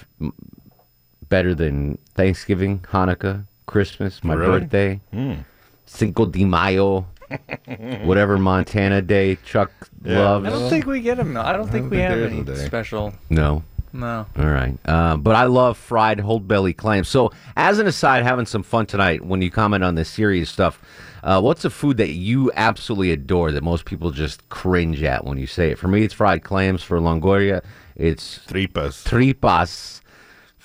better 1.30 1.54
than 1.56 1.98
Thanksgiving, 2.16 2.80
Hanukkah, 2.92 3.44
Christmas, 3.66 4.24
my 4.24 4.34
Really? 4.34 4.60
birthday, 4.62 5.02
Mm. 5.13 5.38
Cinco 5.86 6.26
de 6.26 6.44
Mayo, 6.46 7.06
whatever 8.04 8.38
Montana 8.38 9.02
Day 9.02 9.38
Chuck 9.46 9.72
loves. 10.04 10.46
I 10.46 10.50
don't 10.50 10.70
think 10.70 10.86
we 10.86 11.02
get 11.02 11.18
them. 11.18 11.34
Though. 11.34 11.42
I 11.42 11.54
don't 11.54 11.70
think 11.70 11.90
we 11.92 11.98
think 11.98 12.10
have 12.10 12.20
there 12.20 12.28
is 12.28 12.60
any 12.60 12.68
special. 12.68 13.13
No. 13.30 13.63
No. 13.94 14.26
All 14.38 14.46
right. 14.46 14.78
Uh, 14.86 15.18
but 15.18 15.36
I 15.36 15.46
love 15.46 15.78
fried 15.78 16.20
whole 16.20 16.40
belly 16.40 16.74
clams. 16.74 17.08
So, 17.08 17.32
as 17.56 17.80
an 17.80 17.88
aside, 17.88 18.24
having 18.24 18.46
some 18.46 18.62
fun 18.63 18.86
tonight 18.86 19.26
when 19.26 19.42
you 19.42 19.50
comment 19.50 19.84
on 19.84 19.96
this 19.96 20.10
serious 20.10 20.50
stuff, 20.50 20.80
uh, 21.24 21.42
what's 21.42 21.66
a 21.66 21.70
food 21.70 21.98
that 21.98 22.10
you 22.12 22.52
absolutely 22.56 23.12
adore 23.12 23.52
that 23.54 23.63
most 23.63 23.86
people 23.86 24.12
just 24.12 24.48
cringe 24.50 25.02
at 25.04 25.26
when 25.26 25.38
you 25.38 25.48
say 25.48 25.72
it? 25.72 25.80
For 25.80 25.88
me, 25.88 26.04
it's 26.04 26.13
fried 26.13 26.44
clams. 26.44 26.84
For 26.84 27.00
Longoria, 27.00 27.63
it's 27.96 28.40
tripas. 28.40 29.04
Tripas. 29.08 30.02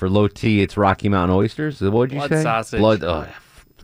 For 0.03 0.11
low 0.11 0.27
T, 0.27 0.61
it's 0.63 0.77
Rocky 0.77 1.09
Mountain 1.09 1.37
oysters. 1.37 1.81
What 1.81 1.93
would 1.93 2.11
you 2.11 2.19
Blood 2.19 2.31
say? 2.31 2.43
sausage. 2.43 2.81
Blood. 2.81 3.05
Oh, 3.05 3.25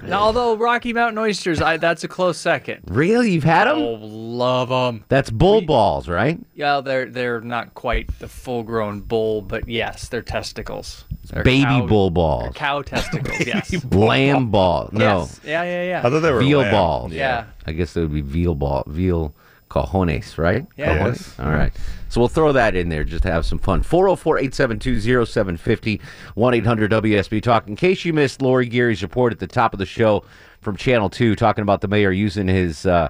Now, 0.02 0.18
although 0.18 0.56
Rocky 0.56 0.92
Mountain 0.92 1.16
oysters, 1.18 1.62
I, 1.62 1.76
that's 1.76 2.02
a 2.02 2.08
close 2.08 2.36
second. 2.38 2.82
really? 2.88 3.30
You've 3.30 3.44
had 3.44 3.68
them? 3.68 3.78
Oh, 3.78 3.92
love 4.02 4.68
them. 4.68 5.04
That's 5.08 5.30
bull 5.30 5.60
balls, 5.60 6.08
right? 6.08 6.40
Yeah, 6.56 6.80
they're 6.80 7.06
they're 7.08 7.40
not 7.40 7.74
quite 7.74 8.08
the 8.18 8.26
full-grown 8.26 9.02
bull, 9.02 9.42
but 9.42 9.68
yes, 9.68 10.08
they're 10.08 10.20
testicles. 10.22 11.04
They're 11.30 11.44
Baby 11.44 11.62
cow- 11.62 11.86
bull 11.86 12.10
balls. 12.10 12.52
Cow 12.56 12.82
testicles. 12.82 13.38
Yes. 13.46 13.84
Lamb 13.84 14.50
ball. 14.50 14.88
No. 14.90 15.20
Yes. 15.20 15.40
Yeah, 15.44 15.62
yeah, 15.62 15.84
yeah. 15.84 15.98
I 16.00 16.10
thought 16.10 16.18
they 16.18 16.32
were 16.32 16.40
veal 16.40 16.62
lamb. 16.62 16.72
balls. 16.72 17.12
Yeah. 17.12 17.44
I 17.64 17.70
guess 17.70 17.96
it 17.96 18.00
would 18.00 18.12
be 18.12 18.22
veal 18.22 18.56
ball, 18.56 18.82
veal 18.88 19.32
cojones, 19.68 20.38
right? 20.38 20.66
Yes. 20.76 21.34
Cojones? 21.36 21.44
All 21.44 21.52
right. 21.52 21.72
So 22.08 22.20
we'll 22.20 22.28
throw 22.28 22.52
that 22.52 22.74
in 22.74 22.88
there 22.88 23.04
just 23.04 23.22
to 23.24 23.30
have 23.30 23.44
some 23.44 23.58
fun. 23.58 23.82
404 23.82 24.38
872 24.38 25.26
0750 25.26 26.00
1 26.34 26.54
800 26.54 26.90
WSB 26.90 27.42
Talk. 27.42 27.68
In 27.68 27.76
case 27.76 28.04
you 28.04 28.12
missed 28.12 28.40
Lori 28.40 28.66
Geary's 28.66 29.02
report 29.02 29.32
at 29.32 29.38
the 29.38 29.46
top 29.46 29.72
of 29.72 29.78
the 29.78 29.86
show 29.86 30.24
from 30.60 30.76
Channel 30.76 31.10
2 31.10 31.36
talking 31.36 31.62
about 31.62 31.80
the 31.80 31.88
mayor 31.88 32.10
using 32.10 32.48
his 32.48 32.86
uh, 32.86 33.08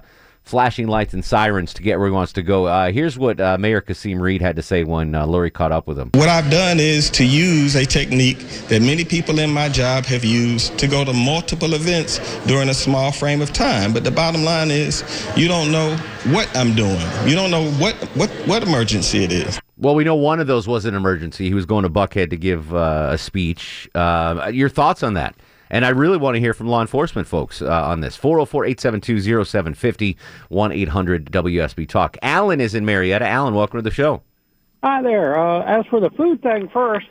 flashing 0.49 0.87
lights 0.87 1.13
and 1.13 1.23
sirens 1.23 1.73
to 1.75 1.83
get 1.83 1.99
where 1.99 2.07
he 2.07 2.11
wants 2.11 2.33
to 2.33 2.41
go. 2.41 2.65
Uh, 2.65 2.91
here's 2.91 3.19
what 3.19 3.39
uh, 3.39 3.55
Mayor 3.59 3.81
Kasim 3.81 4.19
Reed 4.19 4.41
had 4.41 4.55
to 4.55 4.63
say 4.63 4.83
when 4.83 5.13
uh, 5.13 5.25
Lori 5.27 5.51
caught 5.51 5.71
up 5.71 5.85
with 5.85 5.97
him. 5.97 6.09
What 6.15 6.27
I've 6.27 6.49
done 6.49 6.79
is 6.79 7.09
to 7.11 7.23
use 7.23 7.75
a 7.75 7.85
technique 7.85 8.39
that 8.67 8.81
many 8.81 9.05
people 9.05 9.37
in 9.39 9.51
my 9.53 9.69
job 9.69 10.05
have 10.05 10.25
used 10.25 10.77
to 10.79 10.87
go 10.87 11.05
to 11.05 11.13
multiple 11.13 11.75
events 11.75 12.19
during 12.47 12.69
a 12.69 12.73
small 12.73 13.11
frame 13.11 13.41
of 13.41 13.53
time. 13.53 13.93
But 13.93 14.03
the 14.03 14.11
bottom 14.11 14.43
line 14.43 14.71
is, 14.71 15.03
you 15.37 15.47
don't 15.47 15.71
know 15.71 15.95
what 16.25 16.49
I'm 16.57 16.73
doing. 16.73 16.99
You 17.25 17.35
don't 17.35 17.51
know 17.51 17.69
what 17.73 17.95
what 18.15 18.29
what 18.47 18.63
emergency 18.63 19.23
it 19.23 19.31
is. 19.31 19.59
Well, 19.77 19.95
we 19.95 20.03
know 20.03 20.15
one 20.15 20.39
of 20.39 20.47
those 20.47 20.67
was 20.67 20.85
an 20.85 20.95
emergency. 20.95 21.47
He 21.47 21.53
was 21.53 21.65
going 21.65 21.83
to 21.83 21.89
Buckhead 21.89 22.31
to 22.31 22.37
give 22.37 22.73
uh, 22.73 23.09
a 23.11 23.17
speech. 23.17 23.87
Uh, 23.95 24.49
your 24.51 24.67
thoughts 24.67 25.03
on 25.03 25.13
that? 25.13 25.35
And 25.69 25.85
I 25.85 25.89
really 25.89 26.17
want 26.17 26.35
to 26.35 26.39
hear 26.39 26.53
from 26.53 26.67
law 26.67 26.81
enforcement 26.81 27.27
folks 27.27 27.61
uh, 27.61 27.67
on 27.69 28.01
this. 28.01 28.15
404 28.15 28.65
872 28.65 29.45
0750 29.45 30.17
1 30.49 30.71
800 30.71 31.31
WSB 31.31 31.87
Talk. 31.87 32.17
Alan 32.21 32.59
is 32.59 32.73
in 32.73 32.85
Marietta. 32.85 33.25
Alan, 33.25 33.53
welcome 33.53 33.77
to 33.77 33.83
the 33.83 33.91
show. 33.91 34.21
Hi 34.83 35.01
there. 35.01 35.37
Uh, 35.37 35.79
as 35.79 35.85
for 35.87 35.99
the 35.99 36.09
food 36.11 36.41
thing 36.41 36.69
first, 36.69 37.07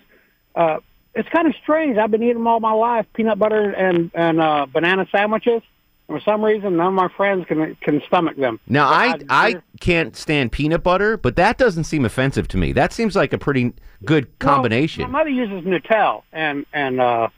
uh, 0.54 0.78
it's 1.14 1.28
kind 1.28 1.46
of 1.46 1.54
strange. 1.62 1.98
I've 1.98 2.10
been 2.10 2.22
eating 2.22 2.34
them 2.34 2.46
all 2.46 2.60
my 2.60 2.72
life, 2.72 3.06
peanut 3.14 3.38
butter 3.38 3.70
and 3.70 4.10
and 4.14 4.40
uh, 4.40 4.66
banana 4.66 5.06
sandwiches. 5.12 5.62
For 6.06 6.20
some 6.20 6.42
reason, 6.42 6.78
none 6.78 6.86
of 6.86 6.94
my 6.94 7.08
friends 7.08 7.44
can 7.46 7.76
can 7.82 8.00
stomach 8.06 8.36
them. 8.36 8.58
Now 8.66 8.88
I 8.88 9.18
I 9.28 9.56
can't 9.80 10.16
stand 10.16 10.52
peanut 10.52 10.82
butter, 10.82 11.18
but 11.18 11.36
that 11.36 11.58
doesn't 11.58 11.84
seem 11.84 12.06
offensive 12.06 12.48
to 12.48 12.56
me. 12.56 12.72
That 12.72 12.94
seems 12.94 13.14
like 13.14 13.34
a 13.34 13.38
pretty 13.38 13.74
good 14.04 14.38
combination. 14.38 15.02
Well, 15.02 15.10
my 15.10 15.18
mother 15.18 15.30
uses 15.30 15.66
Nutella 15.66 16.22
and 16.32 16.64
and 16.72 17.00
uh, 17.00 17.28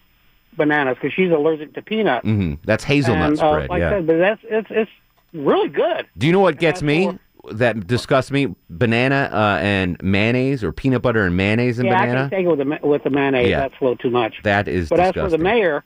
bananas 0.61 0.97
because 1.01 1.13
she's 1.15 1.31
allergic 1.31 1.75
to 1.75 1.83
peanut. 1.83 2.23
hmm 2.23 2.55
That's 2.65 2.85
hazelnut 2.85 3.31
and, 3.31 3.41
uh, 3.41 3.51
spread. 3.53 3.69
like 3.71 3.81
yeah. 3.81 3.89
I 3.89 3.91
said, 3.93 4.07
but 4.07 4.17
that's 4.19 4.41
it's 4.45 4.69
it's 4.71 4.91
really 5.33 5.69
good. 5.69 6.07
Do 6.19 6.27
you 6.27 6.33
know 6.33 6.41
what 6.41 6.59
gets 6.59 6.83
me? 6.83 7.19
That 7.53 7.87
disgusts 7.87 8.31
me: 8.31 8.55
banana 8.69 9.31
uh, 9.33 9.59
and 9.63 9.97
mayonnaise, 10.03 10.63
or 10.63 10.73
peanut 10.73 11.01
butter 11.01 11.25
and 11.25 11.37
mayonnaise 11.37 11.79
and 11.79 11.89
yeah, 11.89 11.99
I 11.99 12.07
banana. 12.07 12.21
can 12.29 12.31
take 12.31 12.47
it 12.47 12.49
with 12.49 12.59
the 12.59 12.87
with 12.87 13.03
the 13.03 13.11
mayonnaise. 13.11 13.49
Yeah. 13.49 13.61
That's 13.61 13.75
a 13.81 13.85
little 13.85 13.97
too 13.97 14.11
much. 14.11 14.35
That 14.45 14.69
is 14.69 14.91
But 14.91 15.01
as 15.01 15.15
for 15.15 15.29
the 15.31 15.39
mayor, 15.39 15.83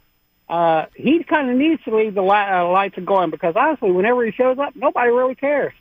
uh, 0.48 0.87
he 0.96 1.22
kind 1.22 1.48
of 1.50 1.56
needs 1.56 1.82
to 1.84 1.96
leave 1.96 2.14
the 2.14 2.22
li- 2.22 2.28
uh, 2.30 2.68
lights 2.68 2.98
going 3.04 3.30
because 3.30 3.54
honestly, 3.56 3.92
whenever 3.92 4.24
he 4.26 4.32
shows 4.32 4.58
up, 4.58 4.74
nobody 4.74 5.10
really 5.10 5.37
cares. 5.37 5.72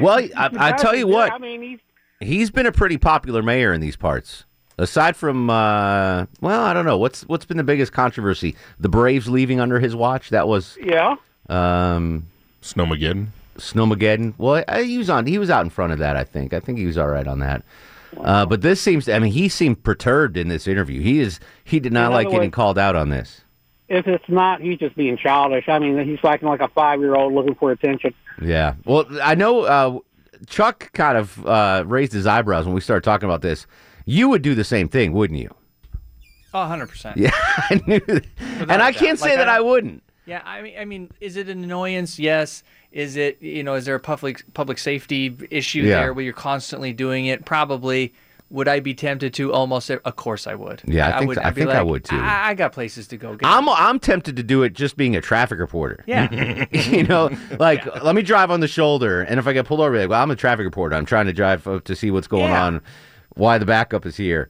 well, 0.00 0.18
I, 0.18 0.50
I 0.58 0.72
tell 0.72 0.96
you 0.96 1.06
what, 1.06 1.32
I 1.32 1.38
mean, 1.38 1.60
he's 1.62 1.78
he's 2.20 2.50
been 2.50 2.66
a 2.66 2.72
pretty 2.72 2.96
popular 2.96 3.42
mayor 3.42 3.72
in 3.74 3.80
these 3.82 3.96
parts. 3.96 4.44
Aside 4.78 5.16
from, 5.16 5.50
uh, 5.50 6.26
well, 6.40 6.62
I 6.62 6.72
don't 6.72 6.84
know 6.84 6.98
what's 6.98 7.22
what's 7.22 7.44
been 7.44 7.56
the 7.56 7.64
biggest 7.64 7.92
controversy. 7.92 8.54
The 8.78 8.88
Braves 8.88 9.28
leaving 9.28 9.58
under 9.58 9.80
his 9.80 9.96
watch. 9.96 10.30
That 10.30 10.46
was 10.46 10.78
yeah. 10.80 11.16
um, 11.48 12.26
Snowmageddon. 12.62 13.28
Snowmageddon. 13.56 14.34
Well, 14.38 14.64
he 14.80 14.98
was 14.98 15.10
on. 15.10 15.26
He 15.26 15.38
was 15.38 15.50
out 15.50 15.64
in 15.64 15.70
front 15.70 15.92
of 15.92 15.98
that. 15.98 16.16
I 16.16 16.22
think. 16.22 16.52
I 16.52 16.60
think 16.60 16.78
he 16.78 16.86
was 16.86 16.96
all 16.96 17.08
right 17.08 17.26
on 17.26 17.40
that. 17.40 17.64
Uh, 18.16 18.46
but 18.46 18.62
this 18.62 18.80
seems. 18.80 19.08
I 19.08 19.18
mean, 19.18 19.32
he 19.32 19.48
seemed 19.48 19.82
perturbed 19.82 20.36
in 20.36 20.46
this 20.48 20.68
interview. 20.68 21.00
He 21.00 21.18
is. 21.18 21.40
He 21.64 21.80
did 21.80 21.92
not 21.92 22.06
In 22.06 22.12
like 22.12 22.26
getting 22.28 22.42
words- 22.42 22.54
called 22.54 22.78
out 22.78 22.94
on 22.94 23.08
this. 23.08 23.42
If 23.88 24.06
it's 24.06 24.28
not, 24.28 24.60
he's 24.60 24.78
just 24.78 24.94
being 24.96 25.16
childish. 25.16 25.66
I 25.66 25.78
mean, 25.78 25.98
he's 26.06 26.18
acting 26.22 26.48
like 26.48 26.60
a 26.60 26.68
five 26.68 27.00
year 27.00 27.14
old 27.14 27.32
looking 27.32 27.54
for 27.54 27.72
attention. 27.72 28.14
Yeah. 28.40 28.74
Well, 28.84 29.06
I 29.22 29.34
know 29.34 29.62
uh, 29.62 29.98
Chuck 30.46 30.92
kind 30.92 31.16
of 31.16 31.44
uh, 31.46 31.84
raised 31.86 32.12
his 32.12 32.26
eyebrows 32.26 32.66
when 32.66 32.74
we 32.74 32.80
started 32.82 33.02
talking 33.02 33.28
about 33.28 33.40
this. 33.40 33.66
You 34.10 34.28
would 34.30 34.42
do 34.42 34.54
the 34.54 34.64
same 34.64 34.88
thing, 34.88 35.12
wouldn't 35.12 35.38
you? 35.38 35.54
Oh, 36.54 36.58
100%. 36.60 37.16
Yeah, 37.16 37.30
I 37.34 37.80
knew 37.86 38.00
that. 38.00 38.24
And 38.60 38.82
I 38.82 38.90
can't 38.92 39.18
say 39.18 39.30
Like, 39.30 39.38
that 39.38 39.48
I 39.48 39.56
I 39.56 39.60
wouldn't. 39.60 40.02
Yeah, 40.24 40.40
I 40.44 40.62
mean, 40.62 40.74
I 40.78 40.84
mean, 40.86 41.10
is 41.20 41.36
it 41.36 41.48
an 41.48 41.62
annoyance? 41.62 42.18
Yes. 42.18 42.62
Is 42.90 43.16
it 43.16 43.40
you 43.42 43.62
know? 43.62 43.74
Is 43.74 43.84
there 43.84 43.94
a 43.94 44.00
public 44.00 44.42
public 44.54 44.78
safety 44.78 45.36
issue 45.50 45.82
Yeah. 45.82 46.00
there 46.00 46.12
where 46.14 46.24
you're 46.24 46.32
constantly 46.32 46.92
doing 46.94 47.26
it? 47.26 47.44
Probably. 47.44 48.14
Would 48.50 48.66
I 48.66 48.80
be 48.80 48.94
tempted 48.94 49.34
to? 49.34 49.52
Almost. 49.52 49.90
Of 49.90 50.16
course, 50.16 50.46
I 50.46 50.54
would. 50.54 50.80
Yeah, 50.86 51.14
I 51.14 51.18
think- 51.18 51.28
would. 51.28 51.38
I 51.38 51.48
I'd 51.48 51.54
be 51.54 51.60
think 51.62 51.74
I 51.74 51.82
would, 51.82 52.04
too. 52.04 52.16
I, 52.16 52.48
I 52.48 52.54
got 52.54 52.72
places 52.72 53.06
to 53.08 53.18
go. 53.18 53.36
Get 53.36 53.46
I'm 53.46 53.68
I'm 53.68 53.98
tempted 54.00 54.36
to 54.36 54.42
do 54.42 54.62
it 54.62 54.72
just 54.72 54.96
being 54.96 55.14
a 55.16 55.20
traffic 55.20 55.58
reporter. 55.58 56.02
Yeah. 56.06 56.64
you 56.72 57.02
know, 57.04 57.28
like 57.58 57.84
let 58.02 58.14
me 58.14 58.22
drive 58.22 58.50
on 58.50 58.60
the 58.60 58.68
shoulder, 58.68 59.20
and 59.20 59.38
if 59.38 59.46
I 59.46 59.52
get 59.52 59.66
pulled 59.66 59.80
over, 59.80 59.98
like, 59.98 60.08
well, 60.08 60.22
I'm 60.22 60.30
a 60.30 60.36
traffic 60.36 60.64
reporter. 60.64 60.96
I'm 60.96 61.04
trying 61.04 61.26
to 61.26 61.32
drive 61.34 61.66
up 61.68 61.84
to 61.84 61.94
see 61.94 62.10
what's 62.10 62.26
going 62.26 62.44
Yeah. 62.52 62.64
on, 62.64 62.80
why 63.34 63.58
the 63.58 63.66
backup 63.66 64.04
is 64.06 64.16
here. 64.16 64.48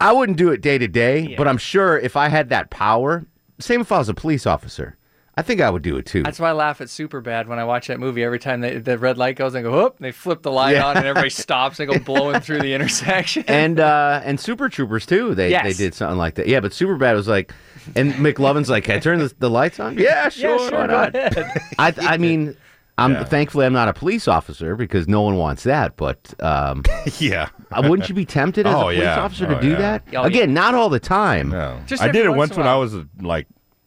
I 0.00 0.12
wouldn't 0.12 0.38
do 0.38 0.50
it 0.50 0.60
day 0.60 0.78
to 0.78 0.86
day, 0.88 1.34
but 1.36 1.48
I'm 1.48 1.58
sure 1.58 1.98
if 1.98 2.16
I 2.16 2.28
had 2.28 2.50
that 2.50 2.70
power, 2.70 3.24
same 3.58 3.80
if 3.80 3.90
I 3.90 3.98
was 3.98 4.08
a 4.08 4.14
police 4.14 4.46
officer, 4.46 4.96
I 5.36 5.42
think 5.42 5.60
I 5.60 5.70
would 5.70 5.82
do 5.82 5.96
it 5.96 6.04
too. 6.06 6.22
That's 6.24 6.38
why 6.40 6.48
I 6.50 6.52
laugh 6.52 6.80
at 6.80 6.88
Super 6.90 7.20
Bad 7.20 7.48
when 7.48 7.58
I 7.60 7.64
watch 7.64 7.86
that 7.86 7.98
movie. 8.00 8.22
Every 8.24 8.38
time 8.40 8.60
they, 8.60 8.78
the 8.78 8.98
red 8.98 9.18
light 9.18 9.36
goes, 9.36 9.54
I 9.54 9.62
go, 9.62 9.70
whoop, 9.72 9.96
they 9.98 10.10
flip 10.12 10.42
the 10.42 10.50
light 10.50 10.72
Yeah. 10.76 10.86
on 10.86 10.96
and 10.96 11.06
everybody 11.06 11.30
stops. 11.44 11.78
They 11.78 11.86
go 11.86 11.98
blowing 11.98 12.40
through 12.40 12.60
the 12.60 12.74
intersection. 12.74 13.44
and 13.48 13.78
uh 13.80 14.20
and 14.24 14.38
Super 14.38 14.68
Troopers 14.68 15.06
too. 15.06 15.34
They 15.34 15.50
Yes. 15.50 15.64
they 15.64 15.72
did 15.84 15.94
something 15.94 16.18
like 16.18 16.34
that. 16.34 16.48
Yeah, 16.48 16.60
but 16.60 16.72
Superbad 16.72 17.14
was 17.14 17.28
like, 17.28 17.52
and 17.96 18.12
McLovin's 18.14 18.68
like, 18.68 18.84
"Can 18.84 18.96
I 18.96 18.98
turn 18.98 19.20
the, 19.20 19.32
the 19.38 19.50
lights 19.50 19.78
on?" 19.80 19.96
Yeah, 19.98 20.28
sure. 20.28 20.58
sure, 20.58 20.70
why 20.72 20.86
go 20.86 20.92
not? 20.92 21.14
ahead. 21.16 21.62
I 21.78 21.94
I 22.00 22.16
mean, 22.18 22.56
I'm 22.98 23.24
thankfully 23.24 23.64
I'm 23.66 23.72
not 23.72 23.88
a 23.88 23.92
police 23.92 24.28
officer 24.28 24.76
because 24.76 25.08
no 25.08 25.22
one 25.22 25.36
wants 25.36 25.62
that. 25.62 25.96
But 25.96 26.34
um, 26.40 26.82
yeah, 27.18 27.48
wouldn't 27.76 28.08
you 28.08 28.14
be 28.14 28.24
tempted 28.26 28.66
as 28.66 28.74
a 28.74 28.76
Oh, 28.76 28.80
police 28.82 29.00
yeah. 29.00 29.20
officer 29.20 29.46
to 29.46 29.56
Oh, 29.56 29.60
do 29.60 29.70
yeah. 29.70 29.76
that? 29.76 30.02
Oh, 30.08 30.10
yeah. 30.12 30.26
Again, 30.26 30.52
not 30.54 30.74
all 30.74 30.88
the 30.88 31.00
time. 31.00 31.50
No. 31.50 31.80
I 32.00 32.08
did 32.08 32.26
it 32.26 32.30
once 32.30 32.56
when 32.56 32.66
I 32.66 32.76
was 32.76 32.94
like 33.20 33.46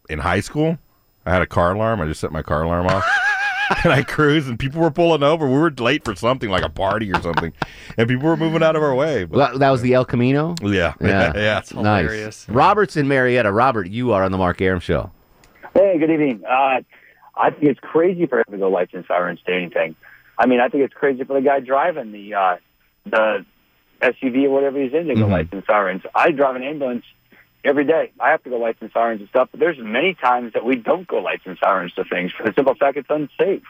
in 0.09 0.19
high 0.19 0.39
school. 0.39 0.77
I 1.25 1.31
had 1.33 1.41
a 1.41 1.47
car 1.47 1.73
alarm. 1.73 2.01
I 2.01 2.07
just 2.07 2.19
set 2.21 2.31
my 2.31 2.41
car 2.41 2.63
alarm 2.63 2.87
off. 2.87 3.05
and 3.85 3.93
I 3.93 4.03
cruised, 4.03 4.49
and 4.49 4.59
people 4.59 4.81
were 4.81 4.91
pulling 4.91 5.23
over. 5.23 5.47
We 5.47 5.57
were 5.57 5.71
late 5.71 6.03
for 6.03 6.13
something 6.13 6.49
like 6.49 6.63
a 6.63 6.69
party 6.69 7.09
or 7.09 7.21
something, 7.21 7.53
and 7.97 8.05
people 8.09 8.27
were 8.27 8.35
moving 8.35 8.61
out 8.61 8.75
of 8.75 8.83
our 8.83 8.93
way. 8.93 9.23
But, 9.23 9.37
Well, 9.37 9.59
that 9.59 9.69
was 9.69 9.81
the 9.81 9.93
El 9.93 10.03
Camino. 10.03 10.55
yeah, 10.61 10.93
Yeah, 10.99 11.31
yeah. 11.33 11.61
nice. 11.81 12.49
Robert's 12.49 12.97
in 12.97 13.07
Marietta. 13.07 13.49
Robert, 13.49 13.87
you 13.87 14.11
are 14.11 14.23
on 14.25 14.33
the 14.33 14.37
Mark 14.37 14.59
Arum 14.61 14.81
show. 14.81 15.11
Hey, 15.73 15.97
good 15.99 16.11
evening. 16.11 16.43
Uh, 16.45 16.81
I 17.35 17.49
think 17.51 17.63
it's 17.63 17.79
crazy 17.79 18.25
for 18.25 18.39
him 18.39 18.45
to 18.51 18.57
go 18.57 18.69
lights 18.69 18.93
and 18.93 19.05
sirens 19.07 19.39
to 19.45 19.53
anything. 19.53 19.95
I 20.37 20.47
mean, 20.47 20.59
I 20.59 20.69
think 20.69 20.83
it's 20.83 20.93
crazy 20.93 21.23
for 21.23 21.33
the 21.33 21.41
guy 21.41 21.59
driving 21.59 22.11
the 22.11 22.33
uh, 22.33 22.55
the 23.05 23.45
SUV 24.01 24.45
or 24.45 24.49
whatever 24.49 24.81
he's 24.81 24.93
in 24.93 25.07
to 25.07 25.15
go 25.15 25.21
Mm-hmm. 25.21 25.31
lights 25.31 25.49
and 25.51 25.63
sirens. 25.65 26.01
I 26.15 26.31
drive 26.31 26.55
an 26.55 26.63
ambulance 26.63 27.05
every 27.63 27.85
day. 27.85 28.11
I 28.19 28.31
have 28.31 28.43
to 28.43 28.49
go 28.49 28.57
lights 28.57 28.79
and 28.81 28.91
sirens 28.91 29.21
and 29.21 29.29
stuff. 29.29 29.49
But 29.51 29.59
there's 29.59 29.77
many 29.79 30.15
times 30.15 30.53
that 30.53 30.65
we 30.65 30.75
don't 30.75 31.07
go 31.07 31.17
lights 31.17 31.43
and 31.45 31.57
sirens 31.63 31.93
to 31.93 32.03
things 32.03 32.31
for 32.31 32.43
the 32.43 32.53
simple 32.53 32.75
fact 32.75 32.97
it's 32.97 33.09
unsafe. 33.09 33.63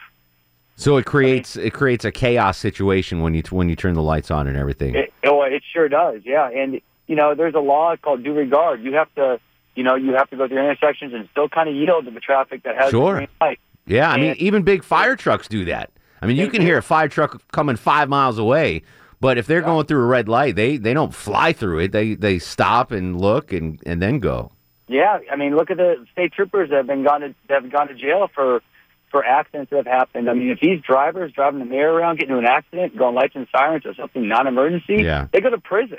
So 0.76 0.96
it 0.96 1.04
creates 1.04 1.56
it 1.56 1.74
creates 1.74 2.04
a 2.04 2.10
chaos 2.10 2.56
situation 2.56 3.20
when 3.20 3.34
you 3.34 3.42
when 3.50 3.68
you 3.68 3.76
turn 3.76 3.94
the 3.94 4.02
lights 4.02 4.30
on 4.30 4.46
and 4.48 4.56
everything. 4.56 4.94
It, 4.94 5.12
oh, 5.24 5.42
it 5.42 5.62
sure 5.70 5.88
does. 5.88 6.22
Yeah, 6.24 6.48
and 6.48 6.80
you 7.06 7.16
know, 7.16 7.34
there's 7.34 7.54
a 7.54 7.60
law 7.60 7.94
called 7.96 8.24
due 8.24 8.32
regard. 8.32 8.82
You 8.82 8.94
have 8.94 9.14
to, 9.16 9.38
you 9.74 9.82
know, 9.82 9.94
you 9.94 10.12
have 10.14 10.28
to 10.30 10.36
go 10.36 10.46
through 10.48 10.58
intersections 10.58 11.12
and 11.14 11.28
still 11.32 11.48
kind 11.48 11.68
of 11.68 11.74
yield 11.74 12.04
to 12.04 12.10
the 12.10 12.20
traffic 12.20 12.62
that 12.64 12.76
has 12.76 12.90
Sure. 12.90 13.12
the 13.14 13.18
green 13.20 13.28
light. 13.40 13.60
Yeah, 13.86 14.10
I 14.10 14.16
mean, 14.16 14.34
even 14.38 14.62
big 14.62 14.84
fire 14.84 15.16
trucks 15.16 15.48
do 15.48 15.64
that. 15.66 15.90
I 16.20 16.26
mean, 16.26 16.36
you 16.36 16.48
can 16.48 16.62
hear 16.62 16.78
a 16.78 16.82
fire 16.82 17.08
truck 17.08 17.42
coming 17.52 17.74
five 17.76 18.08
miles 18.08 18.38
away, 18.38 18.82
but 19.20 19.38
if 19.38 19.46
they're 19.46 19.60
going 19.62 19.86
through 19.86 20.02
a 20.02 20.06
red 20.06 20.28
light, 20.28 20.54
they 20.54 20.76
they 20.76 20.94
don't 20.94 21.12
fly 21.14 21.52
through 21.52 21.80
it. 21.80 21.92
They 21.92 22.14
they 22.14 22.38
stop 22.38 22.92
and 22.92 23.20
look 23.20 23.52
and 23.52 23.80
and 23.84 24.00
then 24.00 24.20
go. 24.20 24.52
Yeah, 24.88 25.18
I 25.32 25.36
mean, 25.36 25.56
look 25.56 25.70
at 25.70 25.78
the 25.78 26.04
state 26.12 26.32
troopers 26.32 26.68
that 26.70 26.76
have 26.76 26.86
been 26.86 27.02
gone 27.02 27.22
to 27.22 27.34
that 27.48 27.62
have 27.62 27.72
gone 27.72 27.88
to 27.88 27.94
jail 27.94 28.28
for 28.32 28.62
for 29.10 29.24
accidents 29.24 29.70
that 29.70 29.76
have 29.78 29.86
happened. 29.86 30.30
I 30.30 30.34
mean, 30.34 30.50
if 30.50 30.60
these 30.60 30.80
drivers 30.80 31.32
driving 31.32 31.58
the 31.58 31.66
mayor 31.66 31.92
around, 31.92 32.18
getting 32.20 32.36
into 32.36 32.46
an 32.48 32.52
accident, 32.52 32.96
going 32.96 33.14
lights 33.14 33.34
and 33.34 33.46
sirens 33.54 33.84
or 33.84 33.94
something 33.94 34.26
non-emergency, 34.28 35.02
Yeah. 35.02 35.26
they 35.32 35.40
go 35.40 35.50
to 35.50 35.58
prison. 35.58 35.98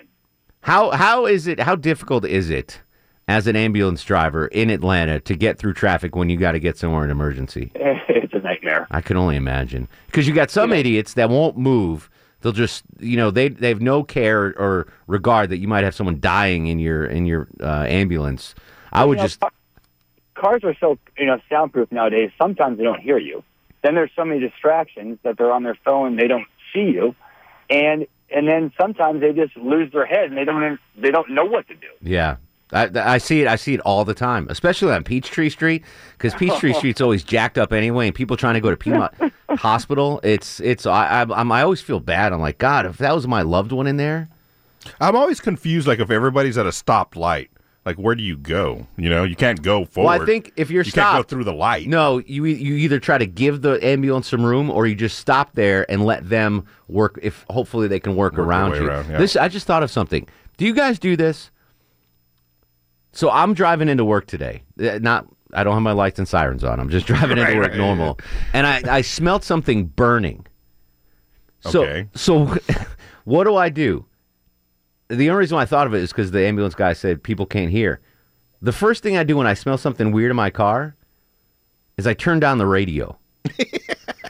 How 0.61 0.91
how 0.91 1.25
is 1.25 1.47
it? 1.47 1.59
How 1.59 1.75
difficult 1.75 2.23
is 2.25 2.49
it 2.49 2.81
as 3.27 3.47
an 3.47 3.55
ambulance 3.55 4.03
driver 4.03 4.47
in 4.47 4.69
Atlanta 4.69 5.19
to 5.21 5.35
get 5.35 5.57
through 5.57 5.73
traffic 5.73 6.15
when 6.15 6.29
you 6.29 6.37
got 6.37 6.53
to 6.53 6.59
get 6.59 6.77
somewhere 6.77 7.03
in 7.03 7.11
emergency? 7.11 7.71
it's 7.75 8.33
a 8.33 8.39
nightmare. 8.39 8.87
I 8.91 9.01
can 9.01 9.17
only 9.17 9.35
imagine 9.35 9.87
because 10.07 10.27
you 10.27 10.33
got 10.33 10.51
some 10.51 10.71
idiots 10.73 11.13
that 11.13 11.29
won't 11.29 11.57
move. 11.57 12.09
They'll 12.41 12.51
just, 12.51 12.83
you 12.99 13.15
know, 13.15 13.31
they 13.31 13.47
they 13.47 13.69
have 13.69 13.81
no 13.81 14.03
care 14.03 14.53
or 14.59 14.87
regard 15.07 15.49
that 15.49 15.59
you 15.59 15.67
might 15.67 15.85
have 15.85 15.95
someone 15.95 16.19
dying 16.19 16.67
in 16.67 16.79
your 16.79 17.05
in 17.05 17.25
your 17.25 17.47
uh, 17.61 17.85
ambulance. 17.87 18.53
I 18.91 19.05
would 19.05 19.17
You 19.17 19.23
know, 19.23 19.27
just, 19.27 19.41
cars 20.35 20.63
are 20.63 20.75
so 20.79 20.99
you 21.17 21.25
know 21.25 21.39
soundproof 21.49 21.91
nowadays. 21.91 22.31
Sometimes 22.37 22.77
they 22.77 22.83
don't 22.83 22.99
hear 22.99 23.17
you. 23.17 23.43
Then 23.81 23.95
there's 23.95 24.11
so 24.15 24.25
many 24.25 24.39
distractions 24.39 25.19
that 25.23 25.37
they're 25.37 25.51
on 25.51 25.63
their 25.63 25.77
phone. 25.85 26.17
They 26.17 26.27
don't 26.27 26.47
see 26.73 26.91
you, 26.91 27.15
and 27.69 28.07
and 28.29 28.47
then 28.47 28.73
sometimes 28.79 29.21
they 29.21 29.31
just 29.31 29.55
lose 29.55 29.91
their 29.91 30.05
head 30.05 30.25
and 30.25 30.37
they 30.37 30.43
don't 30.45 30.79
they 30.97 31.11
don't 31.11 31.29
know 31.29 31.45
what 31.45 31.67
to 31.67 31.75
do. 31.75 31.87
yeah. 32.01 32.37
I, 32.73 32.89
I 33.15 33.17
see 33.19 33.41
it. 33.41 33.47
I 33.47 33.55
see 33.55 33.73
it 33.75 33.79
all 33.81 34.03
the 34.05 34.13
time, 34.13 34.47
especially 34.49 34.91
on 34.91 35.03
Peachtree 35.03 35.49
Street, 35.49 35.83
because 36.17 36.33
Peachtree 36.33 36.73
Street's 36.77 37.01
always 37.01 37.23
jacked 37.23 37.57
up 37.57 37.71
anyway, 37.71 38.07
and 38.07 38.15
people 38.15 38.35
trying 38.35 38.55
to 38.55 38.61
go 38.61 38.69
to 38.69 38.77
Piedmont 38.77 39.13
Hospital. 39.49 40.19
It's 40.23 40.59
it's. 40.59 40.85
I, 40.85 41.21
I 41.21 41.39
I'm, 41.39 41.51
I 41.51 41.61
always 41.61 41.81
feel 41.81 41.99
bad. 41.99 42.33
I'm 42.33 42.41
like, 42.41 42.57
God, 42.57 42.85
if 42.85 42.97
that 42.97 43.13
was 43.15 43.27
my 43.27 43.41
loved 43.43 43.71
one 43.71 43.87
in 43.87 43.97
there, 43.97 44.29
I'm 44.99 45.15
always 45.15 45.39
confused. 45.39 45.87
Like 45.87 45.99
if 45.99 46.09
everybody's 46.09 46.57
at 46.57 46.65
a 46.65 46.71
stopped 46.71 47.15
light, 47.15 47.51
like 47.85 47.97
where 47.97 48.15
do 48.15 48.23
you 48.23 48.37
go? 48.37 48.87
You 48.97 49.09
know, 49.09 49.23
you 49.23 49.35
can't 49.35 49.61
go 49.61 49.85
forward. 49.85 50.09
Well, 50.09 50.21
I 50.21 50.25
think 50.25 50.53
if 50.55 50.71
you're 50.71 50.83
you 50.83 50.91
stopped, 50.91 51.13
can't 51.13 51.27
go 51.27 51.29
through 51.29 51.43
the 51.43 51.53
light. 51.53 51.87
No, 51.87 52.17
you 52.19 52.45
e- 52.45 52.53
you 52.55 52.75
either 52.75 52.99
try 52.99 53.17
to 53.17 53.25
give 53.27 53.61
the 53.61 53.83
ambulance 53.85 54.29
some 54.29 54.43
room, 54.43 54.69
or 54.69 54.87
you 54.87 54.95
just 54.95 55.19
stop 55.19 55.53
there 55.53 55.85
and 55.91 56.05
let 56.05 56.27
them 56.29 56.65
work. 56.87 57.19
If 57.21 57.45
hopefully 57.49 57.87
they 57.87 57.99
can 57.99 58.15
work, 58.15 58.33
Work 58.37 58.47
around 58.47 58.75
you. 58.75 58.87
around, 58.87 59.09
yeah. 59.09 59.17
This 59.17 59.35
I 59.35 59.47
just 59.47 59.67
thought 59.67 59.83
of 59.83 59.91
something. 59.91 60.27
Do 60.57 60.65
you 60.65 60.73
guys 60.73 60.97
do 60.99 61.15
this? 61.15 61.49
So 63.13 63.29
I'm 63.29 63.53
driving 63.53 63.87
into 63.89 64.03
work 64.03 64.25
today. 64.27 64.63
Uh, 64.79 64.99
Not 65.01 65.27
I 65.53 65.63
don't 65.63 65.73
have 65.73 65.83
my 65.83 65.91
lights 65.91 66.17
and 66.19 66.27
sirens 66.27 66.63
on. 66.63 66.79
I'm 66.79 66.89
just 66.89 67.05
driving 67.07 67.37
into 67.37 67.43
Right, 67.43 67.55
work 67.57 67.67
right, 67.69 67.77
normal, 67.77 68.19
and 68.53 68.65
I 68.67 68.81
I 68.97 69.01
smelled 69.01 69.43
something 69.43 69.85
burning. 69.85 70.45
So 71.61 71.83
Okay. 71.83 72.07
so 72.15 72.45
what 73.25 73.45
do 73.45 73.55
I 73.55 73.69
do? 73.69 74.05
The 75.09 75.29
only 75.29 75.39
reason 75.41 75.55
why 75.55 75.61
I 75.61 75.65
thought 75.65 75.85
of 75.87 75.93
it 75.93 76.01
is 76.01 76.11
because 76.11 76.31
the 76.31 76.45
ambulance 76.45 76.75
guy 76.75 76.93
said 76.93 77.21
people 77.23 77.45
can't 77.45 77.69
hear. 77.71 77.99
The 78.61 78.71
first 78.71 79.03
thing 79.03 79.15
I 79.17 79.23
do 79.23 79.37
when 79.37 79.45
I 79.47 79.53
smell 79.53 79.77
something 79.77 80.11
weird 80.11 80.31
in 80.31 80.35
my 80.37 80.49
car 80.49 80.95
is 81.97 82.07
I 82.07 82.13
turn 82.15 82.39
down 82.39 82.57
the 82.57 82.65
radio. 82.65 83.17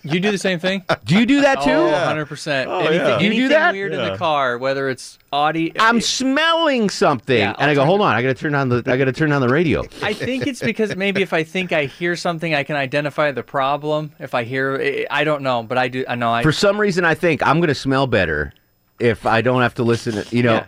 You 0.03 0.19
do 0.19 0.31
the 0.31 0.37
same 0.37 0.59
thing? 0.59 0.83
Do 1.05 1.17
you 1.17 1.25
do 1.25 1.41
that 1.41 1.59
oh, 1.59 1.65
too? 1.65 1.71
Oh, 1.71 2.25
100%. 2.25 2.65
Oh, 2.67 2.79
anything, 2.79 2.95
yeah. 2.95 3.19
You 3.19 3.29
do 3.31 3.47
that? 3.49 3.73
weird 3.73 3.93
in 3.93 4.01
the 4.03 4.17
car, 4.17 4.57
whether 4.57 4.89
it's 4.89 5.17
audio. 5.31 5.73
I'm 5.79 6.01
smelling 6.01 6.89
something, 6.89 7.37
Yeah, 7.37 7.55
and 7.57 7.71
I 7.71 7.73
go, 7.73 7.85
hold 7.85 8.01
on, 8.01 8.13
I 8.13 8.21
got 8.21 8.29
to 8.29 8.33
turn 8.33 8.53
on 8.55 8.69
the, 8.69 8.83
I 8.85 8.97
got 8.97 9.05
to 9.05 9.13
turn 9.13 9.31
on 9.31 9.41
the 9.41 9.47
radio. 9.49 9.83
I 10.01 10.13
think 10.13 10.45
it's 10.45 10.61
because 10.61 10.95
maybe 10.95 11.21
if 11.21 11.33
I 11.33 11.43
think 11.43 11.71
I 11.71 11.85
hear 11.85 12.15
something, 12.15 12.53
I 12.53 12.63
can 12.63 12.75
identify 12.75 13.31
the 13.31 13.43
problem. 13.43 14.11
If 14.19 14.35
I 14.35 14.43
hear, 14.43 15.05
I 15.09 15.23
don't 15.23 15.41
know, 15.41 15.63
but 15.63 15.77
I 15.77 15.87
do. 15.87 16.05
I 16.07 16.15
know. 16.15 16.31
I 16.31 16.43
For 16.43 16.51
some 16.51 16.79
reason, 16.79 17.05
I 17.05 17.15
think 17.15 17.41
I'm 17.45 17.59
going 17.59 17.69
to 17.69 17.75
smell 17.75 18.07
better 18.07 18.53
if 18.99 19.25
I 19.25 19.41
don't 19.41 19.61
have 19.61 19.75
to 19.75 19.83
listen. 19.83 20.23
To, 20.23 20.35
you 20.35 20.43
know, 20.43 20.65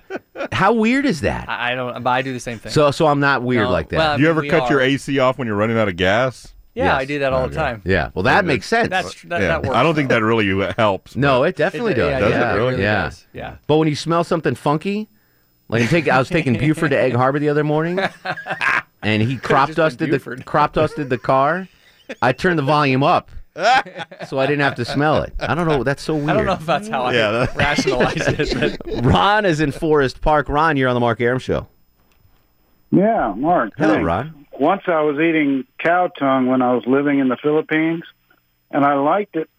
how 0.51 0.73
weird 0.73 1.05
is 1.05 1.21
that? 1.21 1.49
I 1.49 1.71
I 1.71 1.75
don't. 1.75 2.03
But 2.03 2.09
I 2.09 2.21
do 2.21 2.33
the 2.33 2.39
same 2.39 2.59
thing. 2.59 2.71
So, 2.71 2.91
so 2.91 3.07
I'm 3.07 3.19
not 3.19 3.43
weird 3.43 3.65
No. 3.65 3.71
like 3.71 3.89
that. 3.89 3.97
Well, 3.97 4.11
I 4.11 4.15
Do 4.17 4.21
you 4.23 4.27
mean, 4.27 4.31
ever 4.31 4.41
we 4.41 4.49
cut 4.49 4.69
your. 4.69 4.81
AC 4.81 5.19
off 5.19 5.37
when 5.37 5.47
you're 5.47 5.57
running 5.57 5.77
out 5.77 5.87
of 5.87 5.95
gas? 5.95 6.53
Yeah, 6.75 6.95
I 6.95 7.05
do 7.05 7.19
that 7.19 7.31
all 7.33 7.47
the 7.47 7.55
time. 7.55 7.81
Yeah, 7.85 8.09
well, 8.13 8.23
that 8.23 8.43
makes 8.45 8.67
sense. 8.67 8.89
That's 8.89 9.21
that, 9.23 9.41
Yeah. 9.41 9.47
that 9.47 9.63
works. 9.63 9.75
I 9.75 9.81
don't 9.81 9.95
think 9.95 10.09
that 10.09 10.21
really 10.21 10.73
helps. 10.77 11.15
No, 11.15 11.43
it 11.43 11.55
definitely 11.55 11.93
It- 11.93 11.95
does. 11.95 12.09
yeah, 12.11 12.19
Does 12.19 12.31
yeah, 12.31 12.51
it 12.53 12.55
really? 12.57 12.81
Yeah. 12.81 13.03
does. 13.05 13.25
Yeah. 13.33 13.55
But 13.65 13.77
when 13.77 13.87
you 13.87 13.95
smell 13.95 14.23
something 14.25 14.55
funky, 14.55 15.07
like 15.69 15.81
I'm 15.83 15.87
taking, 15.87 16.11
I 16.11 16.19
was 16.19 16.27
taking 16.29 16.57
Buford 16.57 16.91
to 16.91 16.99
Egg 16.99 17.13
Harbor 17.15 17.39
the 17.39 17.47
other 17.49 17.63
morning, 17.63 17.99
and 19.01 19.23
he 19.23 19.37
crop 19.49 19.71
dusted 19.71 20.11
the 20.11 20.19
crop 20.45 20.73
dusted 20.73 21.09
the 21.09 21.17
car. 21.17 21.67
I 22.21 22.33
turned 22.33 22.59
the 22.59 22.63
volume 22.63 23.03
up, 23.03 23.31
so 24.27 24.37
I 24.37 24.45
didn't 24.45 24.59
have 24.61 24.75
to 24.75 24.85
smell 24.85 25.21
it. 25.23 25.33
I 25.39 25.55
don't 25.55 25.67
know. 25.67 25.83
That's 25.83 26.03
so 26.03 26.13
weird. 26.15 26.29
I 26.29 26.33
don't 26.33 26.45
know 26.45 26.53
if 26.53 26.65
that's 26.65 26.89
how 26.89 27.09
Yeah, 27.09 27.29
I 27.29 27.31
that- 27.31 27.55
rationalize 27.55 28.27
it. 28.27 28.79
But 28.85 29.05
Ron 29.05 29.45
is 29.45 29.61
in 29.61 29.71
Forest 29.71 30.19
Park. 30.21 30.49
Ron, 30.49 30.75
you're 30.75 30.89
on 30.89 30.93
the 30.93 30.99
Mark 30.99 31.21
Arum 31.21 31.39
show. 31.39 31.67
Yeah, 32.91 33.33
Mark. 33.35 33.71
Hello, 33.77 33.93
thanks. 33.95 34.05
Ron. 34.05 34.44
Once 34.59 34.83
I 34.87 35.01
was 35.01 35.19
eating 35.19 35.65
cow 35.79 36.07
tongue 36.07 36.47
when 36.47 36.61
I 36.61 36.73
was 36.73 36.83
living 36.87 37.19
in 37.19 37.27
the 37.27 37.37
Philippines, 37.37 38.03
and 38.71 38.85
I 38.85 38.93
liked 38.95 39.35
it 39.35 39.49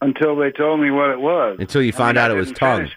until 0.00 0.36
they 0.36 0.50
told 0.50 0.80
me 0.80 0.90
what 0.90 1.10
it 1.10 1.20
was. 1.20 1.56
Until 1.60 1.82
you 1.82 1.88
I 1.94 1.96
found 1.96 2.16
mean, 2.16 2.24
out 2.24 2.30
it 2.30 2.34
was 2.34 2.52
tongue. 2.52 2.78
finish- 2.80 2.96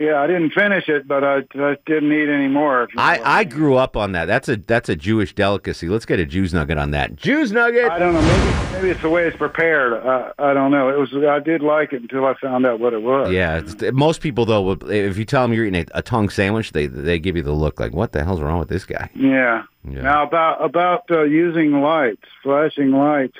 Yeah, 0.00 0.18
I 0.22 0.26
didn't 0.26 0.54
finish 0.54 0.88
it, 0.88 1.06
but 1.06 1.22
I, 1.22 1.42
I 1.56 1.76
didn't 1.84 2.10
eat 2.10 2.30
any 2.30 2.48
more. 2.48 2.84
if 2.84 2.90
you 2.90 2.96
know 2.96 3.02
what 3.02 3.20
I, 3.20 3.40
I 3.40 3.44
grew 3.44 3.76
up 3.76 3.98
on 3.98 4.12
that. 4.12 4.24
That's 4.24 4.48
a 4.48 4.56
that's 4.56 4.88
a 4.88 4.96
Jewish 4.96 5.34
delicacy. 5.34 5.90
Let's 5.90 6.06
get 6.06 6.18
a 6.18 6.24
Jews 6.24 6.54
nugget 6.54 6.78
on 6.78 6.92
that. 6.92 7.16
Jews 7.16 7.52
nugget. 7.52 7.90
I 7.90 7.98
don't 7.98 8.14
know. 8.14 8.22
Maybe 8.22 8.72
maybe 8.72 8.88
it's 8.90 9.02
the 9.02 9.10
way 9.10 9.26
it's 9.26 9.36
prepared. 9.36 9.92
I, 9.92 10.32
I 10.38 10.54
don't 10.54 10.70
know. 10.70 10.88
It 10.88 10.98
was. 10.98 11.14
I 11.28 11.38
did 11.38 11.60
like 11.60 11.92
it 11.92 12.00
until 12.00 12.24
I 12.24 12.32
found 12.40 12.64
out 12.64 12.80
what 12.80 12.94
it 12.94 13.02
was. 13.02 13.30
Yeah, 13.30 13.58
it's- 13.58 13.92
most 13.92 14.22
people 14.22 14.46
though, 14.46 14.72
if 14.88 15.18
you 15.18 15.26
tell 15.26 15.42
them 15.42 15.52
you're 15.52 15.66
eating 15.66 15.84
a, 15.94 15.98
a 15.98 16.02
tongue 16.02 16.30
sandwich, 16.30 16.72
they 16.72 16.86
they 16.86 17.18
give 17.18 17.36
you 17.36 17.42
the 17.42 17.52
look 17.52 17.78
like, 17.78 17.92
"What 17.92 18.12
the 18.12 18.24
hell's 18.24 18.40
wrong 18.40 18.58
with 18.58 18.70
this 18.70 18.86
guy?" 18.86 19.10
Yeah. 19.14 19.64
Yeah. 19.86 20.00
Now 20.00 20.22
about 20.26 20.64
about 20.64 21.10
uh, 21.10 21.24
using 21.24 21.72
lights, 21.82 22.24
flashing 22.42 22.90
lights. 22.92 23.36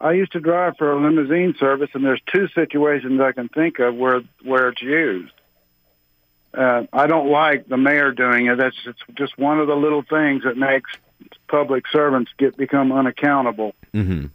I 0.00 0.12
used 0.12 0.32
to 0.32 0.40
drive 0.40 0.74
for 0.78 0.92
a 0.92 0.96
limousine 1.02 1.54
service, 1.60 1.90
and 1.92 2.02
there's 2.04 2.22
two 2.34 2.48
situations 2.54 3.20
I 3.20 3.32
can 3.32 3.50
think 3.50 3.80
of 3.80 3.94
where 3.96 4.22
where 4.44 4.70
it's 4.70 4.80
used. 4.80 5.30
Uh, 6.56 6.86
I 6.92 7.06
don't 7.06 7.28
like 7.30 7.68
the 7.68 7.76
mayor 7.76 8.12
doing 8.12 8.46
it. 8.46 8.56
That's 8.58 8.76
it's 8.86 9.00
just 9.16 9.36
one 9.38 9.58
of 9.60 9.66
the 9.66 9.74
little 9.76 10.02
things 10.02 10.44
that 10.44 10.56
makes 10.56 10.90
public 11.48 11.84
servants 11.88 12.30
get 12.38 12.56
become 12.56 12.92
unaccountable. 12.92 13.74
Mm-hmm. 13.92 14.26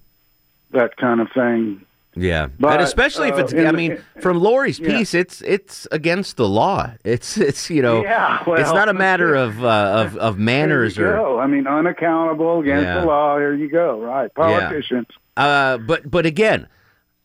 That 0.71 0.97
kind 0.97 1.21
of 1.21 1.31
thing. 1.31 1.85
Yeah, 2.15 2.47
But, 2.59 2.73
and 2.73 2.81
especially 2.81 3.29
if 3.29 3.35
uh, 3.35 3.37
it's, 3.37 3.53
in 3.53 3.65
I 3.67 3.71
the- 3.71 3.77
mean, 3.77 4.03
from 4.19 4.39
Lori's 4.39 4.79
Yeah. 4.79 4.89
piece, 4.97 5.13
it's 5.13 5.41
it's 5.41 5.87
against 5.91 6.37
the 6.37 6.47
law. 6.49 6.91
It's 7.05 7.37
it's 7.37 7.69
you 7.69 7.81
know, 7.81 8.01
Yeah, 8.03 8.43
well, 8.45 8.59
it's 8.59 8.73
not 8.73 8.89
a 8.89 8.93
matter 8.93 9.35
of 9.35 9.63
uh, 9.63 9.67
of 10.05 10.17
of 10.17 10.37
manners 10.51 10.97
or 10.97 11.13
go. 11.13 11.39
I 11.39 11.47
mean, 11.47 11.67
unaccountable 11.67 12.59
against 12.61 12.83
Yeah. 12.85 12.99
the 13.01 13.05
law. 13.05 13.37
Here 13.37 13.53
you 13.53 13.69
go. 13.69 13.99
Right, 14.01 14.33
politicians. 14.33 15.07
Uh, 15.37 15.77
but 15.77 16.09
but 16.09 16.25
again, 16.25 16.67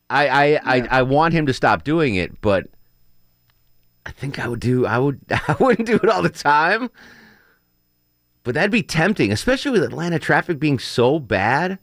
I 0.09 0.27
I, 0.55 0.59
I 0.77 0.87
I 0.99 1.01
want 1.01 1.33
him 1.33 1.47
to 1.47 1.53
stop 1.53 1.83
doing 1.83 2.15
it, 2.15 2.39
but 2.39 2.67
I 4.05 4.11
think 4.11 4.39
I 4.39 4.47
would 4.47 4.59
do 4.59 4.85
I 4.85 4.97
would 4.97 5.19
I 5.29 5.55
wouldn't 5.59 5.87
do 5.87 5.95
it 5.95 6.09
all 6.09 6.21
the 6.21 6.29
time. 6.29 6.89
But 8.43 8.53
that'd 8.53 8.69
be 8.69 8.83
tempting, 8.83 9.31
especially 9.31 9.71
with 9.71 9.83
Atlanta 9.83 10.19
traffic 10.19 10.59
being 10.59 10.77
so 10.77 11.19
bad. 11.19 11.79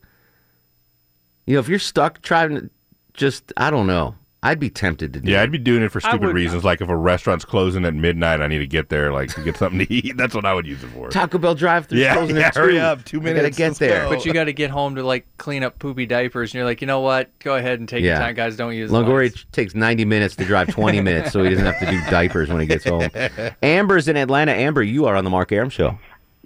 You 1.44 1.54
know, 1.54 1.60
if 1.60 1.68
you're 1.68 1.80
stuck 1.80 2.22
trying 2.22 2.54
to 2.54 2.70
just 3.14 3.52
I 3.56 3.70
don't 3.70 3.86
know. 3.86 4.14
I'd 4.44 4.58
be 4.58 4.70
tempted 4.70 5.12
to 5.12 5.20
do 5.20 5.30
Yeah, 5.30 5.38
it. 5.40 5.44
I'd 5.44 5.52
be 5.52 5.58
doing 5.58 5.82
it 5.84 5.92
for 5.92 6.00
stupid 6.00 6.22
would- 6.22 6.34
reasons. 6.34 6.64
Like 6.64 6.80
if 6.80 6.88
a 6.88 6.96
restaurant's 6.96 7.44
closing 7.44 7.84
at 7.84 7.94
midnight, 7.94 8.40
I 8.40 8.48
need 8.48 8.58
to 8.58 8.66
get 8.66 8.88
there, 8.88 9.12
like 9.12 9.32
to 9.34 9.40
get 9.42 9.56
something 9.56 9.78
to 9.86 9.92
eat. 9.94 10.16
That's 10.16 10.34
what 10.34 10.44
I 10.44 10.52
would 10.52 10.66
use 10.66 10.82
it 10.82 10.88
for. 10.88 11.08
Taco 11.10 11.38
Bell 11.38 11.54
drive 11.54 11.86
through 11.86 11.98
Yeah, 12.00 12.14
closing 12.14 12.34
yeah, 12.36 12.48
at 12.48 12.56
hurry 12.56 12.72
two. 12.74 12.78
up, 12.80 13.04
two 13.04 13.20
I 13.20 13.32
gotta 13.34 13.50
get 13.50 13.76
there. 13.76 14.04
go. 14.04 14.10
but 14.10 14.26
you 14.26 14.32
got 14.32 14.44
to 14.44 14.52
get 14.52 14.70
home 14.70 14.96
to 14.96 15.04
like 15.04 15.26
clean 15.38 15.62
up 15.62 15.78
poopy 15.78 16.06
diapers, 16.06 16.50
and 16.50 16.54
you're 16.56 16.64
like, 16.64 16.80
you 16.80 16.88
know 16.88 17.00
what? 17.00 17.30
Go 17.38 17.54
ahead 17.54 17.78
and 17.78 17.88
take 17.88 18.02
your 18.02 18.16
time, 18.16 18.34
guys. 18.34 18.56
Don't 18.56 18.74
use 18.74 18.90
the 18.90 18.96
Longoria 18.98 19.32
ch- 19.32 19.46
takes 19.52 19.74
90 19.76 20.04
minutes 20.06 20.34
to 20.36 20.44
drive 20.44 20.68
20 20.74 21.00
minutes 21.02 21.30
so 21.32 21.44
he 21.44 21.50
doesn't 21.50 21.64
have 21.64 21.78
to 21.78 21.86
do 21.86 22.00
diapers 22.10 22.48
when 22.48 22.60
he 22.60 22.66
gets 22.66 22.84
home. 22.84 23.08
Amber's 23.62 24.08
in 24.08 24.16
Atlanta. 24.16 24.52
Amber, 24.52 24.82
you 24.82 25.06
are 25.06 25.14
on 25.14 25.22
the 25.24 25.30
Mark 25.30 25.52
Arum 25.52 25.70
show. 25.70 25.98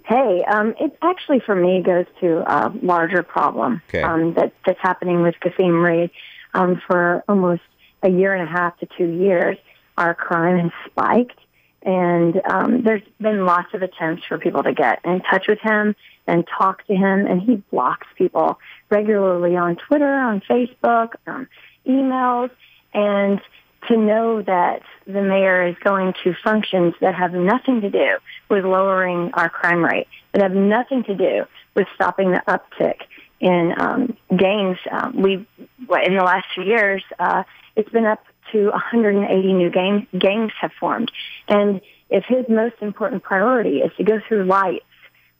Hey, 0.05 0.43
um, 0.49 0.73
it 0.79 0.95
actually 1.01 1.39
for 1.39 1.55
me 1.55 1.81
goes 1.81 2.05
to 2.21 2.43
a 2.49 2.71
larger 2.81 3.23
problem 3.23 3.81
Okay. 3.89 4.03
um, 4.03 4.35
that 4.35 4.53
that's 4.65 4.79
happening 4.81 5.21
with 5.23 5.35
Kasim 5.41 5.83
Reed. 5.83 6.11
Um, 6.53 6.81
for 6.87 7.23
almost 7.27 7.61
a 8.03 8.09
year 8.09 8.33
and 8.33 8.47
a 8.47 8.51
half 8.51 8.77
to 8.79 8.87
two 8.97 9.07
years, 9.07 9.57
our 9.97 10.13
crime 10.13 10.59
has 10.59 10.71
spiked, 10.85 11.39
and 11.81 12.41
um, 12.49 12.83
there's 12.83 13.01
been 13.19 13.45
lots 13.45 13.73
of 13.73 13.81
attempts 13.81 14.23
for 14.25 14.37
people 14.37 14.63
to 14.63 14.73
get 14.73 14.99
in 15.03 15.21
touch 15.21 15.47
with 15.47 15.59
him 15.59 15.95
and 16.27 16.45
talk 16.47 16.85
to 16.87 16.95
him, 16.95 17.25
and 17.25 17.41
he 17.41 17.55
blocks 17.71 18.07
people 18.17 18.59
regularly 18.89 19.55
on 19.55 19.75
Twitter, 19.75 20.13
on 20.13 20.41
Facebook, 20.41 21.13
um, 21.25 21.47
emails, 21.85 22.51
and 22.93 23.41
to 23.87 23.97
know 23.97 24.41
that 24.41 24.81
the 25.05 25.21
mayor 25.21 25.67
is 25.67 25.75
going 25.83 26.13
to 26.23 26.33
functions 26.43 26.93
that 26.99 27.15
have 27.15 27.33
nothing 27.33 27.81
to 27.81 27.89
do 27.89 28.17
with 28.49 28.65
lowering 28.65 29.31
our 29.33 29.49
crime 29.49 29.83
rate, 29.83 30.07
that 30.33 30.41
have 30.41 30.51
nothing 30.51 31.03
to 31.05 31.15
do 31.15 31.45
with 31.75 31.87
stopping 31.95 32.31
the 32.31 32.41
uptick 32.47 33.01
in 33.39 33.73
um, 33.77 34.17
gangs. 34.35 34.77
Um, 34.91 35.21
we, 35.21 35.33
in 35.33 36.17
the 36.17 36.23
last 36.23 36.47
two 36.53 36.63
years, 36.63 37.03
uh, 37.19 37.43
it's 37.77 37.89
been 37.89 38.05
up 38.05 38.23
to 38.51 38.69
180 38.69 39.53
new 39.53 39.69
gang, 39.69 40.07
gangs 40.17 40.51
have 40.59 40.71
formed. 40.79 41.11
And 41.47 41.79
if 42.09 42.25
his 42.25 42.45
most 42.49 42.75
important 42.81 43.23
priority 43.23 43.79
is 43.79 43.91
to 43.97 44.03
go 44.03 44.19
through 44.27 44.45
lights, 44.45 44.83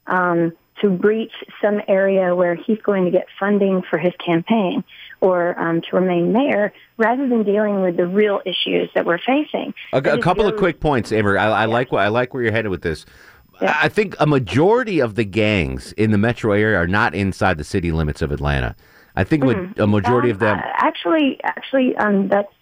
um, 0.05 0.53
to 0.81 0.89
breach 0.91 1.31
some 1.59 1.81
area 1.87 2.35
where 2.35 2.53
he's 2.53 2.79
going 2.83 3.05
to 3.05 3.11
get 3.11 3.25
funding 3.39 3.81
for 3.89 3.97
his 3.97 4.13
campaign 4.23 4.83
or 5.21 5.59
um, 5.59 5.81
to 5.81 5.95
remain 5.95 6.31
mayor, 6.31 6.71
rather 6.97 7.27
than 7.27 7.43
dealing 7.43 7.81
with 7.81 7.97
the 7.97 8.05
real 8.05 8.39
issues 8.45 8.87
that 8.93 9.03
we're 9.03 9.17
facing. 9.17 9.73
A, 9.91 9.97
a 9.97 10.21
couple 10.21 10.45
of 10.45 10.55
quick 10.57 10.79
points, 10.79 11.11
Amber. 11.11 11.39
I, 11.39 11.45
I 11.45 11.65
like 11.65 11.91
I 11.91 12.09
like 12.09 12.35
where 12.35 12.43
you're 12.43 12.51
headed 12.51 12.69
with 12.69 12.83
this. 12.83 13.07
I 13.59 13.85
I 13.85 13.89
think 13.89 14.15
a 14.19 14.27
majority 14.27 14.99
of 14.99 15.15
the 15.15 15.25
gangs 15.25 15.93
in 15.93 16.11
the 16.11 16.19
metro 16.19 16.53
area 16.53 16.77
are 16.77 16.87
not 16.87 17.15
inside 17.15 17.57
the 17.57 17.63
city 17.63 17.91
limits 17.91 18.21
of 18.21 18.31
Atlanta. 18.31 18.75
I 19.17 19.23
think 19.23 19.43
Mhm. 19.43 19.79
a 19.79 19.87
majority 19.87 20.29
Um, 20.29 20.35
of 20.35 20.39
them. 20.39 20.59
uh, 20.59 20.61
actually, 20.77 21.39
actually, 21.43 21.95
um, 21.97 22.27
that's 22.29 22.53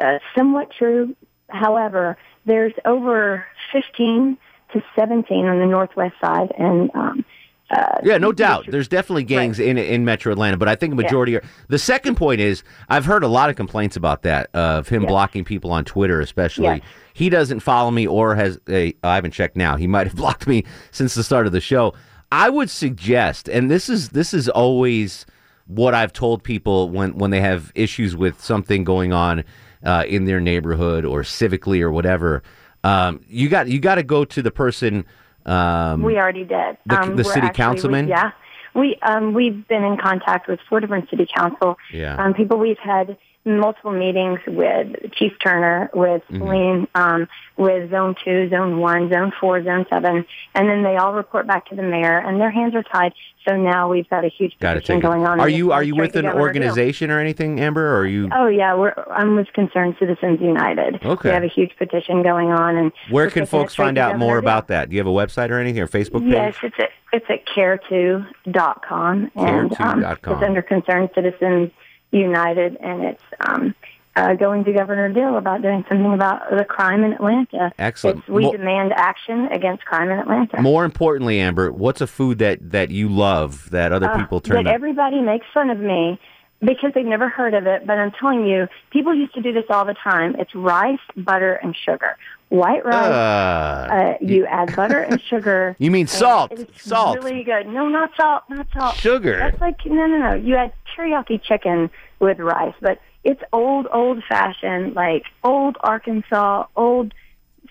uh, 0.00 0.18
somewhat 0.36 0.70
true. 0.76 1.14
However, 1.50 2.16
there's 2.46 2.72
over 2.84 3.44
15 3.70 4.36
to 4.72 4.82
17 4.98 5.46
on 5.46 5.58
the 5.60 5.66
northwest 5.66 6.14
side, 6.24 6.52
and 6.58 6.90
um, 6.94 7.24
uh, 7.70 7.98
Yeah, 8.02 8.18
no 8.18 8.32
doubt. 8.32 8.64
There's 8.68 8.88
definitely 8.88 9.22
gangs 9.24 9.60
in 9.60 9.78
in 9.78 10.04
Metro 10.04 10.32
Atlanta, 10.32 10.56
but 10.56 10.68
I 10.68 10.74
think 10.74 10.94
a 10.94 10.96
majority 10.96 11.36
are. 11.36 11.42
The 11.68 11.78
second 11.78 12.16
point 12.16 12.40
is 12.40 12.64
I've 12.88 13.04
heard 13.04 13.22
a 13.22 13.28
lot 13.28 13.50
of 13.50 13.56
complaints 13.56 13.94
about 13.96 14.22
that 14.22 14.48
of 14.54 14.88
him 14.88 15.02
Yes. 15.02 15.10
blocking 15.10 15.44
people 15.44 15.70
on 15.70 15.84
Twitter, 15.84 16.20
especially. 16.20 16.64
Yes. 16.64 16.80
He 17.12 17.28
doesn't 17.30 17.60
follow 17.60 17.90
me 17.92 18.06
or 18.06 18.34
has 18.34 18.58
a. 18.68 18.94
I 19.04 19.14
haven't 19.16 19.32
checked 19.32 19.56
now. 19.56 19.76
He 19.76 19.86
might 19.86 20.06
have 20.08 20.16
blocked 20.24 20.46
me 20.48 20.64
since 20.92 21.14
the 21.14 21.22
start 21.22 21.46
of 21.46 21.52
the 21.52 21.60
show. 21.60 21.94
I 22.32 22.50
would 22.50 22.68
suggest, 22.70 23.48
and 23.48 23.70
this 23.70 23.88
is 23.88 24.08
this 24.08 24.34
is 24.34 24.48
always 24.48 25.24
what 25.66 25.94
I've 25.94 26.12
told 26.12 26.42
people 26.42 26.90
when 26.90 27.16
when 27.16 27.30
they 27.30 27.40
have 27.40 27.72
issues 27.74 28.16
with 28.16 28.40
something 28.42 28.84
going 28.84 29.12
on 29.12 29.44
uh, 29.84 30.04
in 30.06 30.24
their 30.24 30.40
neighborhood 30.40 31.04
or 31.04 31.22
civically 31.22 31.80
or 31.80 31.90
whatever. 31.90 32.42
Um, 32.82 33.20
you 33.28 33.48
got 33.48 33.68
you 33.68 33.80
got 33.80 33.94
to 33.96 34.02
go 34.02 34.24
to 34.24 34.42
the 34.42 34.50
person. 34.50 35.06
Um, 35.46 36.02
we 36.02 36.16
already 36.18 36.44
did. 36.44 36.76
the- 36.86 37.00
um, 37.00 37.16
the 37.16 37.24
city 37.24 37.48
councilman? 37.50 38.06
We, 38.06 38.10
yeah, 38.10 38.30
we 38.74 38.98
um, 39.02 39.32
we've 39.34 39.66
been 39.68 39.84
in 39.84 39.96
contact 39.96 40.48
with 40.48 40.60
four 40.68 40.80
different 40.80 41.08
city 41.10 41.26
council 41.34 41.76
Yeah. 41.92 42.16
um, 42.22 42.34
people. 42.34 42.58
We've 42.58 42.78
had 42.78 43.16
multiple 43.44 43.92
meetings 43.92 44.40
with 44.46 45.12
Chief 45.12 45.32
Turner, 45.42 45.90
with. 45.94 46.22
Celine, 46.30 46.88
um, 46.94 47.28
with 47.56 47.90
Zone 47.90 48.14
Two, 48.24 48.48
Zone 48.50 48.78
One, 48.78 49.10
Zone 49.12 49.32
Four, 49.40 49.62
Zone 49.62 49.86
Seven, 49.88 50.26
and 50.54 50.68
then 50.68 50.82
they 50.82 50.96
all 50.96 51.14
report 51.14 51.46
back 51.46 51.66
to 51.66 51.76
the 51.76 51.82
mayor, 51.82 52.18
and 52.18 52.40
their 52.40 52.50
hands 52.50 52.74
are 52.74 52.82
tied. 52.82 53.12
So 53.46 53.56
now 53.56 53.90
we've 53.90 54.08
got 54.08 54.24
a 54.24 54.28
huge 54.28 54.58
petition 54.58 55.00
going 55.00 55.26
on. 55.26 55.38
Are 55.38 55.48
you 55.48 55.72
are 55.72 55.82
you 55.82 55.94
with 55.94 56.16
an 56.16 56.26
organization 56.26 57.10
or 57.10 57.20
anything, 57.20 57.60
Amber? 57.60 57.94
Or 57.94 57.98
are 58.00 58.06
you? 58.06 58.28
Oh 58.32 58.48
yeah, 58.48 58.74
we're 58.74 58.94
I'm 59.10 59.36
with 59.36 59.52
Concerned 59.52 59.96
Citizens 59.98 60.40
United. 60.40 61.04
Okay. 61.04 61.28
We 61.28 61.34
have 61.34 61.44
a 61.44 61.48
huge 61.48 61.76
petition 61.76 62.22
going 62.22 62.50
on, 62.50 62.76
and 62.76 62.92
Where 63.10 63.30
can 63.30 63.46
folks 63.46 63.74
find 63.74 63.98
out 63.98 64.18
more 64.18 64.38
about 64.38 64.68
that? 64.68 64.88
Do 64.88 64.96
you 64.96 65.00
have 65.00 65.06
a 65.06 65.10
website 65.10 65.50
or 65.50 65.58
anything 65.58 65.82
or 65.82 65.88
Facebook 65.88 66.22
page? 66.22 66.32
Yes, 66.32 66.56
it's 66.62 66.76
at 66.78 66.90
it's 67.12 67.26
at 67.28 67.46
care2.com 67.46 69.30
and 69.36 69.72
um, 69.80 70.02
Care2.com. 70.02 70.34
it's 70.34 70.42
under 70.42 70.62
Concerned 70.62 71.10
Citizens 71.14 71.70
united, 72.18 72.76
and 72.76 73.04
it's 73.04 73.22
um, 73.40 73.74
uh, 74.16 74.34
going 74.34 74.64
to 74.64 74.72
Governor 74.72 75.12
Deal 75.12 75.36
about 75.36 75.62
doing 75.62 75.84
something 75.88 76.12
about 76.12 76.50
the 76.50 76.64
crime 76.64 77.02
in 77.04 77.12
Atlanta. 77.12 77.72
Excellent. 77.78 78.20
It's, 78.20 78.28
we 78.28 78.42
Mo- 78.42 78.52
demand 78.52 78.92
action 78.94 79.46
against 79.46 79.84
crime 79.84 80.10
in 80.10 80.18
Atlanta. 80.18 80.62
More 80.62 80.84
importantly, 80.84 81.40
Amber, 81.40 81.72
what's 81.72 82.00
a 82.00 82.06
food 82.06 82.38
that 82.38 82.70
that 82.70 82.90
you 82.90 83.08
love 83.08 83.70
that 83.70 83.92
other 83.92 84.10
Uh, 84.10 84.18
people 84.18 84.40
turn 84.40 84.64
that 84.64 84.72
everybody 84.72 85.20
makes 85.20 85.46
fun 85.52 85.70
of 85.70 85.78
me 85.78 86.20
because 86.60 86.92
they've 86.94 87.04
never 87.04 87.28
heard 87.28 87.54
of 87.54 87.66
it. 87.66 87.86
But 87.86 87.98
I'm 87.98 88.12
telling 88.12 88.46
you, 88.46 88.68
people 88.90 89.14
used 89.14 89.34
to 89.34 89.42
do 89.42 89.52
this 89.52 89.64
all 89.68 89.84
the 89.84 89.94
time. 89.94 90.36
It's 90.38 90.54
rice, 90.54 90.98
butter, 91.16 91.54
and 91.54 91.74
sugar. 91.84 92.16
White 92.54 92.84
rice. 92.84 92.94
Uh, 92.94 93.94
uh, 93.94 94.14
you 94.20 94.46
add 94.46 94.76
butter 94.76 95.00
and 95.00 95.20
sugar. 95.28 95.74
You 95.80 95.90
mean 95.90 96.06
salt. 96.06 96.52
It's 96.52 96.84
Salt. 96.84 97.18
Really 97.18 97.42
good. 97.42 97.66
No, 97.66 97.88
not 97.88 98.10
salt. 98.16 98.44
Not 98.48 98.68
salt. 98.72 98.94
Sugar. 98.94 99.38
That's 99.38 99.60
like 99.60 99.84
no, 99.84 100.06
no, 100.06 100.18
no. 100.18 100.34
You 100.34 100.54
add 100.54 100.72
teriyaki 100.96 101.42
chicken 101.42 101.90
with 102.20 102.38
rice, 102.38 102.74
but 102.80 103.00
it's 103.24 103.42
old, 103.52 103.88
old 103.92 104.22
fashioned, 104.28 104.94
like 104.94 105.24
old 105.42 105.76
Arkansas, 105.80 106.66
old 106.76 107.12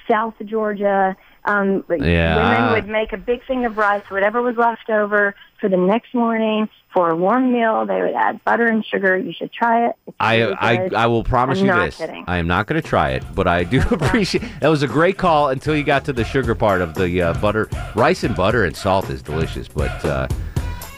South 0.10 0.34
Georgia. 0.44 1.16
Um, 1.46 1.84
Yeah. 1.90 2.36
Women 2.68 2.72
would 2.74 2.88
make 2.92 3.12
a 3.14 3.18
big 3.18 3.46
thing 3.46 3.66
of 3.66 3.78
rice, 3.78 4.04
whatever 4.10 4.42
was 4.42 4.56
left 4.56 4.90
over, 4.90 5.36
for 5.60 5.70
the 5.70 5.78
next 5.78 6.14
morning 6.14 6.70
for 6.94 7.10
a 7.10 7.16
warm 7.16 7.52
meal. 7.52 7.86
They 7.86 8.02
would 8.02 8.14
add 8.14 8.44
butter 8.46 8.68
and 8.68 8.86
sugar. 8.86 9.18
You 9.18 9.34
should 9.34 9.52
try 9.52 9.88
it. 9.88 9.96
I, 10.20 10.38
really 10.40 10.54
I. 10.60 10.90
I 10.96 11.08
will 11.08 11.24
promise 11.24 11.60
I'm 11.60 11.66
you 11.66 11.74
this. 11.74 11.98
kidding. 11.98 12.24
I 12.28 12.38
am 12.38 12.48
not 12.48 12.68
going 12.68 12.82
to 12.82 12.88
try 12.88 13.12
it, 13.12 13.24
but 13.36 13.48
I 13.48 13.64
do 13.64 13.82
appreciate. 13.92 14.44
That 14.62 14.70
was 14.70 14.84
a 14.84 14.88
great 14.88 15.18
call 15.18 15.50
until 15.50 15.76
you 15.76 15.84
got 15.84 16.06
to 16.06 16.14
the 16.14 16.24
sugar 16.24 16.56
part 16.56 16.82
of 16.82 16.94
the 16.96 17.22
uh, 17.22 17.34
butter. 17.36 17.70
Rice 17.96 18.24
and 18.24 18.36
butter 18.36 18.64
and 18.66 18.76
salt 18.76 19.10
is 19.10 19.22
delicious, 19.22 19.68
but 19.68 20.04
uh, 20.06 20.28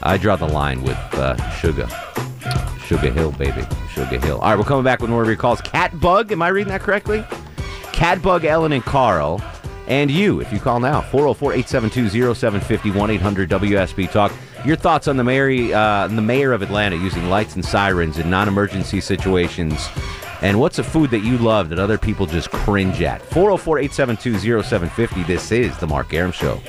I 0.04 0.18
draw 0.18 0.36
the 0.36 0.48
line 0.48 0.84
with 0.84 0.98
uh, 1.14 1.36
sugar. 1.52 1.88
Sugar 2.86 3.10
Hill, 3.10 3.32
baby. 3.32 3.64
Sugar 3.90 4.20
Hill. 4.20 4.38
All 4.40 4.50
right, 4.52 4.58
we're 4.60 4.64
coming 4.66 4.84
back 4.84 5.02
with 5.02 5.10
more 5.10 5.24
of 5.24 5.28
your 5.28 5.38
calls. 5.38 5.60
Cat 5.62 6.00
Bug, 6.00 6.32
am 6.32 6.42
I 6.44 6.50
reading 6.50 6.70
that 6.72 6.82
correctly? 6.82 7.26
Cat 7.94 8.22
Bug, 8.22 8.46
Ellen, 8.46 8.74
and 8.74 8.84
Carl. 8.84 9.42
And 9.88 10.10
you, 10.10 10.42
if 10.42 10.52
you 10.52 10.60
call 10.60 10.80
now, 10.80 11.02
404-872-0750 11.02 13.14
800 13.14 13.50
wsb 13.50 14.12
Talk. 14.12 14.34
Your 14.66 14.76
thoughts 14.76 15.08
on 15.08 15.18
the 15.18 15.24
mayor, 15.24 15.76
uh, 15.76 16.08
the 16.08 16.22
mayor 16.22 16.52
of 16.52 16.64
Atlanta 16.64 16.96
using 16.96 17.30
lights 17.30 17.56
and 17.56 17.64
sirens 17.64 18.18
in 18.18 18.30
non 18.30 18.48
emergency 18.48 19.00
situations. 19.00 19.88
And 20.42 20.60
what's 20.60 20.80
a 20.80 20.84
food 20.84 21.12
that 21.12 21.20
you 21.20 21.38
love 21.38 21.70
that 21.70 21.80
other 21.80 21.98
people 21.98 22.26
just 22.26 22.52
cringe 22.52 23.02
at? 23.02 23.22
404 23.22 23.80
872 23.80 24.64
0750. 24.64 25.24
This 25.24 25.52
is 25.52 25.78
The 25.78 25.88
Mark 25.88 26.14
Arum 26.14 26.32
Show. 26.32 26.62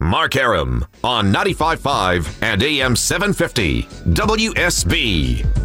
Mark 0.00 0.34
Arum 0.34 0.84
on 1.04 1.32
95.5 1.32 2.42
and 2.42 2.62
AM 2.62 2.96
750 2.96 3.82
WSB. 4.12 5.59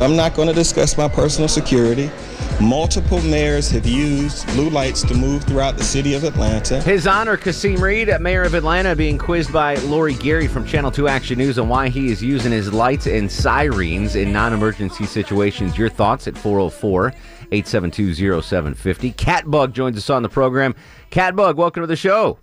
I'm 0.00 0.16
not 0.16 0.34
going 0.34 0.48
to 0.48 0.54
discuss 0.54 0.96
my 0.96 1.08
personal 1.08 1.46
security. 1.46 2.10
Multiple 2.58 3.20
mayors 3.20 3.70
have 3.70 3.84
used 3.84 4.46
blue 4.48 4.70
lights 4.70 5.02
to 5.02 5.14
move 5.14 5.44
throughout 5.44 5.76
the 5.76 5.84
city 5.84 6.14
of 6.14 6.24
Atlanta. 6.24 6.80
His 6.80 7.06
Honor 7.06 7.36
Kasim 7.36 7.76
Reed, 7.76 8.10
Mayor 8.18 8.44
of 8.44 8.54
Atlanta, 8.54 8.96
being 8.96 9.18
quizzed 9.18 9.52
by 9.52 9.74
Lori 9.76 10.14
Geary 10.14 10.46
from 10.46 10.64
Channel 10.64 10.90
2 10.90 11.06
Action 11.06 11.36
News 11.36 11.58
on 11.58 11.68
why 11.68 11.90
he 11.90 12.10
is 12.10 12.22
using 12.22 12.50
his 12.50 12.72
lights 12.72 13.06
and 13.06 13.30
sirens 13.30 14.16
in 14.16 14.32
non 14.32 14.54
emergency 14.54 15.04
situations. 15.04 15.76
Your 15.76 15.90
thoughts 15.90 16.26
at 16.26 16.36
404 16.36 17.08
872 17.52 18.14
0750. 18.40 19.12
Catbug 19.12 19.72
joins 19.72 19.98
us 19.98 20.08
on 20.08 20.22
the 20.22 20.30
program. 20.30 20.74
Catbug, 21.10 21.56
welcome 21.56 21.82
to 21.82 21.86
the 21.86 21.96
show. 21.96 22.38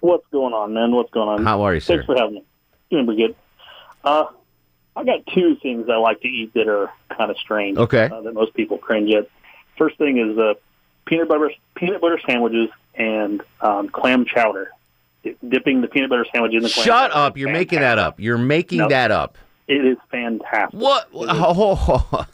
What's 0.00 0.26
going 0.30 0.54
on, 0.54 0.72
man? 0.72 0.92
What's 0.92 1.10
going 1.10 1.28
on? 1.28 1.44
How 1.44 1.62
are 1.62 1.74
you, 1.74 1.80
sir? 1.80 1.94
Thanks 1.96 2.06
for 2.06 2.16
having 2.16 2.34
me. 2.34 2.44
Doing 2.90 3.06
pretty 3.06 3.26
good. 3.26 3.36
Uh, 4.04 4.26
I 4.94 5.04
got 5.04 5.26
two 5.34 5.56
things 5.62 5.88
I 5.90 5.96
like 5.96 6.20
to 6.20 6.28
eat 6.28 6.52
that 6.54 6.68
are 6.68 6.90
kind 7.16 7.30
of 7.30 7.38
strange. 7.38 7.78
Okay. 7.78 8.10
Uh, 8.12 8.20
that 8.22 8.34
most 8.34 8.54
people 8.54 8.78
cringe 8.78 9.12
at. 9.14 9.28
First 9.78 9.96
thing 9.96 10.18
is 10.18 10.36
uh, 10.38 10.54
peanut 11.06 11.28
butter 11.28 11.50
peanut 11.74 12.00
butter 12.00 12.20
sandwiches 12.26 12.68
and 12.94 13.42
um, 13.60 13.88
clam 13.88 14.24
chowder. 14.26 14.70
Dipping 15.48 15.80
the 15.80 15.88
peanut 15.88 16.10
butter 16.10 16.26
sandwich 16.32 16.52
in 16.52 16.62
the 16.62 16.68
clam 16.68 16.84
Shut 16.84 17.10
chowder 17.12 17.26
up. 17.26 17.38
You're 17.38 17.52
making 17.52 17.80
that 17.80 17.98
up. 17.98 18.20
You're 18.20 18.38
making 18.38 18.78
No. 18.78 18.88
that 18.88 19.10
up. 19.10 19.38
It 19.68 19.84
is 19.84 19.96
fantastic. 20.10 20.78
What? 20.78 21.08
Oh, 21.14 22.26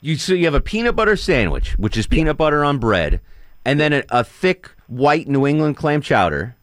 you 0.00 0.16
so 0.16 0.34
you 0.34 0.44
have 0.44 0.54
a 0.54 0.60
peanut 0.60 0.96
butter 0.96 1.16
sandwich, 1.16 1.78
which 1.78 1.96
is 1.96 2.06
peanut 2.06 2.36
butter 2.36 2.64
on 2.64 2.78
bread, 2.78 3.20
and 3.64 3.80
then 3.80 3.92
a, 3.92 4.02
a 4.10 4.24
thick 4.24 4.70
white 4.88 5.28
New 5.28 5.46
England 5.46 5.76
clam 5.76 6.00
chowder. 6.02 6.56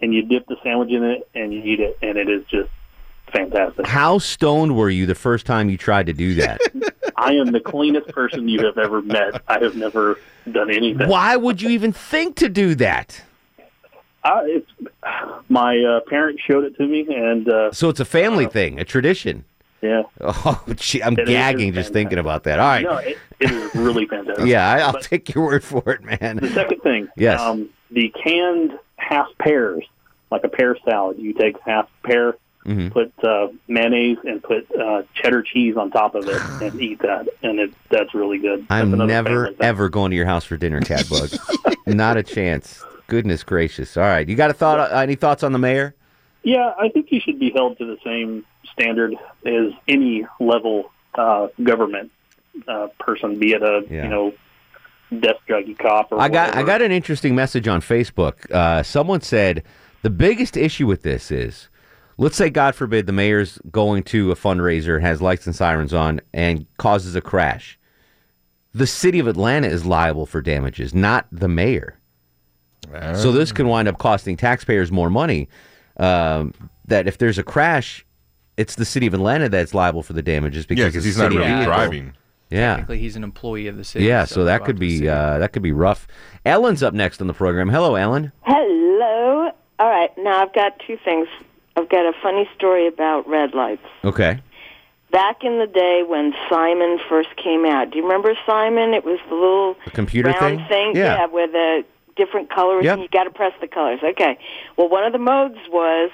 And 0.00 0.14
you 0.14 0.22
dip 0.22 0.46
the 0.46 0.56
sandwich 0.62 0.90
in 0.90 1.02
it 1.04 1.28
and 1.34 1.52
you 1.52 1.62
eat 1.62 1.80
it, 1.80 1.98
and 2.02 2.16
it 2.16 2.28
is 2.28 2.44
just 2.46 2.70
fantastic. 3.34 3.86
How 3.86 4.18
stoned 4.18 4.76
were 4.76 4.88
you 4.90 5.04
the 5.06 5.14
first 5.14 5.44
time 5.46 5.68
you 5.68 5.76
tried 5.76 6.06
to 6.06 6.12
do 6.12 6.34
that? 6.36 6.60
I 7.16 7.32
am 7.34 7.52
the 7.52 7.60
cleanest 7.60 8.08
person 8.08 8.48
you 8.48 8.64
have 8.64 8.78
ever 8.78 9.02
met. 9.02 9.42
I 9.48 9.58
have 9.60 9.76
never 9.76 10.18
done 10.50 10.70
anything. 10.70 11.08
Why 11.08 11.36
would 11.36 11.60
you 11.60 11.68
even 11.70 11.92
think 11.92 12.36
to 12.36 12.48
do 12.48 12.74
that? 12.76 13.22
Uh, 14.24 14.40
it's, 14.44 14.70
my 15.50 15.78
uh, 15.78 16.00
parents 16.08 16.42
showed 16.48 16.64
it 16.64 16.76
to 16.78 16.86
me, 16.86 17.06
and 17.14 17.46
uh, 17.48 17.72
So 17.72 17.90
it's 17.90 18.00
a 18.00 18.04
family 18.06 18.46
thing, 18.46 18.80
a 18.80 18.84
tradition. 18.84 19.44
yeah. 19.82 20.02
Oh, 20.20 20.64
gee, 20.76 21.02
I'm 21.02 21.18
It 21.18 21.26
gagging 21.26 21.74
just 21.74 21.92
thinking 21.92 22.18
about 22.18 22.44
that. 22.44 22.58
All 22.58 22.66
right. 22.66 22.82
No, 22.84 22.96
it, 22.96 23.18
it 23.40 23.50
is 23.50 23.74
really 23.74 24.06
fantastic. 24.06 24.46
yeah, 24.46 24.70
I, 24.70 24.78
I'll 24.80 24.92
But 24.92 25.02
take 25.02 25.34
your 25.34 25.44
word 25.44 25.62
for 25.62 25.82
it, 25.92 26.02
man. 26.02 26.36
The 26.38 26.48
second 26.50 26.80
thing, 26.80 27.08
Yes. 27.16 27.38
um, 27.40 27.68
the 27.90 28.10
canned 28.24 28.72
half 28.96 29.26
pears, 29.38 29.84
like 30.30 30.42
a 30.44 30.48
pear 30.48 30.76
salad. 30.88 31.18
You 31.18 31.34
take 31.34 31.56
half 31.60 31.88
pear, 32.02 32.34
Mhm. 32.66 32.90
put 32.92 33.12
uh, 33.22 33.48
mayonnaise, 33.68 34.16
and 34.24 34.42
put 34.42 34.66
uh, 34.74 35.02
cheddar 35.14 35.42
cheese 35.42 35.76
on 35.76 35.90
top 35.90 36.14
of 36.14 36.26
it, 36.28 36.40
and 36.62 36.80
eat 36.80 37.00
that, 37.00 37.28
and 37.42 37.58
it 37.60 37.72
that's 37.90 38.14
really 38.14 38.38
good. 38.38 38.66
I'm 38.70 38.90
never, 39.06 39.50
ever 39.60 39.88
going 39.90 40.10
to 40.10 40.16
your 40.16 40.24
house 40.26 40.44
for 40.44 40.56
dinner, 40.56 40.80
Catbug. 40.80 41.38
Not 41.86 42.16
a 42.16 42.22
chance. 42.22 42.82
Goodness 43.06 43.42
gracious. 43.42 43.96
All 43.98 44.04
right. 44.04 44.26
You 44.26 44.34
got 44.34 44.50
a 44.50 44.54
thought? 44.54 44.78
Uh, 44.80 44.96
any 44.96 45.14
thoughts 45.14 45.42
on 45.42 45.52
the 45.52 45.58
mayor? 45.58 45.94
Yeah, 46.42 46.72
I 46.78 46.88
think 46.88 47.12
you 47.12 47.20
should 47.20 47.38
be 47.38 47.50
held 47.50 47.76
to 47.78 47.84
the 47.84 47.98
same 48.02 48.44
standard 48.72 49.14
as 49.44 49.72
any 49.86 50.26
level 50.40 50.90
uh, 51.14 51.48
government 51.62 52.10
uh, 52.66 52.88
person, 52.98 53.38
be 53.38 53.52
it 53.52 53.62
a 53.62 53.84
Yeah. 53.90 54.04
you 54.04 54.08
know 54.08 54.34
desk 55.20 55.40
druggy 55.48 55.78
cop 55.78 56.10
or 56.12 56.20
I 56.20 56.28
got 56.28 56.56
I 56.56 56.62
got 56.62 56.80
an 56.82 56.90
interesting 56.92 57.34
message 57.34 57.68
on 57.68 57.80
Facebook. 57.82 58.50
Uh, 58.50 58.82
someone 58.82 59.20
said 59.20 59.62
the 60.02 60.10
biggest 60.10 60.56
issue 60.56 60.86
with 60.86 61.02
this 61.02 61.30
is, 61.30 61.68
let's 62.18 62.36
say 62.36 62.50
God 62.50 62.74
forbid 62.74 63.06
the 63.06 63.12
mayor's 63.12 63.58
going 63.70 64.02
to 64.04 64.30
a 64.32 64.36
fundraiser, 64.36 65.00
has 65.00 65.20
lights 65.22 65.46
and 65.46 65.54
sirens 65.54 65.92
on, 65.94 66.20
and 66.32 66.66
causes 66.78 67.14
a 67.14 67.20
crash. 67.20 67.78
The 68.72 68.86
city 68.86 69.18
of 69.18 69.26
Atlanta 69.28 69.68
is 69.68 69.86
liable 69.86 70.26
for 70.26 70.40
damages, 70.42 70.94
not 70.94 71.26
the 71.30 71.48
mayor. 71.48 71.98
So 73.14 73.32
this 73.32 73.50
can 73.50 73.66
wind 73.68 73.88
up 73.88 73.98
costing 73.98 74.36
taxpayers 74.36 74.92
more 74.92 75.08
money. 75.10 75.48
Um, 75.96 76.52
that 76.86 77.06
if 77.08 77.16
there's 77.18 77.38
a 77.38 77.42
crash, 77.42 78.04
it's 78.56 78.74
the 78.74 78.84
city 78.84 79.06
of 79.06 79.14
Atlanta 79.14 79.48
that's 79.48 79.72
liable 79.74 80.02
for 80.02 80.12
the 80.12 80.22
damages 80.22 80.66
because 80.66 80.80
Yeah, 80.82 80.88
'cause 80.88 80.96
it's 80.96 81.04
he's 81.06 81.18
not 81.18 81.30
really 81.32 81.44
vehicle. 81.46 81.64
driving. 81.64 82.12
Yeah, 82.50 82.72
Technically, 82.76 82.98
he's 82.98 83.16
an 83.16 83.24
employee 83.24 83.68
of 83.68 83.76
the 83.78 83.84
city. 83.84 84.04
yeah. 84.04 84.24
So 84.26 84.44
that 84.44 84.64
could 84.64 84.78
be 84.78 85.08
uh, 85.08 85.38
that 85.38 85.52
could 85.52 85.62
be 85.62 85.72
rough. 85.72 86.06
Ellen's 86.44 86.82
up 86.82 86.92
next 86.94 87.20
on 87.20 87.26
the 87.26 87.32
program. 87.34 87.68
Hello, 87.70 87.94
Ellen. 87.94 88.32
Hello. 88.42 89.50
All 89.78 89.88
right, 89.90 90.10
now 90.18 90.42
I've 90.42 90.52
got 90.52 90.78
two 90.86 90.98
things. 91.04 91.26
I've 91.76 91.88
got 91.88 92.06
a 92.06 92.12
funny 92.22 92.48
story 92.56 92.86
about 92.86 93.28
red 93.28 93.54
lights. 93.54 93.84
Okay. 94.04 94.40
Back 95.10 95.44
in 95.44 95.58
the 95.58 95.66
day 95.66 96.02
when 96.06 96.34
Simon 96.50 96.98
first 97.08 97.28
came 97.36 97.64
out, 97.64 97.90
do 97.90 97.98
you 97.98 98.02
remember 98.04 98.34
Simon? 98.46 98.94
It 98.94 99.04
was 99.04 99.18
the 99.28 99.34
little 99.34 99.76
The 99.84 99.90
computer 99.92 100.30
round 100.30 100.66
thing? 100.68 100.96
Yeah. 100.96 101.16
yeah, 101.18 101.26
with 101.26 101.52
the 101.52 101.84
different 102.16 102.50
colors, 102.50 102.84
Yep. 102.84 102.92
and 102.94 103.02
you 103.02 103.08
got 103.08 103.24
to 103.24 103.30
press 103.30 103.52
the 103.60 103.68
colors. 103.68 104.00
Okay. 104.02 104.38
Well, 104.76 104.88
one 104.88 105.04
of 105.04 105.12
the 105.12 105.18
modes 105.18 105.58
was 105.70 106.10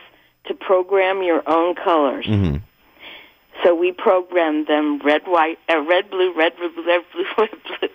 to 0.46 0.54
program 0.54 1.22
your 1.22 1.42
own 1.48 1.74
colors. 1.74 2.26
Mm-hmm. 2.26 2.56
So 3.62 3.74
we 3.74 3.92
programmed 3.92 4.66
them 4.66 4.98
red, 5.04 5.22
white, 5.26 5.58
uh, 5.68 5.80
red, 5.82 6.10
blue, 6.10 6.32
red, 6.34 6.56
blue, 6.56 6.72
red, 6.86 7.02
blue, 7.12 7.24
red, 7.38 7.50
blue, 7.66 7.88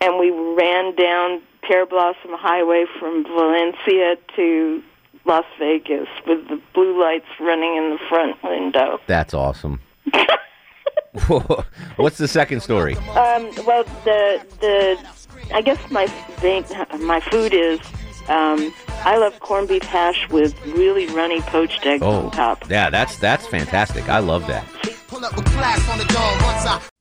and 0.00 0.18
we 0.18 0.30
ran 0.30 0.94
down 0.94 1.42
Pearblossom 1.64 2.36
Highway 2.38 2.84
from 2.98 3.24
Valencia 3.24 4.16
to 4.36 4.82
Las 5.24 5.44
Vegas 5.58 6.08
with 6.26 6.48
the 6.48 6.60
blue 6.74 7.00
lights 7.00 7.26
running 7.40 7.76
in 7.76 7.90
the 7.90 7.98
front 8.08 8.42
window. 8.42 8.98
That's 9.06 9.34
awesome. 9.34 9.80
What's 11.96 12.18
the 12.18 12.28
second 12.28 12.60
story? 12.60 12.96
Um, 12.96 13.50
well, 13.66 13.84
the 14.04 14.40
the 14.60 14.98
I 15.54 15.60
guess 15.62 15.78
my 15.90 16.06
thing, 16.06 16.64
my 17.00 17.20
food 17.20 17.52
is 17.52 17.80
um, 18.28 18.72
I 19.04 19.16
love 19.18 19.40
corned 19.40 19.68
beef 19.68 19.82
hash 19.82 20.28
with 20.30 20.54
really 20.66 21.06
runny 21.08 21.40
poached 21.42 21.84
eggs 21.84 22.02
Oh, 22.02 22.26
on 22.26 22.30
top. 22.30 22.68
yeah, 22.70 22.90
that's 22.90 23.18
that's 23.18 23.46
fantastic. 23.46 24.08
I 24.08 24.18
love 24.20 24.46
that. 24.46 24.64